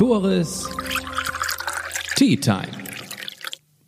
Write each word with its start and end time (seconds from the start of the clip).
Tores 0.00 0.66
Tea 2.16 2.34
Time. 2.34 2.70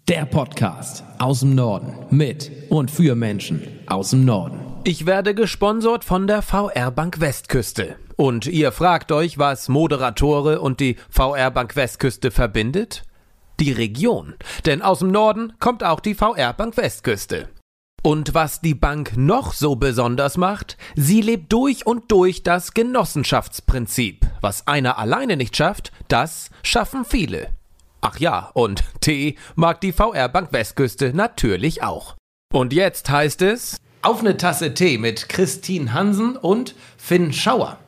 Der 0.06 0.26
Podcast 0.26 1.02
aus 1.18 1.40
dem 1.40 1.54
Norden 1.54 1.94
mit 2.10 2.50
und 2.68 2.90
für 2.90 3.14
Menschen 3.14 3.62
aus 3.86 4.10
dem 4.10 4.26
Norden. 4.26 4.60
Ich 4.84 5.06
werde 5.06 5.34
gesponsert 5.34 6.04
von 6.04 6.26
der 6.26 6.42
VR 6.42 6.90
Bank 6.90 7.20
Westküste. 7.20 7.96
Und 8.16 8.44
ihr 8.44 8.72
fragt 8.72 9.10
euch, 9.10 9.38
was 9.38 9.70
Moderatore 9.70 10.60
und 10.60 10.80
die 10.80 10.96
VR 11.08 11.50
Bank 11.50 11.76
Westküste 11.76 12.30
verbindet? 12.30 13.04
Die 13.58 13.72
Region. 13.72 14.34
Denn 14.66 14.82
aus 14.82 14.98
dem 14.98 15.12
Norden 15.12 15.54
kommt 15.60 15.82
auch 15.82 16.00
die 16.00 16.14
VR 16.14 16.52
Bank 16.52 16.76
Westküste. 16.76 17.48
Und 18.02 18.34
was 18.34 18.60
die 18.60 18.74
Bank 18.74 19.16
noch 19.16 19.54
so 19.54 19.76
besonders 19.76 20.36
macht, 20.36 20.76
sie 20.94 21.22
lebt 21.22 21.50
durch 21.54 21.86
und 21.86 22.12
durch 22.12 22.42
das 22.42 22.74
Genossenschaftsprinzip. 22.74 24.26
Was 24.42 24.66
einer 24.66 24.98
alleine 24.98 25.36
nicht 25.36 25.56
schafft, 25.56 25.92
das 26.08 26.50
schaffen 26.64 27.04
viele. 27.04 27.50
Ach 28.00 28.18
ja, 28.18 28.50
und 28.54 28.82
Tee 29.00 29.36
mag 29.54 29.80
die 29.80 29.92
VR 29.92 30.28
Bank 30.28 30.52
Westküste 30.52 31.12
natürlich 31.14 31.84
auch. 31.84 32.16
Und 32.52 32.72
jetzt 32.72 33.08
heißt 33.08 33.40
es 33.42 33.76
Auf 34.02 34.18
eine 34.18 34.36
Tasse 34.36 34.74
Tee 34.74 34.98
mit 34.98 35.28
Christine 35.28 35.92
Hansen 35.92 36.36
und 36.36 36.74
Finn 36.96 37.32
Schauer. 37.32 37.78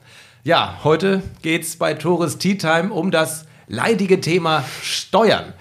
Ja, 0.44 0.78
heute 0.84 1.24
geht's 1.42 1.74
bei 1.74 1.94
Tores 1.94 2.38
Tea 2.38 2.56
Time 2.56 2.92
um 2.92 3.10
das 3.10 3.46
leidige 3.66 4.20
Thema 4.20 4.62
Steuern. 4.80 5.54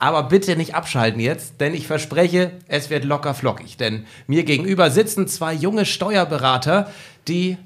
Aber 0.00 0.24
bitte 0.24 0.56
nicht 0.56 0.74
abschalten 0.74 1.20
jetzt, 1.20 1.60
denn 1.60 1.72
ich 1.72 1.86
verspreche, 1.86 2.50
es 2.66 2.90
wird 2.90 3.04
locker 3.04 3.34
flockig. 3.34 3.76
Denn 3.76 4.06
mir 4.26 4.42
gegenüber 4.42 4.90
sitzen 4.90 5.28
zwei 5.28 5.54
junge 5.54 5.86
Steuerberater, 5.86 6.90
die 7.28 7.58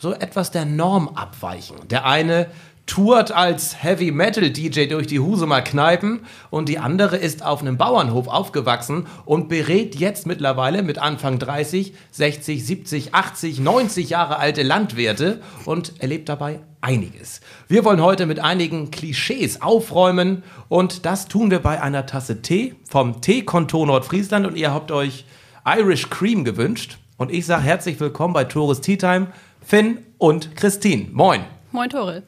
so 0.00 0.14
etwas 0.14 0.50
der 0.50 0.64
Norm 0.64 1.08
abweichen. 1.08 1.76
Der 1.90 2.06
eine 2.06 2.46
tourt 2.86 3.30
als 3.30 3.84
Heavy 3.84 4.10
Metal 4.10 4.50
DJ 4.50 4.86
durch 4.86 5.06
die 5.06 5.20
Husumer 5.20 5.60
Kneipen 5.60 6.20
und 6.48 6.68
die 6.68 6.78
andere 6.78 7.16
ist 7.16 7.44
auf 7.44 7.60
einem 7.60 7.76
Bauernhof 7.76 8.26
aufgewachsen 8.26 9.06
und 9.26 9.48
berät 9.48 9.94
jetzt 9.94 10.26
mittlerweile 10.26 10.82
mit 10.82 10.98
Anfang 10.98 11.38
30, 11.38 11.92
60, 12.10 12.66
70, 12.66 13.14
80, 13.14 13.60
90 13.60 14.10
Jahre 14.10 14.38
alte 14.38 14.62
Landwirte 14.62 15.40
und 15.66 16.00
erlebt 16.00 16.28
dabei 16.28 16.60
einiges. 16.80 17.42
Wir 17.68 17.84
wollen 17.84 18.02
heute 18.02 18.26
mit 18.26 18.40
einigen 18.40 18.90
Klischees 18.90 19.60
aufräumen 19.60 20.42
und 20.68 21.04
das 21.06 21.28
tun 21.28 21.50
wir 21.50 21.60
bei 21.60 21.80
einer 21.80 22.06
Tasse 22.06 22.42
Tee 22.42 22.74
vom 22.88 23.20
Teekonto 23.20 23.84
Nordfriesland 23.84 24.46
und 24.46 24.56
ihr 24.56 24.72
habt 24.72 24.90
euch 24.90 25.26
Irish 25.64 26.08
Cream 26.08 26.44
gewünscht 26.44 26.98
und 27.20 27.30
ich 27.30 27.44
sage 27.44 27.64
herzlich 27.64 28.00
willkommen 28.00 28.32
bei 28.32 28.44
Tores 28.44 28.80
Tea 28.80 28.96
Time, 28.96 29.26
Finn 29.60 29.98
und 30.16 30.56
Christine. 30.56 31.08
Moin. 31.12 31.44
Moin 31.70 31.90
Tore. 31.90 32.22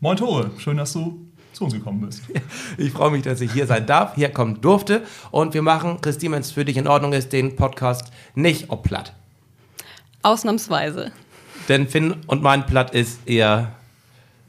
Moin 0.00 0.16
Tore, 0.16 0.50
schön, 0.56 0.78
dass 0.78 0.94
du 0.94 1.28
zu 1.52 1.64
uns 1.64 1.74
gekommen 1.74 2.00
bist. 2.00 2.22
Ich 2.78 2.92
freue 2.92 3.10
mich, 3.10 3.24
dass 3.24 3.42
ich 3.42 3.52
hier 3.52 3.66
sein 3.66 3.84
darf, 3.84 4.14
hier 4.14 4.30
kommen 4.30 4.62
durfte. 4.62 5.02
Und 5.30 5.52
wir 5.52 5.60
machen, 5.60 6.00
Christine, 6.00 6.34
wenn 6.36 6.40
es 6.40 6.50
für 6.50 6.64
dich 6.64 6.78
in 6.78 6.88
Ordnung 6.88 7.12
ist, 7.12 7.34
den 7.34 7.56
Podcast 7.56 8.10
nicht 8.34 8.70
ob 8.70 8.84
platt. 8.84 9.12
Ausnahmsweise. 10.22 11.12
Denn 11.68 11.86
Finn 11.86 12.16
und 12.26 12.42
mein 12.42 12.64
Platt 12.64 12.94
ist 12.94 13.28
eher 13.28 13.72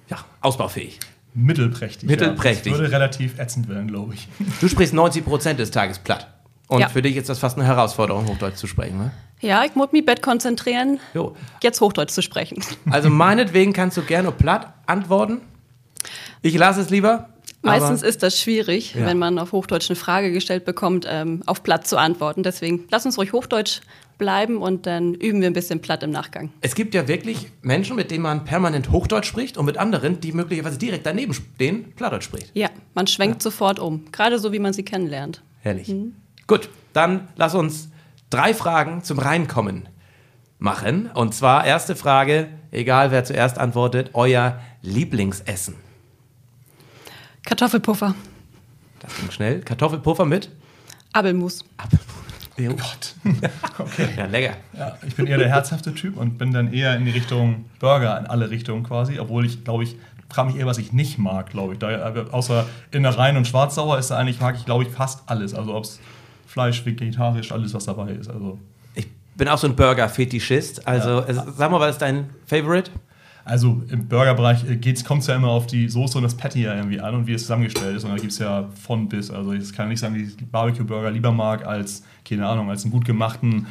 ja, 0.09 0.19
ausbaufähig. 0.39 0.97
Mittelprächtig. 1.33 2.07
Mittelprächtig. 2.07 2.67
Ja. 2.67 2.71
Das 2.71 2.79
würde 2.79 2.93
relativ 2.93 3.37
ätzend 3.37 3.67
werden, 3.67 3.89
glaube 3.89 4.13
ich. 4.13 4.29
Du 4.61 4.69
sprichst 4.69 4.93
90 4.93 5.25
Prozent 5.25 5.59
des 5.59 5.71
Tages 5.71 5.99
platt. 5.99 6.38
Und 6.69 6.79
Ja. 6.81 6.87
für 6.87 7.01
dich 7.01 7.17
ist 7.17 7.27
das 7.29 7.39
fast 7.39 7.57
eine 7.57 7.65
Herausforderung, 7.67 8.27
Hochdeutsch 8.27 8.55
zu 8.55 8.67
sprechen. 8.67 8.97
Ne? 8.99 9.11
Ja, 9.41 9.65
ich 9.65 9.73
muss 9.75 9.91
mich 9.91 10.05
Bett 10.05 10.21
konzentrieren, 10.21 10.99
Jo. 11.15 11.35
jetzt 11.63 11.81
Hochdeutsch 11.81 12.11
zu 12.11 12.21
sprechen. 12.21 12.63
Also 12.91 13.09
meinetwegen 13.09 13.73
kannst 13.73 13.97
du 13.97 14.03
gerne 14.03 14.31
platt 14.31 14.71
antworten. 14.85 15.41
Ich 16.41 16.55
lasse 16.57 16.79
es 16.81 16.89
lieber. 16.89 17.29
Meistens 17.61 18.03
ist 18.03 18.23
das 18.23 18.39
schwierig, 18.39 18.93
Ja. 18.93 19.05
wenn 19.07 19.17
man 19.17 19.37
auf 19.39 19.51
Hochdeutsch 19.51 19.89
eine 19.89 19.97
Frage 19.97 20.31
gestellt 20.31 20.63
bekommt, 20.63 21.05
ähm, 21.09 21.41
auf 21.45 21.61
Platt 21.63 21.87
zu 21.87 21.97
antworten. 21.97 22.43
Deswegen 22.43 22.85
lass 22.89 23.05
uns 23.05 23.17
ruhig 23.17 23.33
Hochdeutsch 23.33 23.81
bleiben 24.19 24.57
und 24.61 24.85
dann 24.85 25.13
üben 25.15 25.41
wir 25.41 25.47
ein 25.47 25.53
bisschen 25.53 25.81
Platt 25.81 26.03
im 26.03 26.11
Nachgang. 26.11 26.51
es 26.61 26.75
gibt 26.75 26.93
ja 26.93 27.07
wirklich 27.07 27.47
Menschen, 27.61 27.95
mit 27.95 28.11
denen 28.11 28.21
man 28.23 28.45
permanent 28.45 28.91
Hochdeutsch 28.91 29.27
spricht 29.27 29.57
und 29.57 29.65
mit 29.65 29.77
anderen, 29.77 30.19
die 30.19 30.33
möglicherweise 30.33 30.77
direkt 30.77 31.05
daneben 31.05 31.33
stehen, 31.33 31.93
Plattdeutsch 31.95 32.25
spricht. 32.25 32.51
Ja, 32.53 32.69
man 32.93 33.07
schwenkt 33.07 33.41
sofort 33.41 33.79
um. 33.79 34.05
Gerade 34.11 34.37
so, 34.37 34.51
wie 34.53 34.59
man 34.59 34.71
sie 34.73 34.83
kennenlernt. 34.83 35.41
Herrlich. 35.61 35.93
Gut, 36.49 36.67
dann 36.93 37.27
lass 37.35 37.53
uns 37.53 37.89
drei 38.31 38.55
Fragen 38.55 39.03
zum 39.03 39.19
Reinkommen 39.19 39.87
machen. 40.57 41.11
Und 41.13 41.35
zwar 41.35 41.63
erste 41.63 41.95
Frage, 41.95 42.47
egal 42.71 43.11
wer 43.11 43.23
zuerst 43.23 43.59
antwortet, 43.59 44.09
euer 44.13 44.59
Lieblingsessen. 44.81 45.75
Kartoffelpuffer, 47.45 48.15
Das 48.99 49.15
ging 49.17 49.29
schnell. 49.29 49.59
Kartoffelpuffer 49.61 50.25
mit? 50.25 50.49
Abelmus. 51.13 51.63
Jo. 52.57 52.71
Gott. 52.71 53.13
Okay. 53.77 54.09
Ja, 54.17 54.25
lecker. 54.25 54.55
Ja, 54.75 54.97
ich 55.07 55.15
bin 55.15 55.27
eher 55.27 55.37
der 55.37 55.49
herzhafte 55.49 55.93
Typ 55.93 56.17
und 56.17 56.39
bin 56.39 56.51
dann 56.51 56.73
eher 56.73 56.95
in 56.95 57.05
die 57.05 57.11
Richtung 57.11 57.65
Burger, 57.79 58.19
in 58.19 58.25
alle 58.25 58.49
Richtungen 58.49 58.83
quasi. 58.83 59.19
Obwohl 59.19 59.45
ich, 59.45 59.63
glaube 59.63 59.83
ich, 59.83 59.97
frage 60.29 60.49
mich 60.49 60.59
eher, 60.59 60.65
was 60.65 60.79
ich 60.79 60.93
nicht 60.93 61.19
mag, 61.19 61.51
glaube 61.51 61.73
ich. 61.73 61.79
Da, 61.79 61.91
äh, 61.91 62.25
außer 62.31 62.65
Innereien 62.91 63.37
und 63.37 63.45
Schwarzsauer 63.47 63.99
ist 63.99 64.09
da 64.09 64.17
eigentlich, 64.17 64.41
mag 64.41 64.55
ich, 64.57 64.65
glaube 64.65 64.83
ich, 64.83 64.89
fast 64.89 65.21
alles. 65.27 65.53
Also 65.53 65.75
ob 65.75 65.83
es 65.83 65.99
Fleisch, 66.49 66.83
vegetarisch, 66.83 67.51
alles, 67.51 67.73
was 67.75 67.85
dabei 67.85 68.11
ist. 68.13 68.27
Also, 68.27 68.57
Ich 68.95 69.07
bin 69.35 69.47
auch 69.47 69.57
so 69.59 69.67
ein 69.67 69.75
Burger-Fetischist. 69.75 70.87
Also, 70.87 71.23
es, 71.27 71.37
sag 71.57 71.69
mal, 71.71 71.79
was 71.79 71.91
ist 71.91 72.01
dein 72.01 72.29
Favorite? 72.45 72.89
also 73.49 73.81
im 73.89 74.07
Burgerbereich 74.07 74.63
kommt 75.03 75.21
es 75.21 75.27
ja 75.27 75.35
immer 75.35 75.47
auf 75.47 75.65
die 75.65 75.89
Soße 75.89 76.17
und 76.17 76.23
das 76.23 76.37
Patty 76.37 76.61
ja 76.61 76.75
irgendwie 76.75 76.99
an 76.99 77.15
und 77.15 77.25
wie 77.25 77.33
es 77.33 77.41
zusammengestellt 77.41 77.97
ist. 77.97 78.03
Und 78.03 78.11
da 78.11 78.17
gibt 78.17 78.31
es 78.31 78.37
ja 78.37 78.69
von 78.79 79.09
bis. 79.09 79.31
Also 79.31 79.53
ich 79.53 79.73
kann 79.73 79.89
nicht 79.89 79.99
sagen, 79.99 80.13
dass 80.13 80.33
ich 80.33 80.51
Barbecue-Burger 80.51 81.09
lieber 81.09 81.31
mag 81.31 81.65
als, 81.65 82.03
keine 82.23 82.47
Ahnung, 82.47 82.69
als 82.69 82.83
einen 82.83 82.91
gut 82.91 83.05
gemachten 83.05 83.65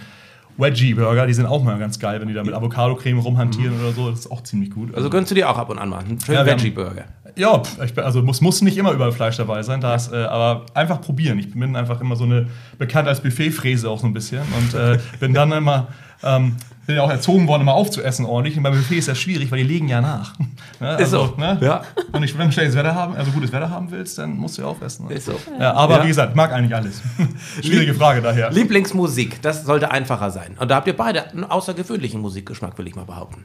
Wedgie-Burger. 0.58 1.26
Die 1.26 1.34
sind 1.34 1.46
auch 1.46 1.62
mal 1.62 1.78
ganz 1.78 1.98
geil, 1.98 2.20
wenn 2.20 2.28
die 2.28 2.34
da 2.34 2.42
mit 2.42 2.54
Avocado-Creme 2.54 3.20
rumhantieren 3.20 3.80
oder 3.80 3.92
so. 3.92 4.10
Das 4.10 4.20
ist 4.20 4.30
auch 4.30 4.42
ziemlich 4.42 4.70
gut. 4.70 4.94
Also 4.94 5.08
gönnst 5.08 5.30
du 5.30 5.34
dir 5.34 5.48
auch 5.48 5.58
ab 5.58 5.70
und 5.70 5.78
an 5.78 5.88
mal 5.88 5.98
einen 5.98 6.20
schönen 6.20 6.38
Ja, 6.38 6.46
Veggie-Burger. 6.46 7.04
Ja, 7.36 7.62
ich 7.84 7.96
also 7.98 8.20
muss, 8.22 8.40
muss 8.40 8.62
nicht 8.62 8.76
immer 8.76 8.90
überall 8.90 9.12
Fleisch 9.12 9.36
dabei 9.36 9.62
sein, 9.62 9.80
das, 9.80 10.10
äh, 10.10 10.16
aber 10.16 10.66
einfach 10.74 11.00
probieren. 11.00 11.38
Ich 11.38 11.52
bin 11.52 11.76
einfach 11.76 12.00
immer 12.00 12.16
so 12.16 12.24
eine 12.24 12.48
bekannt 12.78 13.06
als 13.06 13.20
Buffetfräse 13.20 13.88
auch 13.88 14.00
so 14.00 14.06
ein 14.06 14.12
bisschen 14.12 14.42
und 14.58 14.74
äh, 14.74 14.98
bin 15.20 15.34
dann 15.34 15.52
immer 15.52 15.86
ähm, 16.22 16.56
bin 16.86 16.96
ja 16.96 17.02
auch 17.02 17.10
erzogen 17.10 17.46
worden, 17.46 17.62
immer 17.62 17.74
aufzuessen 17.74 18.24
ordentlich. 18.24 18.56
Und 18.56 18.62
beim 18.62 18.72
Buffet 18.74 18.96
ist 18.98 19.08
das 19.08 19.18
schwierig, 19.18 19.50
weil 19.50 19.58
die 19.58 19.64
legen 19.64 19.88
ja 19.88 20.00
nach. 20.00 20.34
Ne? 20.80 20.96
Ist 21.00 21.10
so. 21.10 21.34
Ne? 21.36 21.58
Ja. 21.60 21.82
Und 22.12 22.22
ich, 22.22 22.38
wenn 22.38 22.46
du 22.46 22.52
schlechtes 22.52 22.76
Wetter 22.76 22.94
haben, 22.94 23.16
also 23.16 23.32
gutes 23.32 23.50
Wetter 23.50 23.68
haben 23.68 23.90
willst, 23.90 24.16
dann 24.18 24.36
musst 24.36 24.58
du 24.58 24.62
ja 24.62 24.68
aufessen. 24.68 25.08
Ne? 25.08 25.14
Ist 25.14 25.26
so. 25.26 25.34
Ja, 25.58 25.72
aber 25.72 25.96
Ja. 25.96 26.04
wie 26.04 26.06
gesagt, 26.06 26.36
mag 26.36 26.52
eigentlich 26.52 26.72
alles. 26.72 27.02
Schwierige 27.64 27.94
Frage 27.94 28.22
daher. 28.22 28.52
Lieblingsmusik, 28.52 29.42
das 29.42 29.64
sollte 29.64 29.90
einfacher 29.90 30.30
sein. 30.30 30.56
Und 30.60 30.70
da 30.70 30.76
habt 30.76 30.86
ihr 30.86 30.96
beide 30.96 31.30
einen 31.32 31.42
außergewöhnlichen 31.42 32.20
Musikgeschmack, 32.20 32.78
will 32.78 32.86
ich 32.86 32.94
mal 32.94 33.06
behaupten. 33.06 33.44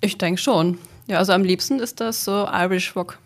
Ich 0.00 0.16
denke 0.16 0.40
schon. 0.40 0.78
Ja, 1.08 1.18
also 1.18 1.32
am 1.32 1.42
liebsten 1.42 1.80
ist 1.80 1.98
das 1.98 2.24
so 2.24 2.46
Irish 2.52 2.94
Rock 2.94 3.18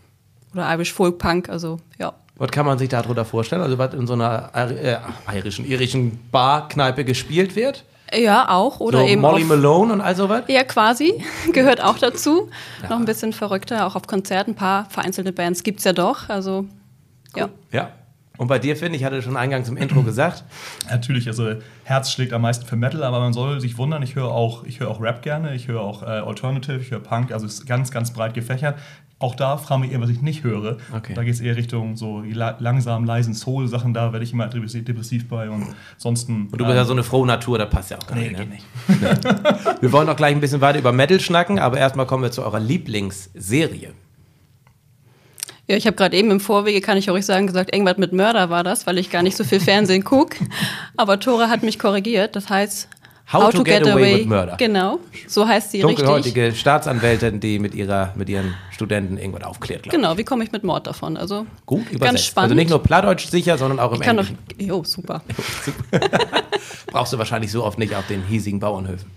oder 0.55 0.73
Irish 0.73 0.95
Folk 0.95 1.19
Punk. 1.19 1.51
Also 1.51 1.81
ja. 1.99 2.15
Was 2.37 2.51
kann 2.51 2.65
man 2.65 2.79
sich 2.79 2.89
darunter 2.89 3.27
vorstellen? 3.27 3.61
Also, 3.61 3.77
was 3.77 3.93
in 3.93 4.07
so 4.07 4.15
einer 4.15 4.51
äh, 4.55 4.97
irischen, 5.37 5.67
irischen 5.67 6.19
Bar-Kneipe 6.33 7.05
gespielt 7.05 7.57
wird? 7.57 7.85
Ja, 8.13 8.49
auch. 8.51 8.81
Oder 8.81 9.01
so 9.01 9.07
eben 9.07 9.21
Molly 9.21 9.43
auf, 9.43 9.49
Malone 9.49 9.93
und 9.95 10.01
all 10.01 10.15
sowas? 10.15 10.45
Ja, 10.49 10.65
quasi. 10.65 11.25
Gehört 11.53 11.83
auch 11.83 11.99
dazu. 11.99 12.49
Noch 12.89 12.99
ein 12.99 13.05
bisschen 13.05 13.33
verrückter, 13.33 13.87
auch 13.87 13.97
auf 13.97 14.07
Konzerten. 14.07 14.53
Ein 14.53 14.57
paar 14.57 14.91
vereinzelte 14.91 15.33
Bands 15.33 15.63
gibt 15.63 15.79
es 15.79 15.85
ja 15.85 15.93
doch. 15.93 16.29
Also, 16.29 16.67
ja. 17.35 17.49
Ja. 17.73 17.91
Und 18.37 18.49
bei 18.49 18.59
dir, 18.59 18.77
Finn, 18.77 18.93
ich 18.95 19.05
hatte 19.05 19.23
schon 19.23 19.37
eingangs 19.37 19.69
im 19.69 19.77
Intro 19.77 20.03
gesagt, 20.05 20.45
Natürlich, 20.91 21.29
also 21.29 21.55
Herz 21.85 22.11
schlägt 22.11 22.33
am 22.33 22.43
meisten 22.43 22.67
für 22.67 22.77
Metal, 22.77 23.03
aber 23.05 23.21
man 23.21 23.33
soll 23.33 23.61
sich 23.61 23.79
wundern, 23.79 24.03
ich 24.03 24.17
höre 24.17 24.31
auch, 24.31 24.65
ich 24.65 24.81
höre 24.81 24.91
auch 24.91 25.01
Rap 25.01 25.23
gerne, 25.23 25.55
ich 25.55 25.69
höre 25.69 25.81
auch 25.81 26.03
äh, 26.03 26.07
Alternative, 26.07 26.79
ich 26.81 26.91
höre 26.91 27.01
Punk, 27.01 27.33
also 27.33 27.47
es 27.47 27.55
ist 27.55 27.67
ganz, 27.67 27.91
ganz 27.91 28.13
breit 28.13 28.35
gefächert. 28.35 28.77
Auch 29.25 29.35
da 29.35 29.57
frage 29.57 29.81
mich 29.81 29.93
eher, 29.93 30.03
was 30.03 30.11
ich 30.11 30.21
nicht 30.21 30.45
höre. 30.45 30.77
Okay. 30.95 31.15
Da 31.15 31.25
geht 31.25 31.33
es 31.33 31.41
eher 31.41 31.57
Richtung 31.57 31.97
so 31.97 32.21
die 32.21 32.35
langsam, 32.35 33.07
leisen 33.07 33.33
Soul-Sachen, 33.33 33.95
da 33.95 34.13
werde 34.13 34.23
ich 34.23 34.35
immer 34.35 34.49
depressiv, 34.49 34.85
depressiv 34.85 35.27
bei 35.31 35.49
und 35.49 35.67
ansonsten. 35.95 36.49
und 36.53 36.61
du 36.61 36.65
bist 36.67 36.77
ja 36.77 36.85
so 36.85 36.93
eine 36.93 37.03
frohe 37.03 37.27
Natur, 37.27 37.57
das 37.57 37.71
passt 37.71 37.91
ja 37.91 37.97
auch 37.97 38.07
gar 38.07 38.17
Nee, 38.19 38.29
nicht. 38.29 38.39
geht 38.39 38.49
Ne? 38.51 38.55
nicht. 38.55 39.83
Wir 39.83 39.93
wollen 39.93 40.11
auch 40.11 40.17
gleich 40.17 40.35
ein 40.35 40.41
bisschen 40.43 40.61
weiter 40.61 40.79
über 40.79 40.93
Metal 40.93 41.19
schnacken, 41.21 41.59
aber 41.59 41.79
erstmal 41.79 42.05
kommen 42.07 42.23
wir 42.23 42.33
zu 42.33 42.43
eurer 42.45 42.61
Lieblingsserie. 42.61 43.93
Ja, 45.67 45.77
ich 45.77 45.87
habe 45.87 45.97
gerade 45.97 46.15
eben 46.15 46.31
im 46.31 46.41
Vorwege, 46.41 46.83
kann 46.83 46.99
ich 46.99 47.11
euch 47.11 47.25
sagen, 47.25 47.47
gesagt, 47.47 47.73
irgendwas 47.75 47.97
mit 47.97 48.13
Mörder 48.13 48.51
war 48.51 48.63
das, 48.63 48.87
weil 48.87 48.99
ich 48.99 49.09
gar 49.11 49.23
nicht 49.23 49.37
so 49.39 49.45
viel 49.45 49.61
Fernsehen 49.61 50.05
gucke. 50.05 50.37
Aber 50.99 51.19
Tore 51.19 51.49
hat 51.49 51.63
mich 51.63 51.79
korrigiert. 51.79 52.37
Das 52.37 52.51
heißt, 52.51 52.89
How 53.33 53.51
to 53.51 53.65
Get 53.65 53.87
Away 53.87 54.21
with 54.21 54.27
Murder. 54.27 54.57
Genau, 54.59 55.01
so 55.27 55.49
heißt 55.49 55.71
sie 55.71 55.81
richtig. 55.81 56.05
Dunkelhäutige 56.05 56.55
Staatsanwältin, 56.55 57.41
die 57.41 57.59
mit, 57.59 57.75
ihrer, 57.75 58.13
mit 58.17 58.29
ihren 58.29 58.55
Studenten 58.71 59.17
irgendwas 59.17 59.45
aufklärt. 59.45 59.89
Genau, 59.89 60.19
wie 60.19 60.25
komme 60.25 60.45
ich 60.45 60.53
mit 60.53 60.63
Mord 60.63 60.87
davon? 60.87 61.17
Also 61.17 61.47
Gut 61.65 61.87
übersetzt. 61.87 62.03
ganz 62.03 62.25
spannend. 62.25 62.51
Also 62.51 62.55
nicht 62.55 62.71
nur 62.71 62.83
Plattdeutsch 62.83 63.27
sicher, 63.29 63.57
sondern 63.57 63.81
auch 63.81 63.93
im 63.93 64.01
ich 64.01 64.07
kann 64.07 64.19
doch, 64.19 64.27
Englischen. 64.27 64.69
jo, 64.69 64.85
super. 64.85 65.23
Brauchst 66.87 67.13
du 67.13 67.19
wahrscheinlich 67.19 67.51
so 67.51 67.65
oft 67.65 67.79
nicht 67.79 67.95
auf 67.95 68.07
den 68.07 68.23
hiesigen 68.23 68.61
Bauernhöfen. 68.61 69.11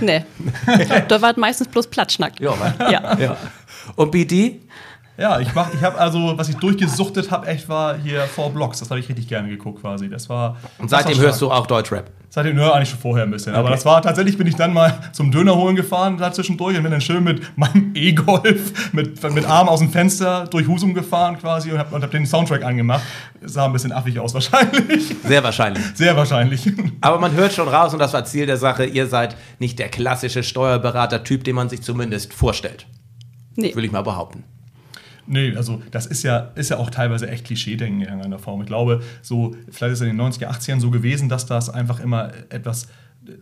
Nee, 0.00 0.24
da 1.08 1.20
war 1.20 1.38
meistens 1.38 1.68
bloß 1.68 1.88
Platschnack. 1.88 2.40
Ja, 2.40 2.58
wa? 2.58 2.90
Ja. 2.90 3.18
ja. 3.18 3.36
Und 3.96 4.10
BD? 4.10 4.60
Ja, 5.20 5.38
ich 5.38 5.54
mach, 5.54 5.72
ich 5.74 5.82
habe 5.82 5.98
also, 5.98 6.38
was 6.38 6.48
ich 6.48 6.56
durchgesuchtet 6.56 7.30
habe, 7.30 7.46
echt 7.46 7.68
war 7.68 7.98
hier 7.98 8.22
Four 8.22 8.50
Blocks. 8.50 8.78
Das 8.78 8.88
habe 8.88 9.00
ich 9.00 9.08
richtig 9.10 9.28
gerne 9.28 9.50
geguckt 9.50 9.82
quasi. 9.82 10.08
Das 10.08 10.30
war. 10.30 10.56
Und 10.78 10.88
seitdem 10.88 11.18
hörst 11.18 11.42
du 11.42 11.50
auch 11.50 11.66
Deutschrap. 11.66 12.10
Seitdem, 12.30 12.58
ja, 12.58 12.72
eigentlich 12.72 12.88
schon 12.88 13.00
vorher 13.00 13.24
ein 13.24 13.30
bisschen. 13.30 13.54
Aber 13.54 13.68
das 13.68 13.84
war 13.84 14.00
tatsächlich, 14.00 14.38
bin 14.38 14.46
ich 14.46 14.54
dann 14.54 14.72
mal 14.72 14.98
zum 15.12 15.30
Döner 15.30 15.56
holen 15.56 15.76
gefahren, 15.76 16.16
da 16.16 16.32
zwischendurch 16.32 16.74
und 16.74 16.84
bin 16.84 16.92
dann 16.92 17.02
schön 17.02 17.22
mit 17.22 17.42
meinem 17.58 17.90
E-Golf, 17.94 18.94
mit, 18.94 19.22
mit 19.34 19.44
Arm 19.44 19.68
aus 19.68 19.80
dem 19.80 19.90
Fenster 19.90 20.46
durch 20.46 20.66
Husum 20.66 20.94
gefahren 20.94 21.36
quasi 21.38 21.70
und 21.70 21.78
hab, 21.78 21.92
und 21.92 22.02
hab 22.02 22.10
den 22.10 22.24
Soundtrack 22.24 22.64
angemacht. 22.64 23.02
Sah 23.42 23.66
ein 23.66 23.74
bisschen 23.74 23.92
affig 23.92 24.18
aus 24.18 24.32
wahrscheinlich. 24.32 25.14
Sehr 25.22 25.44
wahrscheinlich. 25.44 25.84
Sehr 25.94 26.16
wahrscheinlich. 26.16 26.72
Aber 27.02 27.18
man 27.18 27.32
hört 27.32 27.52
schon 27.52 27.68
raus, 27.68 27.92
und 27.92 27.98
das 27.98 28.14
war 28.14 28.24
Ziel 28.24 28.46
der 28.46 28.56
Sache, 28.56 28.86
ihr 28.86 29.06
seid 29.06 29.36
nicht 29.58 29.78
der 29.78 29.90
klassische 29.90 30.42
Steuerberater-Typ, 30.42 31.44
den 31.44 31.56
man 31.56 31.68
sich 31.68 31.82
zumindest 31.82 32.32
vorstellt. 32.32 32.86
Nee. 33.56 33.74
Will 33.74 33.84
ich 33.84 33.92
mal 33.92 34.02
behaupten. 34.02 34.44
Nee, 35.26 35.54
also 35.56 35.82
das 35.90 36.06
ist 36.06 36.22
ja, 36.22 36.50
ist 36.54 36.70
ja 36.70 36.78
auch 36.78 36.90
teilweise 36.90 37.28
echt 37.28 37.44
Klischee-Denken 37.46 38.00
in 38.00 38.06
irgendeiner 38.08 38.38
Form. 38.38 38.60
Ich 38.60 38.66
glaube, 38.66 39.00
so, 39.22 39.54
vielleicht 39.70 39.92
ist 39.92 40.00
es 40.00 40.08
in 40.08 40.16
den 40.16 40.20
90er, 40.20 40.48
80ern 40.48 40.80
so 40.80 40.90
gewesen, 40.90 41.28
dass 41.28 41.46
das 41.46 41.70
einfach 41.70 42.00
immer 42.00 42.30
etwas 42.48 42.88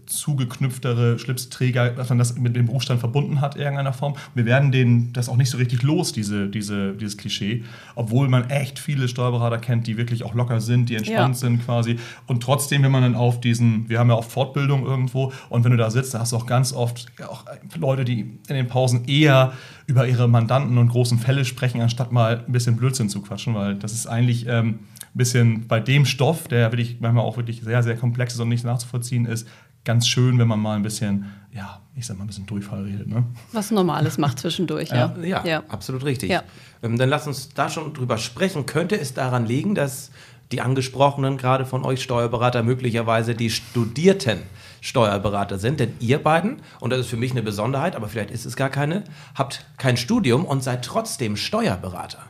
zugeknüpftere 0.07 1.19
Schlipsträger, 1.19 1.91
dass 1.91 2.09
man 2.09 2.19
das 2.19 2.37
mit 2.37 2.57
dem 2.57 2.67
Berufsstand 2.67 3.01
verbunden 3.01 3.41
hat 3.41 3.55
in 3.55 3.63
irgendeiner 3.63 3.93
Form. 3.93 4.17
Wir 4.35 4.45
werden 4.45 4.73
den, 4.73 5.13
das 5.13 5.29
auch 5.29 5.37
nicht 5.37 5.51
so 5.51 5.57
richtig 5.59 5.83
los, 5.83 6.13
diese, 6.13 6.49
diese, 6.49 6.95
dieses 6.95 7.17
Klischee, 7.17 7.65
obwohl 7.95 8.29
man 8.29 8.51
echt 8.51 8.79
viele 8.79 9.09
Steuerberater 9.09 9.59
kennt, 9.59 9.87
die 9.87 9.97
wirklich 9.97 10.25
auch 10.25 10.35
locker 10.35 10.61
sind, 10.61 10.89
die 10.89 10.97
entspannt 10.97 11.35
Ja. 11.37 11.41
sind 11.41 11.65
quasi. 11.65 11.99
Und 12.27 12.43
trotzdem, 12.43 12.83
wenn 12.83 12.91
man 12.91 13.03
dann 13.03 13.15
auf 13.15 13.41
diesen, 13.41 13.89
wir 13.89 14.01
haben 14.01 14.11
ja 14.11 14.17
oft 14.17 14.31
Fortbildung 14.33 14.85
irgendwo 14.85 15.33
und 15.49 15.65
wenn 15.65 15.71
du 15.71 15.77
da 15.79 15.91
sitzt, 15.91 16.13
da 16.13 16.21
hast 16.21 16.33
du 16.33 16.37
auch 16.37 16.47
ganz 16.47 16.73
oft 16.73 17.07
auch 17.29 17.45
Leute, 17.77 18.05
die 18.05 18.21
in 18.21 18.39
den 18.49 18.67
Pausen 18.67 19.05
eher 19.07 19.53
über 19.89 20.07
ihre 20.07 20.29
Mandanten 20.29 20.77
und 20.77 20.91
großen 20.91 21.19
Fälle 21.19 21.47
sprechen, 21.47 21.81
anstatt 21.81 22.13
mal 22.13 22.45
ein 22.47 22.53
bisschen 22.53 22.77
Blödsinn 22.77 23.09
zu 23.09 23.23
quatschen, 23.23 23.55
weil 23.55 23.75
das 23.75 23.93
ist 23.93 24.07
eigentlich 24.07 24.47
ähm, 24.47 24.81
ein 25.01 25.09
bisschen 25.15 25.67
bei 25.67 25.81
dem 25.81 26.05
Stoff, 26.05 26.47
der 26.47 26.71
wirklich 26.71 26.99
manchmal 27.01 27.25
auch 27.25 27.39
wirklich 27.39 27.63
sehr, 27.63 27.83
sehr 27.83 27.97
komplex 27.97 28.35
ist 28.35 28.41
und 28.41 28.51
nicht 28.51 28.65
nachzuvollziehen 28.65 29.25
ist, 29.25 29.49
ganz 29.85 30.07
schön, 30.07 30.39
wenn 30.39 30.47
man 30.47 30.61
mal 30.61 30.77
ein 30.77 30.83
bisschen, 30.83 31.33
ja, 31.55 31.81
ich 31.97 32.07
sag 32.07 32.19
mal, 32.19 32.25
ein 32.25 32.27
bisschen 32.27 32.45
Durchfall 32.45 32.83
redet. 32.83 33.09
Ne? 33.09 33.25
Was 33.53 33.71
Normales 33.71 34.19
macht 34.19 34.39
zwischendurch, 34.39 34.91
ja. 34.91 35.17
Ja, 35.23 35.43
ja. 35.47 35.63
absolut 35.69 36.05
richtig. 36.05 36.29
Ja. 36.31 36.43
Ähm, 36.83 36.99
dann 36.99 37.09
lass 37.09 37.27
uns 37.27 37.49
da 37.55 37.71
schon 37.71 37.95
drüber 37.95 38.19
sprechen. 38.19 38.67
Könnte 38.67 39.01
es 39.01 39.15
daran 39.15 39.47
liegen, 39.47 39.75
dass 39.75 40.11
die 40.53 40.61
angesprochenen, 40.61 41.39
gerade 41.39 41.65
von 41.65 41.83
euch 41.85 42.03
Steuerberater, 42.03 42.63
möglicherweise 42.63 43.35
die 43.35 43.49
studierten 43.49 44.41
Steuerberater 44.81 45.59
sind? 45.59 45.81
Denn 45.81 45.93
ihr 46.01 46.23
beiden, 46.23 46.63
und 46.81 46.91
das 46.91 47.01
ist 47.01 47.09
für 47.09 47.17
mich 47.17 47.33
eine 47.33 47.43
Besonderheit, 47.43 47.97
aber 47.97 48.09
vielleicht 48.09 48.31
ist 48.31 48.47
es 48.47 48.57
gar 48.57 48.71
keine, 48.71 49.05
habt 49.35 49.67
kein 49.77 49.97
Studium 49.97 50.45
und 50.45 50.63
seid 50.63 50.85
trotzdem 50.85 51.37
Steuerberater. 51.37 52.25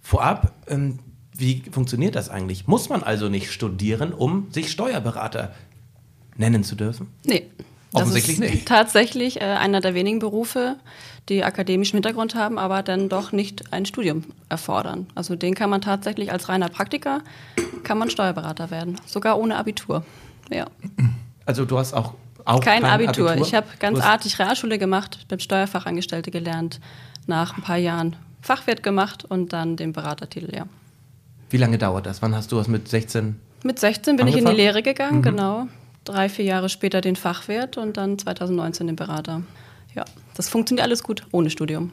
Vorab, 0.00 0.52
ähm, 0.68 0.98
wie 1.32 1.62
funktioniert 1.70 2.14
das 2.14 2.28
eigentlich? 2.28 2.66
Muss 2.66 2.88
man 2.88 3.02
also 3.02 3.28
nicht 3.28 3.50
studieren, 3.50 4.12
um 4.12 4.50
sich 4.50 4.70
Steuerberater 4.70 5.54
nennen 6.36 6.64
zu 6.64 6.76
dürfen? 6.76 7.08
Nee. 7.24 7.46
Das 7.92 8.02
Offensichtlich 8.02 8.38
ist 8.40 8.50
nicht. 8.54 8.68
tatsächlich 8.68 9.40
äh, 9.40 9.44
einer 9.44 9.80
der 9.80 9.94
wenigen 9.94 10.18
Berufe, 10.18 10.76
die 11.28 11.44
akademischen 11.44 11.96
Hintergrund 11.96 12.34
haben, 12.34 12.58
aber 12.58 12.82
dann 12.82 13.08
doch 13.08 13.32
nicht 13.32 13.72
ein 13.72 13.86
Studium 13.86 14.24
erfordern. 14.48 15.06
Also 15.14 15.34
den 15.34 15.54
kann 15.54 15.70
man 15.70 15.80
tatsächlich 15.80 16.30
als 16.30 16.48
reiner 16.48 16.68
Praktiker, 16.68 17.22
kann 17.84 17.98
man 17.98 18.10
Steuerberater 18.10 18.70
werden. 18.70 19.00
Sogar 19.06 19.38
ohne 19.38 19.56
Abitur. 19.56 20.04
Ja. 20.50 20.66
Also 21.46 21.64
du 21.64 21.78
hast 21.78 21.94
auch, 21.94 22.14
auch 22.44 22.60
Kein, 22.60 22.84
Abitur. 22.84 23.30
Abitur. 23.30 23.46
Ich 23.46 23.54
habe 23.54 23.66
ganz 23.78 24.00
artig 24.00 24.38
Realschule 24.38 24.78
gemacht, 24.78 25.26
bin 25.28 25.40
Steuerfachangestellte 25.40 26.30
gelernt, 26.30 26.80
nach 27.26 27.56
ein 27.56 27.62
paar 27.62 27.78
Jahren 27.78 28.16
Fachwirt 28.42 28.82
gemacht 28.82 29.24
und 29.24 29.52
dann 29.52 29.76
den 29.76 29.92
Beratertitel, 29.92 30.54
ja. 30.54 30.66
Wie 31.50 31.56
lange 31.56 31.78
dauert 31.78 32.06
das? 32.06 32.22
Wann 32.22 32.34
hast 32.34 32.52
du 32.52 32.56
das 32.56 32.68
mit 32.68 32.88
16? 32.88 33.40
Mit 33.62 33.78
16 33.78 34.16
bin 34.16 34.26
ich 34.26 34.34
in 34.34 34.40
die 34.40 34.46
Angefangen? 34.46 34.56
Lehre 34.56 34.82
gegangen, 34.82 35.22
genau. 35.22 35.68
Drei, 36.04 36.28
vier 36.28 36.44
Jahre 36.44 36.68
später 36.68 37.00
den 37.00 37.16
Fachwirt 37.16 37.76
und 37.76 37.96
dann 37.96 38.18
2019 38.18 38.86
den 38.86 38.96
Berater. 38.96 39.42
Ja, 39.94 40.04
das 40.34 40.48
funktioniert 40.48 40.84
alles 40.84 41.02
gut 41.02 41.26
ohne 41.32 41.50
Studium. 41.50 41.92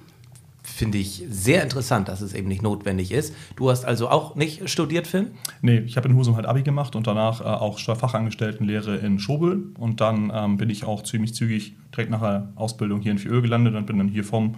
Finde 0.66 0.98
ich 0.98 1.26
sehr 1.30 1.62
interessant, 1.62 2.08
dass 2.08 2.22
es 2.22 2.34
eben 2.34 2.48
nicht 2.48 2.62
notwendig 2.62 3.12
ist. 3.12 3.36
Du 3.58 3.70
hast 3.70 3.84
also 3.84 4.08
auch 4.10 4.36
nicht 4.36 4.70
studiert, 4.70 5.08
Finn? 5.08 5.32
Nee, 5.62 5.80
ich 5.80 5.98
habe 5.98 6.08
in 6.08 6.16
Husum 6.16 6.38
halt 6.38 6.46
Abi 6.46 6.64
gemacht 6.64 6.96
und 6.96 7.06
danach 7.06 7.42
äh, 7.42 7.44
auch 7.44 7.78
Steuerfachangestelltenlehre 7.80 8.96
in 8.96 9.20
Schobel. 9.20 9.64
Und 9.78 10.00
dann 10.00 10.32
ähm, 10.34 10.56
bin 10.56 10.70
ich 10.70 10.86
auch 10.86 11.04
ziemlich 11.04 11.34
zügig 11.34 11.76
direkt 11.94 12.12
nach 12.12 12.22
der 12.22 12.48
Ausbildung 12.56 13.02
hier 13.02 13.12
in 13.12 13.18
Viöl 13.18 13.42
gelandet 13.42 13.76
und 13.76 13.86
bin 13.86 13.98
dann 13.98 14.08
hier 14.08 14.24
vom 14.24 14.56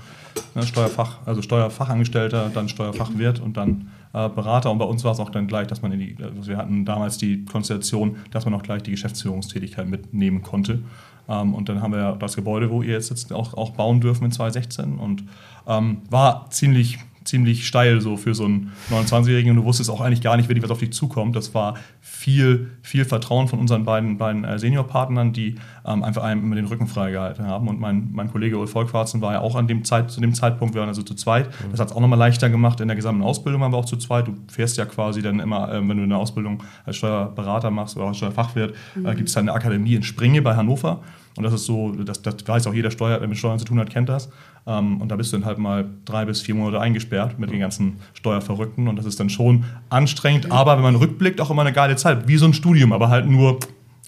ne, 0.54 0.62
Steuerfach, 0.62 1.26
also 1.26 1.42
Steuerfachangestellter, 1.42 2.52
dann 2.54 2.70
Steuerfachwirt 2.70 3.40
und 3.40 3.58
dann 3.58 3.90
äh, 4.14 4.30
Berater. 4.30 4.70
Und 4.70 4.78
bei 4.78 4.86
uns 4.86 5.04
war 5.04 5.12
es 5.12 5.20
auch 5.20 5.32
dann 5.32 5.48
gleich, 5.48 5.66
dass 5.66 5.82
man 5.82 5.92
in 5.92 6.00
die, 6.00 6.16
also 6.22 6.48
wir 6.48 6.58
hatten 6.58 6.86
damals 6.86 7.18
die 7.18 7.46
Konstellation, 7.46 8.18
dass 8.30 8.46
man 8.46 8.54
auch 8.54 8.64
gleich 8.64 8.84
die 8.84 8.92
Geschäftsführungstätigkeit 8.92 9.88
mitnehmen 9.90 10.44
konnte. 10.44 10.80
Ähm, 11.28 11.54
und 11.54 11.70
dann 11.70 11.82
haben 11.82 11.94
wir 11.94 12.16
das 12.20 12.36
Gebäude, 12.36 12.70
wo 12.70 12.82
ihr 12.82 12.94
jetzt 12.94 13.08
sitzt, 13.08 13.34
auch, 13.34 13.54
auch 13.54 13.72
bauen 13.72 14.02
dürfen 14.02 14.26
in 14.26 14.32
2016 14.32 14.98
und 14.98 15.24
ähm, 15.68 16.02
war 16.10 16.50
ziemlich 16.50 17.00
ziemlich 17.26 17.68
steil 17.68 18.02
so 18.02 18.18
für 18.18 18.34
so 18.34 18.46
einen 18.46 18.72
29-Jährigen 18.92 19.52
und 19.52 19.58
du 19.58 19.64
wusstest 19.66 19.90
auch 19.90 20.00
eigentlich 20.00 20.22
gar 20.22 20.38
nicht 20.38 20.48
wirklich, 20.48 20.64
was 20.64 20.72
auf 20.72 20.80
dich 20.80 20.94
zukommt. 20.94 21.36
Das 21.36 21.54
war 21.54 21.76
viel, 22.00 22.70
viel 22.82 23.04
Vertrauen 23.04 23.48
von 23.48 23.60
unseren 23.60 23.84
beiden, 23.84 24.18
beiden 24.18 24.46
äh, 24.46 24.58
Seniorpartnern, 24.60 25.34
die 25.34 25.56
ähm, 25.86 26.04
einfach 26.04 26.24
einem 26.24 26.44
immer 26.44 26.56
den 26.56 26.66
Rücken 26.66 26.88
freigehalten 26.88 27.46
haben. 27.46 27.68
Und 27.68 27.80
mein, 27.80 28.10
mein 28.14 28.32
Kollege 28.32 28.58
Ulf 28.58 28.72
Volkwarzen 28.72 29.22
war 29.22 29.34
ja 29.34 29.42
auch 29.42 29.56
an 29.56 29.68
dem 29.68 29.84
Zeit, 29.84 30.12
zu 30.12 30.22
dem 30.22 30.34
Zeitpunkt, 30.34 30.76
wir 30.76 30.82
waren 30.82 30.90
also 30.90 31.02
zu 31.02 31.16
zweit. 31.16 31.50
Das 31.72 31.80
hat 31.80 31.90
es 31.90 31.96
auch 31.96 32.02
nochmal 32.02 32.20
leichter 32.20 32.50
gemacht. 32.50 32.80
In 32.80 32.88
der 32.88 32.96
gesamten 32.96 33.24
Ausbildung 33.24 33.62
waren 33.62 33.74
wir 33.74 33.78
auch 33.78 33.86
zu 33.86 33.98
zweit. 33.98 34.28
Du 34.28 34.36
fährst 34.48 34.78
ja 34.78 34.86
quasi 34.86 35.22
dann 35.22 35.40
immer, 35.40 35.74
ähm, 35.74 35.90
wenn 35.90 35.98
du 35.98 36.04
eine 36.04 36.18
Ausbildung 36.18 36.64
als 36.86 36.98
Steuerberater 36.98 37.72
machst 37.72 37.98
oder 37.98 38.08
als 38.08 38.18
Steuerfachwirt, 38.18 38.76
äh, 39.04 39.16
gibt 39.16 39.30
es 39.30 39.34
dann 39.34 39.50
eine 39.50 39.54
Akademie 39.54 39.96
in 39.96 40.04
Springe 40.04 40.42
bei 40.42 40.56
Hannover. 40.56 41.02
Und 41.38 41.44
das 41.44 41.54
ist 41.54 41.66
so, 41.66 41.92
das, 41.92 42.22
das 42.22 42.36
weiß 42.48 42.68
auch 42.68 42.74
jeder 42.74 42.92
Steuer, 42.92 43.20
der 43.20 43.28
mit 43.28 43.38
Steuern 43.38 43.60
zu 43.60 43.66
tun 43.66 43.80
hat, 43.80 43.90
kennt 43.90 44.08
das. 44.08 44.30
Ähm, 44.68 45.00
und 45.00 45.10
da 45.10 45.16
bist 45.16 45.32
du 45.32 45.38
dann 45.38 45.46
halt 45.46 45.58
mal 45.58 45.86
drei 46.06 46.26
bis 46.26 46.42
vier 46.42 46.56
Monate 46.56 46.80
eingesperrt 46.80 47.38
mit 47.38 47.52
den 47.52 47.60
ganzen 47.60 48.00
Steuerverrückten. 48.14 48.88
Und 48.88 48.96
das 48.96 49.06
ist 49.06 49.20
dann 49.20 49.30
schon 49.30 49.66
anstrengend, 49.90 50.52
aber 50.52 50.76
wenn 50.76 50.84
man 50.84 50.96
rückblickt, 50.96 51.40
auch 51.40 51.52
immer 51.52 51.62
eine 51.62 51.74
geile 51.74 51.96
Zeit. 51.96 52.28
Wie 52.28 52.38
so 52.38 52.46
ein 52.46 52.54
Studium, 52.54 52.92
aber 52.92 53.10
halt 53.10 53.28
nur 53.28 53.60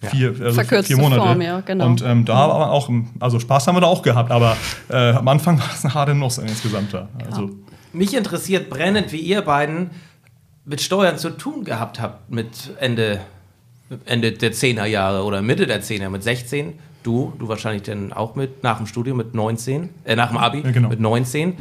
vier, 0.01 0.30
also 0.30 0.54
Verkürzte 0.54 0.94
vier 0.94 0.98
Monate. 1.01 1.21
Form, 1.21 1.42
ja, 1.42 1.62
genau. 1.62 1.86
Und 1.86 2.01
ähm, 2.04 2.25
da 2.25 2.36
aber 2.36 2.71
auch, 2.71 2.89
also 3.19 3.39
Spaß 3.39 3.68
haben 3.68 3.75
wir 3.75 3.81
da 3.81 3.88
auch 3.88 4.01
gehabt, 4.01 4.31
aber 4.31 4.57
äh, 4.89 5.12
am 5.12 5.27
Anfang 5.27 5.59
war 5.59 5.69
es 5.74 5.86
eine 5.86 5.94
harte 5.94 6.15
Nuss 6.15 6.38
insgesamt 6.39 6.94
da. 6.94 7.07
Also, 7.26 7.52
Mich 7.94 8.16
interessiert 8.16 8.69
brennend, 8.69 9.11
wie 9.11 9.19
ihr 9.19 9.42
beiden 9.42 9.92
mit 10.66 10.81
Steuern 10.81 11.18
zu 11.18 11.30
tun 11.30 11.64
gehabt 11.64 12.02
habt 12.02 12.30
mit 12.30 12.73
Ende, 12.80 13.21
Ende 14.06 14.33
der 14.33 14.52
10er 14.52 14.85
Jahre 14.85 15.23
oder 15.23 15.42
Mitte 15.42 15.66
der 15.66 15.81
10er, 15.81 16.09
mit 16.09 16.23
16. 16.23 16.73
Du, 17.07 17.31
du 17.40 17.47
wahrscheinlich 17.47 17.83
dann 17.83 18.11
auch 18.11 18.35
mit, 18.35 18.64
nach 18.64 18.80
dem 18.80 18.85
Studium 18.85 19.16
mit 19.16 19.33
19, 19.33 19.87
äh, 20.04 20.18
nach 20.18 20.28
dem 20.28 20.37
Abi 20.37 20.59
Ja, 20.61 20.71
genau. 20.71 20.90
mit 20.90 20.99
19. 20.99 21.54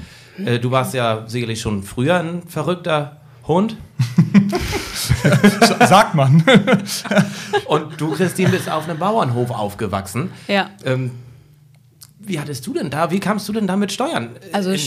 Äh, 0.44 0.58
du 0.58 0.72
warst 0.72 0.92
ja 0.92 1.22
sicherlich 1.28 1.60
schon 1.60 1.84
früher 1.84 2.16
ein 2.18 2.42
verrückter 2.48 3.18
Hund. 3.46 3.76
sagt 5.86 6.16
man. 6.16 6.42
Und 7.66 8.00
du, 8.00 8.10
Christine, 8.14 8.48
bist 8.50 8.68
auf 8.68 8.88
einem 8.88 8.98
Bauernhof 8.98 9.52
aufgewachsen. 9.52 10.30
Ja. 10.48 10.70
Ähm, 10.84 11.12
wie 12.18 12.40
hattest 12.40 12.66
du 12.66 12.72
denn 12.74 12.90
da, 12.90 13.12
wie 13.12 13.20
kamst 13.20 13.48
du 13.48 13.52
denn 13.52 13.68
da 13.68 13.76
mit 13.76 13.92
Steuern? 13.92 14.30
Also 14.52 14.72
In- 14.72 14.80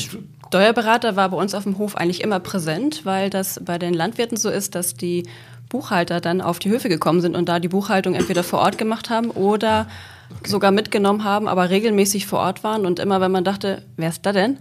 Steuerberater 0.49 1.15
war 1.15 1.29
bei 1.29 1.37
uns 1.37 1.53
auf 1.55 1.63
dem 1.63 1.77
Hof 1.77 1.95
eigentlich 1.95 2.21
immer 2.21 2.41
präsent, 2.41 3.05
weil 3.05 3.29
das 3.29 3.61
bei 3.63 3.77
den 3.77 3.93
Landwirten 3.93 4.35
so 4.35 4.49
ist, 4.49 4.75
dass 4.75 4.93
die 4.95 5.23
Buchhalter 5.69 6.19
dann 6.19 6.41
auf 6.41 6.59
die 6.59 6.69
Höfe 6.69 6.89
gekommen 6.89 7.21
sind 7.21 7.37
und 7.37 7.47
da 7.47 7.61
die 7.61 7.69
Buchhaltung 7.69 8.13
entweder 8.13 8.43
vor 8.43 8.59
Ort 8.59 8.77
gemacht 8.77 9.09
haben 9.09 9.29
oder 9.31 9.87
sogar 10.45 10.71
mitgenommen 10.71 11.24
haben, 11.24 11.48
aber 11.48 11.69
regelmäßig 11.69 12.27
vor 12.27 12.39
Ort 12.39 12.63
waren 12.63 12.86
und 12.86 13.00
immer, 13.00 13.21
wenn 13.21 13.31
man 13.31 13.43
dachte, 13.43 13.83
wer 13.98 14.09
ist 14.09 14.25
da 14.25 14.31
denn? 14.31 14.57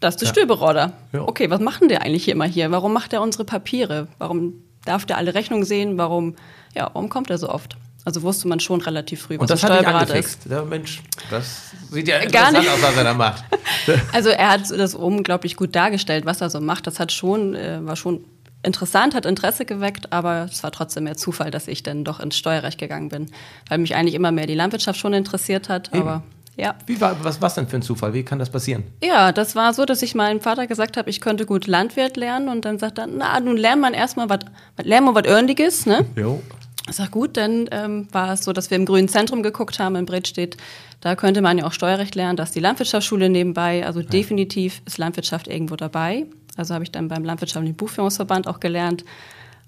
Das 0.00 0.14
ist 0.16 0.20
der 0.22 0.26
Stöberoder. 0.26 0.92
Ja. 1.12 1.22
Okay, 1.22 1.48
was 1.50 1.60
machen 1.60 1.88
der 1.88 2.02
eigentlich 2.02 2.24
hier 2.24 2.34
immer 2.34 2.44
hier? 2.44 2.70
Warum 2.70 2.92
macht 2.92 3.12
er 3.12 3.22
unsere 3.22 3.44
Papiere? 3.44 4.08
Warum 4.18 4.54
darf 4.84 5.06
der 5.06 5.16
alle 5.16 5.34
Rechnungen 5.34 5.64
sehen? 5.64 5.96
Warum, 5.96 6.36
ja, 6.74 6.90
warum 6.92 7.08
kommt 7.08 7.30
er 7.30 7.38
so 7.38 7.48
oft? 7.48 7.76
Also 8.04 8.22
wusste 8.22 8.46
man 8.46 8.60
schon 8.60 8.80
relativ 8.82 9.22
früh, 9.22 9.34
was 9.36 9.42
Und 9.42 9.50
das 9.50 9.64
ein 9.64 9.70
hat 9.70 9.78
Steuerberater 9.80 10.16
ist. 10.16 10.46
angefixt. 10.46 10.46
Ja, 10.50 10.64
Mensch, 10.64 11.02
das 11.30 11.72
sieht 11.90 12.06
ja 12.06 12.18
Gar 12.18 12.24
interessant 12.26 12.58
nicht. 12.58 12.70
aus, 12.70 12.82
was 12.82 12.96
er 12.96 13.04
da 13.04 13.14
macht. 13.14 13.44
Also 14.12 14.30
er 14.30 14.48
hat 14.50 14.70
das 14.70 14.94
unglaublich 14.94 15.56
gut 15.56 15.74
dargestellt, 15.74 16.24
was 16.26 16.40
er 16.40 16.50
so 16.50 16.60
macht. 16.60 16.86
Das 16.86 16.98
hat 17.00 17.10
schon, 17.12 17.54
äh, 17.54 17.78
war 17.84 17.96
schon 17.96 18.24
interessant, 18.66 19.14
hat 19.14 19.24
Interesse 19.24 19.64
geweckt, 19.64 20.12
aber 20.12 20.48
es 20.50 20.62
war 20.62 20.72
trotzdem 20.72 21.04
mehr 21.04 21.16
Zufall, 21.16 21.50
dass 21.50 21.68
ich 21.68 21.82
dann 21.82 22.04
doch 22.04 22.20
ins 22.20 22.36
Steuerrecht 22.36 22.78
gegangen 22.78 23.08
bin, 23.08 23.26
weil 23.68 23.78
mich 23.78 23.94
eigentlich 23.94 24.14
immer 24.14 24.32
mehr 24.32 24.46
die 24.46 24.54
Landwirtschaft 24.54 24.98
schon 24.98 25.14
interessiert 25.14 25.68
hat. 25.68 25.92
Aber 25.94 26.22
ja. 26.56 26.74
Wie 26.86 27.00
war, 27.00 27.22
was, 27.22 27.40
was 27.42 27.54
denn 27.54 27.68
für 27.68 27.76
ein 27.76 27.82
Zufall? 27.82 28.14
Wie 28.14 28.22
kann 28.22 28.38
das 28.38 28.50
passieren? 28.50 28.84
Ja, 29.02 29.30
das 29.30 29.54
war 29.54 29.74
so, 29.74 29.84
dass 29.84 30.02
ich 30.02 30.14
meinem 30.14 30.40
Vater 30.40 30.66
gesagt 30.66 30.96
habe, 30.96 31.10
ich 31.10 31.20
könnte 31.20 31.44
gut 31.44 31.66
Landwirt 31.66 32.16
lernen 32.16 32.48
und 32.48 32.64
dann 32.64 32.78
sagt 32.78 32.98
er, 32.98 33.06
na, 33.06 33.38
nun 33.40 33.56
lernt 33.56 33.82
man 33.82 33.94
erstmal 33.94 34.28
was, 34.30 34.40
lernen 34.82 35.06
wir 35.06 35.14
was 35.14 35.28
Ordentliches, 35.28 35.86
ne? 35.86 36.06
Jo. 36.16 36.42
Ich 36.88 36.96
sag 36.96 37.10
gut, 37.10 37.36
dann 37.36 37.68
ähm, 37.72 38.08
war 38.12 38.32
es 38.32 38.44
so, 38.44 38.52
dass 38.52 38.70
wir 38.70 38.76
im 38.76 38.86
Grünen 38.86 39.08
Zentrum 39.08 39.42
geguckt 39.42 39.78
haben 39.78 39.96
in 39.96 40.06
Bredstedt. 40.06 40.56
Da 41.00 41.14
könnte 41.16 41.42
man 41.42 41.58
ja 41.58 41.66
auch 41.66 41.72
Steuerrecht 41.72 42.14
lernen, 42.14 42.36
da 42.36 42.44
ist 42.44 42.54
die 42.54 42.60
Landwirtschaftsschule 42.60 43.28
nebenbei. 43.28 43.84
Also 43.84 44.02
definitiv 44.02 44.82
ist 44.86 44.96
Landwirtschaft 44.96 45.48
irgendwo 45.48 45.76
dabei. 45.76 46.26
Also 46.56 46.74
habe 46.74 46.84
ich 46.84 46.90
dann 46.90 47.08
beim 47.08 47.24
Landwirtschaftlichen 47.24 47.76
Buchführungsverband 47.76 48.46
auch 48.46 48.60
gelernt. 48.60 49.04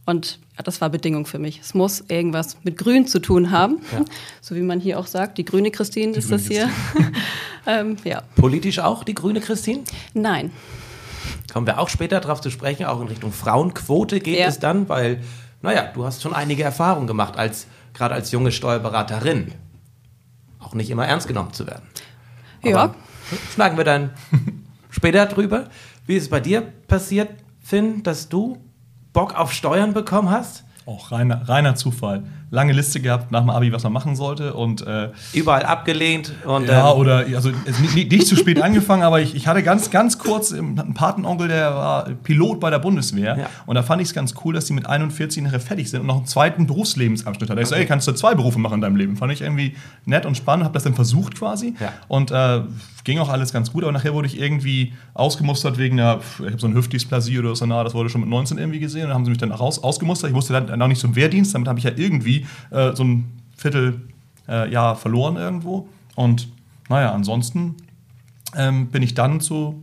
Und 0.06 0.38
das 0.64 0.80
war 0.80 0.88
Bedingung 0.88 1.26
für 1.26 1.38
mich. 1.38 1.60
Es 1.60 1.74
muss 1.74 2.02
irgendwas 2.08 2.56
mit 2.62 2.78
Grün 2.78 3.06
zu 3.06 3.20
tun 3.20 3.50
haben. 3.50 3.80
Ja. 3.92 4.04
So 4.40 4.54
wie 4.54 4.62
man 4.62 4.80
hier 4.80 4.98
auch 4.98 5.06
sagt, 5.06 5.36
die 5.36 5.44
grüne 5.44 5.70
Christine 5.70 6.12
die 6.12 6.18
ist 6.20 6.28
grüne 6.28 6.38
das 6.38 6.48
hier. 6.48 6.70
ähm, 7.66 7.96
ja. 8.04 8.22
Politisch 8.36 8.78
auch 8.78 9.04
die 9.04 9.14
grüne 9.14 9.40
Christine? 9.40 9.82
Nein. 10.14 10.50
Kommen 11.52 11.66
wir 11.66 11.78
auch 11.78 11.90
später 11.90 12.20
darauf 12.20 12.40
zu 12.40 12.50
sprechen. 12.50 12.86
Auch 12.86 13.02
in 13.02 13.08
Richtung 13.08 13.32
Frauenquote 13.32 14.20
geht 14.20 14.38
ja. 14.38 14.46
es 14.46 14.58
dann, 14.58 14.88
weil, 14.88 15.20
naja, 15.60 15.90
du 15.92 16.06
hast 16.06 16.22
schon 16.22 16.32
einige 16.32 16.62
Erfahrungen 16.62 17.06
gemacht, 17.06 17.36
als, 17.36 17.66
gerade 17.92 18.14
als 18.14 18.30
junge 18.30 18.52
Steuerberaterin. 18.52 19.52
Auch 20.58 20.72
nicht 20.72 20.88
immer 20.88 21.06
ernst 21.06 21.28
genommen 21.28 21.52
zu 21.52 21.66
werden. 21.66 21.86
Aber 22.62 22.70
ja. 22.70 22.94
Schnacken 23.54 23.76
wir 23.76 23.84
dann 23.84 24.10
später 24.90 25.26
drüber. 25.26 25.68
Wie 26.08 26.16
ist 26.16 26.22
es 26.22 26.30
bei 26.30 26.40
dir 26.40 26.62
passiert, 26.62 27.28
Finn, 27.60 28.02
dass 28.02 28.30
du 28.30 28.56
Bock 29.12 29.38
auf 29.38 29.52
Steuern 29.52 29.92
bekommen 29.92 30.30
hast? 30.30 30.64
Auch 30.86 31.12
reiner, 31.12 31.46
reiner 31.50 31.74
Zufall. 31.74 32.24
Lange 32.50 32.72
Liste 32.72 33.00
gehabt 33.00 33.30
nach 33.30 33.40
dem 33.40 33.50
Abi, 33.50 33.72
was 33.72 33.82
man 33.82 33.92
machen 33.92 34.16
sollte. 34.16 34.54
Und, 34.54 34.86
äh, 34.86 35.10
Überall 35.32 35.64
abgelehnt. 35.64 36.32
Und, 36.44 36.66
ja, 36.66 36.90
ähm, 36.90 36.98
oder 36.98 37.24
also 37.34 37.50
nicht, 37.94 38.10
nicht, 38.10 38.26
zu 38.26 38.36
spät 38.36 38.62
angefangen, 38.62 39.02
aber 39.02 39.20
ich, 39.20 39.34
ich 39.34 39.46
hatte 39.46 39.62
ganz, 39.62 39.90
ganz 39.90 40.18
kurz 40.18 40.52
einen 40.52 40.94
Patenonkel, 40.94 41.48
der 41.48 41.74
war 41.74 42.04
Pilot 42.22 42.60
bei 42.60 42.70
der 42.70 42.78
Bundeswehr. 42.78 43.38
Ja. 43.38 43.46
Und 43.66 43.74
da 43.74 43.82
fand 43.82 44.00
ich 44.00 44.08
es 44.08 44.14
ganz 44.14 44.34
cool, 44.44 44.54
dass 44.54 44.64
die 44.64 44.72
mit 44.72 44.86
41 44.86 45.42
nachher 45.42 45.60
fertig 45.60 45.90
sind 45.90 46.00
und 46.00 46.06
noch 46.06 46.16
einen 46.16 46.26
zweiten 46.26 46.66
Berufslebensabschnitt 46.66 47.50
hat. 47.50 47.58
Ich 47.58 47.66
okay. 47.66 47.74
so, 47.74 47.80
ey, 47.80 47.86
kannst 47.86 48.08
du 48.08 48.12
zwei 48.12 48.34
Berufe 48.34 48.58
machen 48.58 48.74
in 48.74 48.80
deinem 48.80 48.96
Leben? 48.96 49.16
Fand 49.16 49.32
ich 49.32 49.42
irgendwie 49.42 49.76
nett 50.06 50.24
und 50.24 50.36
spannend, 50.36 50.64
habe 50.64 50.74
das 50.74 50.84
dann 50.84 50.94
versucht 50.94 51.36
quasi. 51.36 51.74
Ja. 51.78 51.92
Und 52.08 52.30
äh, 52.30 52.62
ging 53.04 53.18
auch 53.18 53.28
alles 53.28 53.52
ganz 53.52 53.72
gut, 53.72 53.84
aber 53.84 53.92
nachher 53.92 54.12
wurde 54.12 54.26
ich 54.26 54.38
irgendwie 54.38 54.92
ausgemustert 55.14 55.78
wegen 55.78 55.98
einer, 55.98 56.20
ich 56.40 56.46
habe 56.46 56.58
so 56.58 56.66
eine 56.66 56.76
Hüftdysplasie 56.76 57.38
oder 57.38 57.56
so, 57.56 57.64
na, 57.64 57.82
das 57.82 57.94
wurde 57.94 58.10
schon 58.10 58.20
mit 58.20 58.30
19 58.30 58.58
irgendwie 58.58 58.80
gesehen. 58.80 59.02
Und 59.02 59.08
dann 59.08 59.16
haben 59.16 59.24
sie 59.24 59.30
mich 59.30 59.38
dann 59.38 59.50
raus, 59.50 59.82
ausgemustert. 59.82 60.28
Ich 60.28 60.34
musste 60.34 60.52
dann 60.52 60.82
auch 60.82 60.88
nicht 60.88 61.00
zum 61.00 61.16
Wehrdienst, 61.16 61.54
damit 61.54 61.68
habe 61.68 61.78
ich 61.78 61.84
ja 61.84 61.92
irgendwie 61.96 62.37
äh, 62.70 62.94
so 62.94 63.04
ein 63.04 63.40
Vierteljahr 63.56 64.92
äh, 64.92 64.96
verloren 64.96 65.36
irgendwo. 65.36 65.88
Und 66.14 66.48
naja, 66.88 67.12
ansonsten 67.12 67.76
ähm, 68.56 68.88
bin 68.88 69.02
ich 69.02 69.14
dann 69.14 69.40
zu, 69.40 69.82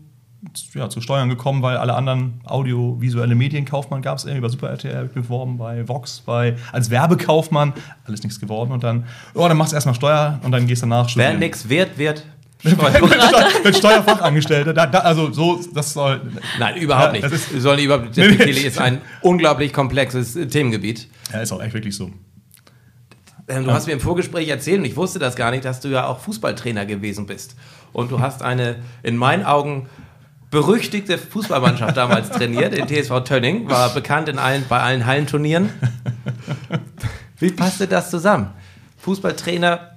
ja, 0.74 0.90
zu 0.90 1.02
Steuern 1.02 1.30
gekommen, 1.30 1.62
weil 1.62 1.78
alle 1.78 1.96
anderen 1.96 2.42
audiovisuelle 2.46 3.36
Medienkaufmann 3.36 4.02
gab 4.02 4.18
es 4.18 4.26
irgendwie 4.26 4.42
bei 4.42 4.50
Super 4.50 4.70
RTL 4.70 5.08
beworben, 5.08 5.58
bei 5.58 5.88
Vox, 5.88 6.22
bei, 6.26 6.56
als 6.72 6.90
Werbekaufmann, 6.90 7.74
alles 8.06 8.24
nichts 8.24 8.40
geworden. 8.40 8.72
Und 8.72 8.84
dann, 8.84 9.06
oh, 9.34 9.48
dann 9.48 9.58
machst 9.58 9.72
du 9.72 9.76
erstmal 9.76 9.96
Steuer 9.96 10.40
und 10.44 10.52
dann 10.52 10.68
gehst 10.68 10.82
du 10.82 10.88
nach 10.88 11.10
studieren. 11.10 11.34
Wer 11.34 11.40
nichts 11.40 11.70
wert 11.70 11.98
wird, 11.98 12.26
Steuer 12.66 13.74
Steuerfachangestellte. 13.74 14.74
Da, 14.74 14.88
da, 14.88 15.00
also 15.00 15.32
so, 15.32 15.62
das 15.74 15.94
soll. 15.94 16.22
Nein, 16.60 16.78
überhaupt 16.78 17.12
nicht. 17.12 17.24
Das 17.24 17.32
ist, 17.32 17.50
soll 17.62 17.80
überhaupt. 17.80 18.18
Ist 18.18 18.80
ein 18.80 19.02
unglaublich 19.22 19.72
komplexes 19.72 20.34
Themengebiet. 20.34 21.08
Ja, 21.32 21.42
ist 21.42 21.52
auch 21.52 21.62
echt 21.62 21.74
wirklich 21.74 21.96
so. 21.96 22.10
Ähm, 23.48 23.66
du 23.66 23.72
hast 23.72 23.86
mir 23.86 23.94
im 23.94 24.00
Vorgespräch 24.00 24.48
erzählt, 24.50 24.80
und 24.80 24.86
ich 24.86 24.96
wusste 24.96 25.20
das 25.20 25.36
gar 25.36 25.52
nicht, 25.52 25.66
dass 25.66 25.80
du 25.80 25.90
ja 25.90 26.08
auch 26.08 26.20
Fußballtrainer 26.20 26.86
gewesen 26.86 27.26
bist. 27.28 27.56
Und 27.94 28.12
du 28.12 28.20
hast 28.20 28.42
eine, 28.42 28.78
in 29.04 29.18
meinen 29.18 29.46
Augen, 29.46 29.88
berüchtigte 30.50 31.18
Fußballmannschaft 31.18 31.96
damals 31.96 32.30
trainiert, 32.32 32.74
in 32.74 32.88
TSV 32.88 33.24
Tönning, 33.24 33.70
war 33.70 33.94
bekannt 33.94 34.30
in 34.30 34.40
allen, 34.40 34.66
bei 34.68 34.80
allen 34.80 35.06
Hallenturnieren. 35.06 35.70
Wie 37.40 37.52
passte 37.52 37.88
das 37.88 38.10
zusammen? 38.10 38.52
Fußballtrainer, 38.98 39.92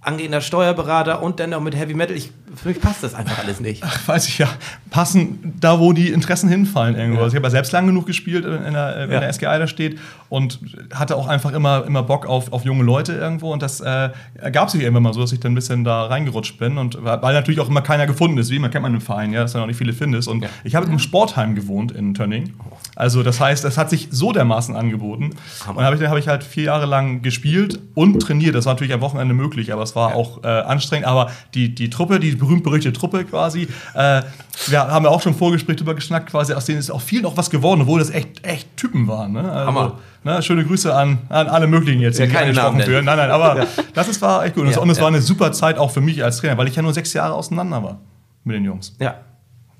angehender 0.00 0.40
Steuerberater 0.40 1.22
und 1.22 1.40
dann 1.40 1.50
noch 1.50 1.60
mit 1.60 1.76
Heavy 1.76 1.94
Metal. 1.94 2.16
Ich, 2.16 2.32
für 2.54 2.68
mich 2.68 2.80
passt 2.80 3.02
das 3.02 3.14
einfach 3.14 3.38
alles 3.38 3.60
nicht. 3.60 3.82
Ach, 3.84 4.08
weiß 4.08 4.28
ich 4.28 4.38
ja. 4.38 4.48
Passen 4.90 5.54
da, 5.60 5.78
wo 5.78 5.92
die 5.92 6.08
Interessen 6.08 6.48
hinfallen 6.48 6.96
irgendwo. 6.96 7.18
Ja. 7.18 7.24
Also 7.24 7.34
ich 7.34 7.36
habe 7.36 7.46
ja 7.46 7.50
selbst 7.50 7.72
lang 7.72 7.86
genug 7.86 8.06
gespielt, 8.06 8.44
in 8.44 8.74
der, 8.74 8.96
wenn 8.98 9.10
ja. 9.10 9.20
der 9.20 9.32
SGI 9.32 9.58
da 9.58 9.66
steht 9.66 9.98
und 10.28 10.60
hatte 10.92 11.16
auch 11.16 11.26
einfach 11.26 11.52
immer, 11.52 11.84
immer 11.86 12.02
Bock 12.02 12.26
auf, 12.26 12.52
auf 12.52 12.64
junge 12.64 12.84
Leute 12.84 13.12
irgendwo 13.12 13.52
und 13.52 13.62
das 13.62 13.80
äh, 13.80 14.10
ergab 14.34 14.70
sich 14.70 14.82
irgendwann 14.82 15.02
mal 15.02 15.14
so, 15.14 15.20
dass 15.20 15.32
ich 15.32 15.40
dann 15.40 15.52
ein 15.52 15.54
bisschen 15.54 15.84
da 15.84 16.06
reingerutscht 16.06 16.58
bin 16.58 16.78
und 16.78 17.02
weil 17.02 17.34
natürlich 17.34 17.60
auch 17.60 17.68
immer 17.68 17.82
keiner 17.82 18.06
gefunden 18.06 18.38
ist, 18.38 18.50
wie 18.50 18.58
man 18.58 18.70
kennt 18.70 18.82
man 18.82 18.94
im 18.94 19.00
Verein, 19.00 19.32
ja, 19.32 19.42
dass 19.42 19.52
du 19.52 19.58
noch 19.58 19.66
nicht 19.66 19.78
viele 19.78 19.92
findest 19.92 20.28
und 20.28 20.42
ja. 20.42 20.48
ich 20.64 20.74
habe 20.74 20.86
im 20.86 20.98
Sportheim 20.98 21.54
gewohnt 21.54 21.92
in 21.92 22.14
Tönning. 22.14 22.54
Also 22.96 23.22
das 23.22 23.40
heißt, 23.40 23.64
es 23.64 23.78
hat 23.78 23.90
sich 23.90 24.08
so 24.10 24.32
dermaßen 24.32 24.74
angeboten 24.74 25.30
Hammer. 25.66 25.78
und 25.78 25.84
habe 25.84 25.96
ich, 25.96 26.02
hab 26.02 26.18
ich 26.18 26.28
halt 26.28 26.44
vier 26.44 26.64
Jahre 26.64 26.86
lang 26.86 27.22
gespielt 27.22 27.80
und 27.94 28.20
trainiert. 28.20 28.54
Das 28.54 28.66
war 28.66 28.74
natürlich 28.74 28.92
am 28.92 29.00
Wochenende 29.00 29.34
möglich, 29.34 29.72
aber 29.72 29.82
es 29.82 29.94
war 29.94 30.14
auch 30.14 30.42
äh, 30.42 30.48
anstrengend. 30.48 31.06
Aber 31.06 31.30
die, 31.54 31.74
die 31.74 31.90
Truppe, 31.90 32.20
die 32.20 32.37
berühmt-berüchtigte 32.38 32.98
Truppe 32.98 33.24
quasi, 33.24 33.68
äh, 33.94 34.22
wir 34.66 34.80
haben 34.80 35.04
ja 35.04 35.10
auch 35.10 35.22
schon 35.22 35.32
im 35.32 35.38
Vorgespräch 35.38 35.76
drüber 35.76 35.94
geschnackt, 35.94 36.30
quasi, 36.30 36.52
aus 36.54 36.64
denen 36.64 36.78
ist 36.78 36.90
auch 36.90 37.00
viel 37.00 37.22
noch 37.22 37.36
was 37.36 37.50
geworden, 37.50 37.82
obwohl 37.82 38.00
das 38.00 38.10
echt, 38.10 38.44
echt 38.44 38.76
Typen 38.76 39.06
waren. 39.08 39.32
Ne? 39.32 39.50
Also, 39.50 39.66
Hammer. 39.66 39.98
Ne, 40.24 40.42
schöne 40.42 40.64
Grüße 40.64 40.94
an, 40.94 41.18
an 41.28 41.46
alle 41.46 41.66
möglichen 41.66 42.00
jetzt, 42.00 42.18
die 42.18 42.24
ja, 42.24 42.28
keine 42.28 42.52
Namen 42.52 42.80
führen. 42.80 43.04
Nein, 43.04 43.16
nein, 43.16 43.30
aber 43.30 43.58
ja. 43.58 43.66
das 43.94 44.08
ist, 44.08 44.20
war 44.20 44.44
echt 44.44 44.56
gut. 44.56 44.64
Und 44.64 44.90
es 44.90 44.96
ja. 44.96 45.02
war 45.02 45.08
eine 45.08 45.22
super 45.22 45.52
Zeit 45.52 45.78
auch 45.78 45.90
für 45.90 46.00
mich 46.00 46.22
als 46.24 46.38
Trainer, 46.38 46.58
weil 46.58 46.66
ich 46.66 46.74
ja 46.74 46.82
nur 46.82 46.92
sechs 46.92 47.12
Jahre 47.12 47.34
auseinander 47.34 47.82
war 47.82 48.00
mit 48.44 48.56
den 48.56 48.64
Jungs. 48.64 48.96
Ja. 48.98 49.20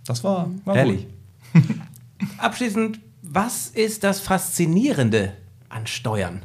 Das 0.07 0.23
war, 0.23 0.49
war 0.65 0.77
Herrlich. 0.77 1.07
Abschließend, 2.38 3.00
was 3.23 3.67
ist 3.69 4.05
das 4.05 4.21
Faszinierende 4.21 5.33
an 5.69 5.87
Steuern? 5.87 6.43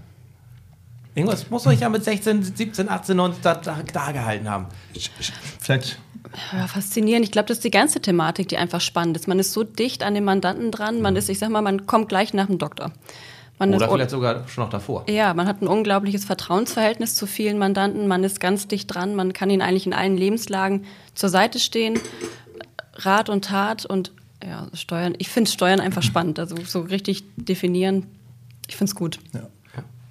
Irgendwas 1.16 1.50
muss 1.50 1.68
euch 1.68 1.80
ja 1.80 1.90
mit 1.90 2.04
16, 2.04 2.44
17, 2.44 2.90
18, 2.90 3.16
19 3.16 3.42
da, 3.44 3.56
da 3.56 4.12
gehalten 4.12 4.50
haben. 4.50 4.66
Vielleicht. 5.60 6.00
Ja, 6.52 6.68
faszinierend. 6.68 7.26
Ich 7.26 7.32
glaube, 7.32 7.48
das 7.48 7.58
ist 7.58 7.64
die 7.64 7.72
ganze 7.72 8.02
Thematik, 8.02 8.48
die 8.48 8.58
einfach 8.58 8.82
spannend 8.82 9.18
ist. 9.18 9.28
Man 9.28 9.38
ist 9.38 9.54
so 9.54 9.64
dicht 9.64 10.02
an 10.02 10.16
den 10.16 10.24
Mandanten 10.24 10.72
dran. 10.72 11.02
Man 11.02 11.16
ist, 11.16 11.30
ich 11.30 11.38
sag 11.38 11.50
mal, 11.50 11.62
man 11.62 11.86
kommt 11.86 12.10
gleich 12.10 12.34
nach 12.34 12.48
dem 12.48 12.58
Doktor. 12.58 12.92
Man 13.60 13.76
Oder 13.76 13.88
vielleicht 13.88 14.10
sogar 14.10 14.48
schon 14.48 14.64
noch 14.64 14.72
davor. 14.72 15.06
Ja, 15.08 15.36
man 15.36 15.48
hat 15.48 15.62
ein 15.62 15.68
unglaubliches 15.68 16.26
Vertrauensverhältnis 16.26 17.14
zu 17.14 17.28
vielen 17.28 17.60
Mandanten. 17.60 18.08
Man 18.08 18.24
ist 18.24 18.40
ganz 18.40 18.68
dicht 18.68 18.94
dran. 18.94 19.14
Man 19.14 19.34
kann 19.34 19.52
ihnen 19.52 19.62
eigentlich 19.62 19.86
in 19.86 19.94
allen 19.94 20.18
Lebenslagen 20.18 20.86
zur 21.14 21.30
Seite 21.30 21.60
stehen. 21.60 22.00
Rat 22.96 23.30
und 23.30 23.46
Tat 23.46 23.86
und 23.86 24.12
ja, 24.44 24.68
Steuern. 24.74 25.14
Ich 25.20 25.30
finde 25.30 25.52
Steuern 25.52 25.80
einfach 25.80 26.02
spannend. 26.04 26.40
Also 26.40 26.56
so 26.66 26.80
richtig 26.82 27.24
definieren. 27.36 28.08
Ich 28.68 28.76
finde 28.76 28.90
es 28.90 28.96
gut. 28.96 29.20
Ja 29.34 29.48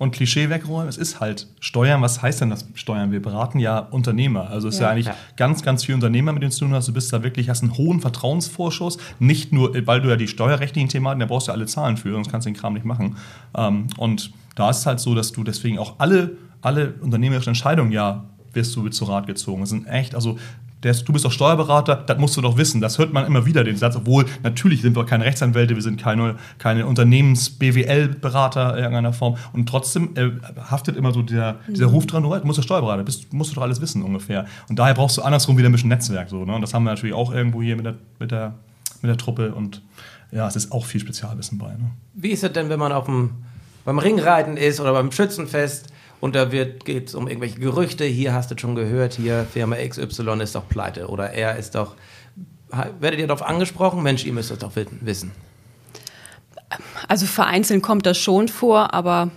und 0.03 0.11
Klischee 0.11 0.51
wegräumen. 0.51 0.89
Es 0.89 0.97
ist 0.97 1.21
halt 1.21 1.47
Steuern. 1.61 2.03
Was 2.03 2.21
heißt 2.21 2.41
denn 2.41 2.51
das 2.51 2.67
Steuern? 2.75 3.13
Wir 3.13 3.23
beraten 3.23 3.61
ja 3.61 3.79
Unternehmer. 3.79 4.51
Also 4.51 4.67
es 4.67 4.75
ja. 4.75 4.79
ist 4.79 4.83
ja 4.83 4.91
eigentlich 4.91 5.07
ja. 5.07 5.15
ganz, 5.37 5.63
ganz 5.63 5.85
viel 5.85 5.95
Unternehmer, 5.95 6.33
mit 6.33 6.43
denen 6.43 6.51
du 6.51 6.59
tun 6.59 6.75
hast. 6.75 6.89
Du 6.89 6.93
bist 6.93 7.13
da 7.13 7.23
wirklich, 7.23 7.49
hast 7.49 7.63
einen 7.63 7.79
hohen 7.79 8.01
Vertrauensvorschuss. 8.01 8.99
Nicht 9.21 9.53
nur, 9.53 9.75
weil 9.87 10.01
du 10.01 10.09
ja 10.09 10.17
die 10.17 10.27
steuerrechtlichen 10.27 10.89
Thematen, 10.89 11.21
da 11.21 11.27
brauchst 11.27 11.47
du 11.47 11.53
ja 11.53 11.55
alle 11.55 11.67
Zahlen 11.67 11.97
für, 11.97 12.13
sonst 12.13 12.33
kannst 12.33 12.47
du 12.47 12.51
den 12.51 12.57
Kram 12.57 12.75
nicht 12.75 12.85
machen. 12.85 13.17
Ähm, 13.57 13.87
und 13.97 14.33
da 14.57 14.71
ist 14.71 14.79
es 14.79 14.87
halt 14.87 14.99
so, 14.99 15.15
dass 15.15 15.31
du 15.31 15.45
deswegen 15.45 15.79
auch 15.79 15.95
alle, 15.99 16.33
alle 16.63 16.95
unternehmerischen 17.01 17.51
Entscheidungen 17.51 17.93
ja 17.93 18.25
wirst 18.55 18.77
du 18.77 18.89
zu 18.89 19.05
Rat 19.05 19.27
gezogen. 19.27 19.61
Das 19.61 19.71
sind 19.71 19.87
echt, 19.87 20.15
also 20.15 20.37
du 20.83 21.13
bist 21.13 21.25
doch 21.25 21.33
Steuerberater, 21.33 21.97
das 21.97 22.19
musst 22.19 22.37
du 22.37 22.41
doch 22.41 22.57
wissen. 22.57 22.81
Das 22.81 22.99
hört 22.99 23.13
man 23.13 23.25
immer 23.25 23.47
wieder, 23.47 23.65
den 23.65 23.77
Satz, 23.77 23.97
obwohl 23.97 24.27
natürlich 24.43 24.83
sind 24.83 24.97
wir 24.97 25.07
keine 25.07 25.25
Rechtsanwälte, 25.25 25.75
wir 25.75 25.83
sind 25.83 26.01
keine, 26.01 26.37
keine 26.59 26.87
Unternehmens-BWL-Berater 26.87 28.77
in 28.77 28.79
irgendeiner 28.79 29.13
Form. 29.13 29.37
Und 29.53 29.69
trotzdem 29.69 30.11
äh, 30.17 30.31
haftet 30.71 30.97
immer 30.97 31.13
so 31.13 31.23
der, 31.23 31.57
dieser 31.69 31.87
Ruf 31.87 32.07
dran, 32.07 32.23
du 32.23 32.29
musst 32.45 32.59
doch 32.59 32.65
Steuerberater, 32.65 33.05
bist, 33.05 33.33
musst 33.33 33.53
du 33.53 33.55
doch 33.55 33.63
alles 33.63 33.81
wissen 33.81 34.03
ungefähr. 34.03 34.47
Und 34.69 34.79
daher 34.79 34.95
brauchst 34.95 35.17
du 35.17 35.23
andersrum 35.23 35.57
wieder 35.57 35.69
ein 35.69 35.73
bisschen 35.73 35.89
Netzwerk. 35.89 36.29
So, 36.29 36.45
ne? 36.45 36.55
Und 36.55 36.61
das 36.61 36.75
haben 36.75 36.85
wir 36.85 36.91
natürlich 36.91 37.15
auch 37.15 37.33
irgendwo 37.33 37.63
hier 37.63 37.77
mit 37.77 37.87
der, 37.87 37.95
mit 38.19 38.31
der, 38.31 38.55
mit 39.01 39.09
der 39.09 39.17
Truppe. 39.17 39.55
Und 39.55 39.83
ja, 40.33 40.49
es 40.49 40.57
ist 40.57 40.73
auch 40.73 40.85
viel 40.85 41.01
Spezialwissen 41.01 41.59
bei. 41.59 41.69
Ne? 41.69 41.91
Wie 42.15 42.31
ist 42.31 42.43
es 42.43 42.53
denn, 42.53 42.69
wenn 42.69 42.79
man 42.79 42.93
auf 42.93 43.07
dem, 43.07 43.31
beim 43.85 43.99
Ringreiten 43.99 44.57
ist 44.57 44.81
oder 44.81 44.93
beim 44.93 45.13
Schützenfest? 45.13 45.93
Und 46.23 46.37
da 46.37 46.45
geht 46.45 47.09
es 47.09 47.17
um 47.17 47.27
irgendwelche 47.27 47.59
Gerüchte. 47.59 48.05
Hier 48.05 48.33
hast 48.33 48.49
du 48.53 48.55
schon 48.57 48.77
gehört, 48.77 49.15
hier 49.15 49.45
Firma 49.53 49.75
XY 49.75 50.41
ist 50.41 50.55
doch 50.55 50.69
pleite 50.69 51.09
oder 51.09 51.31
er 51.31 51.57
ist 51.57 51.75
doch. 51.75 51.97
Werdet 53.01 53.19
ihr 53.19 53.27
darauf 53.27 53.43
angesprochen? 53.43 54.05
Mensch, 54.05 54.25
ihr 54.25 54.33
müsst 54.33 54.53
das 54.53 54.59
doch 54.59 54.71
wissen. 55.01 55.33
Also 57.09 57.27
vereinzelt 57.27 57.83
kommt 57.83 58.07
das 58.07 58.19
schon 58.19 58.47
vor, 58.47 58.95
aber 58.95 59.33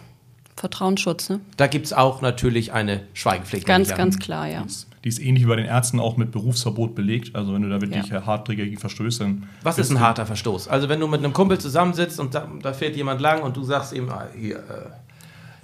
Vertrauensschutz, 0.56 1.30
ne? 1.30 1.40
Da 1.58 1.66
gibt 1.66 1.88
es 1.88 1.92
auch 1.92 2.22
natürlich 2.22 2.72
eine 2.72 3.02
Schweigepflicht. 3.14 3.66
Ganz, 3.66 3.94
ganz 3.96 4.20
klar, 4.20 4.48
ja. 4.48 4.64
Die 5.04 5.10
ist, 5.10 5.20
ähnlich 5.20 5.44
wie 5.44 5.48
bei 5.48 5.56
den 5.56 5.66
Ärzten 5.66 6.00
auch 6.00 6.18
mit 6.18 6.32
Berufsverbot 6.32 6.94
belegt. 6.94 7.36
Also 7.36 7.56
wenn 7.56 7.64
du 7.64 7.70
da 7.70 7.82
wirklich 7.82 8.10
ja. 8.10 8.28
hart 8.28 8.48
dagegen 8.48 8.78
verstößt, 8.78 9.22
dann. 9.22 9.50
Was 9.64 9.80
ist 9.80 9.90
ein 9.90 10.00
harter 10.00 10.28
Verstoß? 10.28 10.68
Also 10.68 10.88
wenn 10.88 11.00
du 11.00 11.08
mit 11.08 11.22
einem 11.22 11.34
Kumpel 11.34 11.58
zusammensitzt 11.58 12.20
und 12.20 12.36
da, 12.36 12.48
da 12.62 12.74
fährt 12.74 12.96
jemand 12.96 13.22
lang 13.22 13.42
und 13.42 13.58
du 13.58 13.64
sagst 13.64 13.92
ihm, 13.92 14.08
ah, 14.10 14.28
hier, 14.38 14.58
äh, 14.58 14.62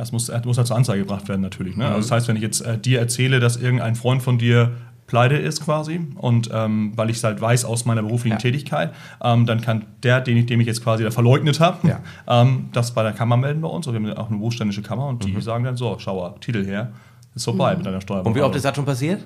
das 0.01 0.11
muss, 0.11 0.31
muss 0.45 0.57
halt 0.57 0.67
zur 0.67 0.75
Anzeige 0.75 1.01
gebracht 1.01 1.29
werden 1.29 1.41
natürlich. 1.41 1.77
Ne? 1.77 1.85
Mhm. 1.85 1.91
Also 1.91 2.09
das 2.09 2.11
heißt, 2.11 2.27
wenn 2.27 2.35
ich 2.35 2.41
jetzt 2.41 2.61
äh, 2.61 2.77
dir 2.77 2.99
erzähle, 2.99 3.39
dass 3.39 3.57
irgendein 3.57 3.95
Freund 3.95 4.23
von 4.23 4.39
dir 4.39 4.71
pleite 5.05 5.35
ist 5.35 5.63
quasi 5.63 5.99
und 6.15 6.49
ähm, 6.51 6.93
weil 6.95 7.11
ich 7.11 7.17
es 7.17 7.23
halt 7.23 7.39
weiß 7.39 7.65
aus 7.65 7.85
meiner 7.85 8.01
beruflichen 8.01 8.37
ja. 8.37 8.39
Tätigkeit, 8.39 8.93
ähm, 9.23 9.45
dann 9.45 9.61
kann 9.61 9.85
der, 10.01 10.21
den 10.21 10.37
ich, 10.37 10.47
dem 10.47 10.59
ich 10.59 10.65
jetzt 10.65 10.83
quasi 10.83 11.03
da 11.03 11.11
verleugnet 11.11 11.59
habe, 11.59 11.87
ja. 11.87 11.99
ähm, 12.41 12.69
das 12.71 12.91
bei 12.91 13.03
der 13.03 13.11
Kammer 13.11 13.37
melden 13.37 13.61
bei 13.61 13.67
uns. 13.67 13.85
Und 13.85 13.93
wir 13.93 14.09
haben 14.09 14.17
auch 14.17 14.31
eine 14.31 14.39
wohlständische 14.39 14.81
Kammer 14.81 15.07
und 15.07 15.23
die 15.23 15.33
mhm. 15.33 15.41
sagen 15.41 15.65
dann 15.65 15.77
so, 15.77 15.95
schau 15.99 16.29
Titel 16.39 16.65
her, 16.65 16.91
ist 17.35 17.43
vorbei 17.45 17.73
mhm. 17.73 17.77
mit 17.77 17.85
deiner 17.85 18.01
Steuer. 18.01 18.25
Und 18.25 18.33
wie 18.33 18.41
oft 18.41 18.55
ist 18.55 18.65
das 18.65 18.75
schon 18.75 18.85
passiert? 18.85 19.23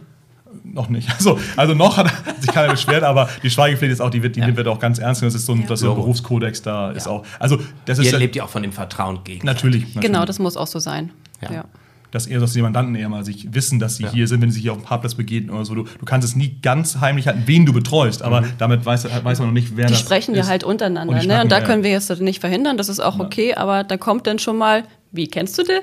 Noch 0.63 0.89
nicht. 0.89 1.09
Also, 1.17 1.39
also 1.57 1.73
noch 1.73 1.97
hat 1.97 2.11
sich 2.39 2.51
keiner 2.51 2.71
beschwert, 2.71 3.03
aber 3.03 3.29
die 3.43 3.49
Schweigepflicht 3.49 3.91
ist 3.93 4.01
auch, 4.01 4.09
die 4.09 4.21
wird, 4.23 4.35
die 4.35 4.41
Ja. 4.41 4.55
wird 4.55 4.67
auch 4.67 4.79
ganz 4.79 4.99
ernst 4.99 5.21
genommen. 5.21 5.33
Das 5.33 5.41
ist 5.41 5.45
so 5.45 5.53
ein, 5.53 5.61
Ja. 5.61 5.67
das 5.67 5.79
ist 5.81 5.85
so 5.85 5.91
ein. 5.91 5.95
Berufskodex 5.97 6.61
da 6.61 6.91
ist 6.91 7.05
Ja. 7.05 7.11
auch. 7.11 7.25
Also 7.39 7.59
das 7.85 7.99
ist 7.99 8.05
Ihr 8.05 8.11
ja- 8.13 8.17
lebt 8.17 8.35
ja 8.35 8.43
auch 8.43 8.49
von 8.49 8.61
dem 8.63 8.71
Vertrauen 8.71 9.19
gegen. 9.23 9.45
natürlich, 9.45 9.83
natürlich. 9.95 10.01
Genau, 10.11 10.25
das 10.25 10.39
muss 10.39 10.57
auch 10.57 10.67
so 10.67 10.79
sein. 10.79 11.11
Ja. 11.41 11.51
Ja. 11.51 11.65
dass 12.11 12.27
eher, 12.27 12.39
dass 12.39 12.53
die 12.53 12.61
Mandanten 12.61 12.95
eher 12.95 13.09
mal 13.09 13.25
sich 13.25 13.53
wissen, 13.53 13.77
dass 13.77 13.97
sie 13.97 14.03
Ja. 14.03 14.11
hier 14.11 14.25
sind, 14.29 14.39
wenn 14.41 14.49
sie 14.49 14.53
sich 14.55 14.61
hier 14.63 14.71
auf 14.71 14.77
dem 14.77 14.85
Parkplatz 14.85 15.15
begegnen 15.15 15.53
oder 15.53 15.65
so. 15.65 15.75
Du, 15.75 15.83
du 15.83 16.05
kannst 16.05 16.25
es 16.25 16.33
nie 16.33 16.59
ganz 16.61 17.01
heimlich 17.01 17.27
halten, 17.27 17.43
wen 17.45 17.65
du 17.65 17.73
betreust, 17.73 18.21
aber 18.21 18.39
Mhm. 18.41 18.45
damit 18.57 18.85
weiß, 18.85 19.05
weiß 19.25 19.39
man 19.39 19.49
noch 19.49 19.53
nicht, 19.53 19.75
wer 19.75 19.87
Die 19.87 19.91
das 19.93 19.99
sprechen 19.99 20.33
ist. 20.33 20.37
ja 20.37 20.47
halt 20.47 20.63
untereinander. 20.63 21.13
Und 21.13 21.21
die 21.21 21.27
ne? 21.27 21.41
und 21.41 21.51
da 21.51 21.59
ja. 21.59 21.65
können 21.65 21.83
wir 21.83 21.91
jetzt 21.91 22.09
nicht 22.21 22.39
verhindern, 22.39 22.77
das 22.77 22.87
ist 22.87 23.01
auch 23.01 23.19
okay, 23.19 23.55
aber 23.55 23.83
da 23.83 23.97
kommt 23.97 24.27
dann 24.27 24.39
schon 24.39 24.57
mal, 24.57 24.83
wie 25.11 25.27
kennst 25.27 25.57
du 25.57 25.63
den? 25.63 25.81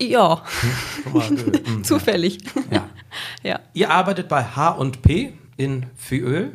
Ja, 0.00 0.42
äh, 1.04 1.10
mm, 1.70 1.84
zufällig. 1.84 2.38
ja. 2.70 2.84
Ja. 3.42 3.60
Ihr 3.74 3.90
arbeitet 3.90 4.28
bei 4.28 4.42
H&P 4.44 5.32
in 5.56 5.86
Füöl. 5.96 6.52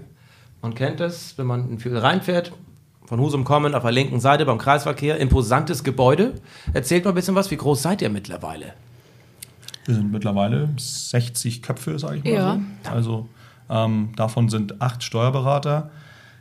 Man 0.61 0.75
kennt 0.75 0.99
das, 0.99 1.37
wenn 1.37 1.47
man 1.47 1.69
in 1.69 1.79
Füöl 1.79 1.97
reinfährt. 1.97 2.51
Von 3.05 3.19
Husum 3.19 3.43
kommen, 3.43 3.75
auf 3.75 3.83
der 3.83 3.91
linken 3.91 4.19
Seite 4.19 4.45
beim 4.45 4.57
Kreisverkehr. 4.57 5.17
Imposantes 5.17 5.83
Gebäude. 5.83 6.35
Erzählt 6.73 7.03
mal 7.03 7.11
ein 7.11 7.15
bisschen 7.15 7.35
was. 7.35 7.51
Wie 7.51 7.57
groß 7.57 7.81
seid 7.81 8.01
ihr 8.01 8.09
mittlerweile? 8.09 8.73
Wir 9.85 9.95
sind 9.95 10.11
mittlerweile 10.11 10.69
60 10.77 11.61
Köpfe, 11.61 11.97
sage 11.99 12.17
ich 12.17 12.23
mal 12.23 12.31
Ja. 12.33 12.59
so. 12.83 12.89
Also 12.91 13.29
ähm, 13.69 14.09
davon 14.15 14.47
sind 14.49 14.81
acht 14.81 15.03
Steuerberater. 15.03 15.89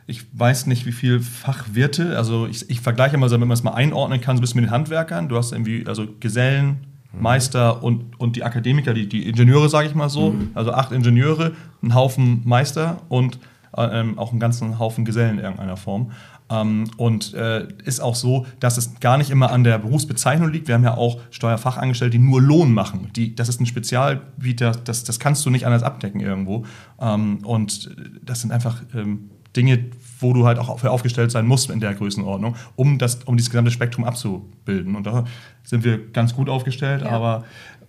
Ich 0.07 0.25
weiß 0.37 0.67
nicht, 0.67 0.85
wie 0.85 0.91
viel 0.91 1.19
Fachwirte, 1.21 2.17
also 2.17 2.45
ich, 2.47 2.69
ich 2.69 2.81
vergleiche 2.81 3.17
mal, 3.17 3.29
damit 3.29 3.47
man 3.47 3.53
es 3.55 3.63
mal 3.63 3.73
einordnen 3.73 4.19
kann, 4.19 4.35
so 4.35 4.39
ein 4.39 4.41
bisschen 4.41 4.61
mit 4.61 4.69
den 4.69 4.71
Handwerkern. 4.73 5.29
Du 5.29 5.37
hast 5.37 5.51
irgendwie 5.53 5.85
also 5.87 6.05
Gesellen, 6.19 6.85
Meister 7.13 7.83
und, 7.83 8.19
und 8.19 8.35
die 8.35 8.43
Akademiker, 8.43 8.93
die, 8.93 9.07
die 9.07 9.27
Ingenieure, 9.27 9.69
sage 9.69 9.87
ich 9.87 9.95
mal 9.95 10.09
so. 10.09 10.35
Also 10.53 10.71
acht 10.71 10.91
Ingenieure, 10.91 11.53
einen 11.81 11.93
Haufen 11.93 12.41
Meister 12.45 13.01
und 13.09 13.39
äh, 13.75 13.99
ähm, 13.99 14.17
auch 14.17 14.31
einen 14.31 14.39
ganzen 14.39 14.79
Haufen 14.79 15.05
Gesellen 15.05 15.37
in 15.37 15.43
irgendeiner 15.43 15.77
Form. 15.77 16.11
Ähm, 16.49 16.89
und 16.97 17.33
äh, 17.33 17.67
ist 17.85 18.01
auch 18.01 18.15
so, 18.15 18.45
dass 18.59 18.77
es 18.77 18.99
gar 18.99 19.17
nicht 19.17 19.29
immer 19.29 19.51
an 19.51 19.63
der 19.63 19.77
Berufsbezeichnung 19.77 20.51
liegt. 20.51 20.67
Wir 20.67 20.75
haben 20.75 20.83
ja 20.83 20.95
auch 20.95 21.19
Steuerfachangestellte, 21.31 22.17
die 22.17 22.23
nur 22.23 22.41
Lohn 22.41 22.73
machen. 22.73 23.09
Die, 23.15 23.35
das 23.35 23.47
ist 23.49 23.61
ein 23.61 23.65
Spezialbieter, 23.65 24.71
das, 24.83 25.03
das 25.03 25.19
kannst 25.19 25.45
du 25.45 25.49
nicht 25.49 25.65
anders 25.65 25.83
abdecken 25.83 26.19
irgendwo. 26.19 26.65
Ähm, 26.99 27.39
und 27.45 27.95
das 28.23 28.41
sind 28.41 28.51
einfach 28.51 28.81
ähm, 28.93 29.29
Dinge, 29.55 29.85
wo 30.21 30.33
du 30.33 30.45
halt 30.45 30.59
auch 30.59 30.79
für 30.79 30.91
aufgestellt 30.91 31.31
sein 31.31 31.45
musst 31.47 31.69
in 31.69 31.79
der 31.79 31.93
Größenordnung, 31.93 32.55
um, 32.75 32.97
das, 32.97 33.15
um 33.25 33.35
dieses 33.37 33.49
gesamte 33.49 33.71
Spektrum 33.71 34.05
abzubilden. 34.05 34.95
Und 34.95 35.05
da 35.07 35.25
sind 35.63 35.83
wir 35.83 35.97
ganz 36.11 36.35
gut 36.35 36.47
aufgestellt, 36.49 37.01
Ja. 37.01 37.09
aber 37.09 37.43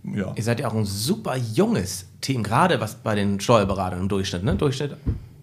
ja. 0.05 0.33
Ihr 0.35 0.43
seid 0.43 0.59
ja 0.59 0.67
auch 0.69 0.75
ein 0.75 0.85
super 0.85 1.37
junges 1.37 2.09
Team, 2.21 2.43
gerade 2.43 2.81
was 2.81 2.97
bei 2.97 3.15
den 3.15 3.39
Steuerberatern 3.39 4.01
im 4.01 4.09
Durchschnitt. 4.09 4.43
Ne? 4.43 4.57
Durchschnitt, 4.57 4.97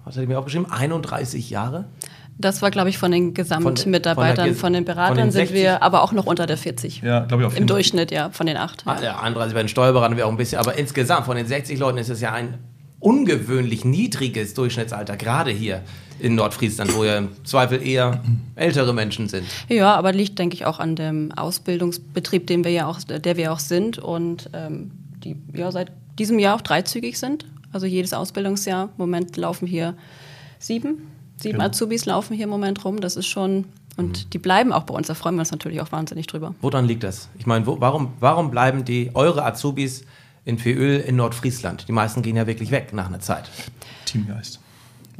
was 0.03 0.15
hatte 0.15 0.24
ich 0.24 0.27
mir 0.27 0.38
aufgeschrieben? 0.38 0.69
31 0.69 1.50
Jahre? 1.50 1.86
Das 2.38 2.62
war, 2.62 2.69
glaube 2.72 2.89
ich, 2.89 2.98
von 2.98 3.12
den 3.12 3.34
Gesamtmitarbeitern, 3.34 4.48
von 4.50 4.55
von, 4.55 4.74
den 4.74 4.86
von 4.86 4.96
Beratern 4.96 5.17
den 5.17 5.31
sind 5.31 5.48
60. 5.48 5.55
wir 5.55 5.84
aber 5.84 6.03
auch 6.03 6.12
noch 6.13 6.25
unter 6.25 6.46
der 6.46 6.58
40. 6.58 7.01
Ja, 7.01 7.22
glaube 7.22 7.43
ich 7.43 7.48
auf 7.48 7.58
Im. 7.58 7.67
Durchschnitt, 7.67 8.12
ja, 8.12 8.29
von 8.31 8.48
den 8.48 8.58
acht. 8.58 8.84
Ah, 8.86 8.96
der 9.00 9.22
31 9.22 9.53
bei 9.53 9.62
den 9.62 9.67
Steuerberatern 9.69 10.17
wäre 10.17 10.27
auch 10.27 10.31
ein 10.31 10.38
bisschen, 10.38 10.60
aber 10.60 10.77
insgesamt 10.77 11.25
von 11.25 11.36
den 11.38 11.48
60 11.48 11.77
Leuten 11.79 11.98
ist 11.98 12.10
es 12.10 12.22
ja 12.22 12.31
ein 12.34 12.55
ungewöhnlich 12.99 13.85
niedriges 13.85 14.53
Durchschnittsalter, 14.53 15.17
gerade 15.17 15.51
hier 15.51 15.81
in 16.19 16.35
Nordfriesland, 16.35 16.93
wo 16.95 17.03
ja 17.05 17.17
im 17.17 17.29
Zweifel 17.45 17.85
eher 17.85 18.21
ältere 18.55 18.93
Menschen 18.93 19.29
sind. 19.29 19.45
Ja, 19.69 19.95
aber 19.95 20.11
liegt, 20.11 20.37
denke 20.37 20.53
ich, 20.53 20.65
auch 20.65 20.79
an 20.79 20.95
dem 20.95 21.31
Ausbildungsbetrieb, 21.31 22.47
den 22.47 22.63
wir 22.63 22.71
ja 22.71 22.87
auch, 22.87 22.99
der 23.03 23.37
wir 23.37 23.53
auch 23.53 23.59
sind 23.59 23.99
und 23.99 24.49
ähm, 24.53 24.91
die 25.23 25.37
ja 25.53 25.71
seit 25.71 25.91
diesem 26.17 26.39
Jahr 26.39 26.55
auch 26.55 26.61
dreizügig 26.61 27.17
sind. 27.17 27.45
Also 27.71 27.85
jedes 27.85 28.13
Ausbildungsjahr. 28.13 28.85
Im 28.85 28.89
Moment 28.97 29.37
laufen 29.37 29.67
hier 29.67 29.95
sieben, 30.57 31.07
sieben 31.37 31.59
Genau. 31.59 31.69
Azubis 31.69 32.05
laufen 32.05 32.35
hier 32.35 32.45
im 32.45 32.49
Moment 32.49 32.83
rum. 32.83 32.99
Das 32.99 33.15
ist 33.15 33.27
schon 33.27 33.65
und 33.95 34.33
die 34.33 34.38
bleiben 34.38 34.71
auch 34.71 34.83
bei 34.83 34.93
uns. 34.93 35.07
Da 35.07 35.13
freuen 35.13 35.35
wir 35.35 35.41
uns 35.41 35.51
natürlich 35.51 35.81
auch 35.81 35.91
wahnsinnig 35.91 36.25
drüber. 36.27 36.55
Woran 36.62 36.85
liegt 36.85 37.03
das? 37.03 37.27
Ich 37.38 37.45
meine, 37.45 37.67
wo, 37.67 37.81
warum, 37.81 38.13
warum 38.21 38.49
bleiben 38.49 38.85
die 38.85 39.12
eure 39.13 39.43
Azubis 39.43 40.05
in 40.49 40.57
Feöl 40.57 40.99
in 40.99 41.15
Nordfriesland? 41.15 41.88
Die 41.88 41.91
meisten 41.93 42.21
gehen 42.21 42.35
ja 42.35 42.45
wirklich 42.47 42.71
weg 42.71 42.91
nach 42.93 43.07
einer 43.07 43.19
Zeit. 43.21 43.49
Teamgeist. 44.05 44.59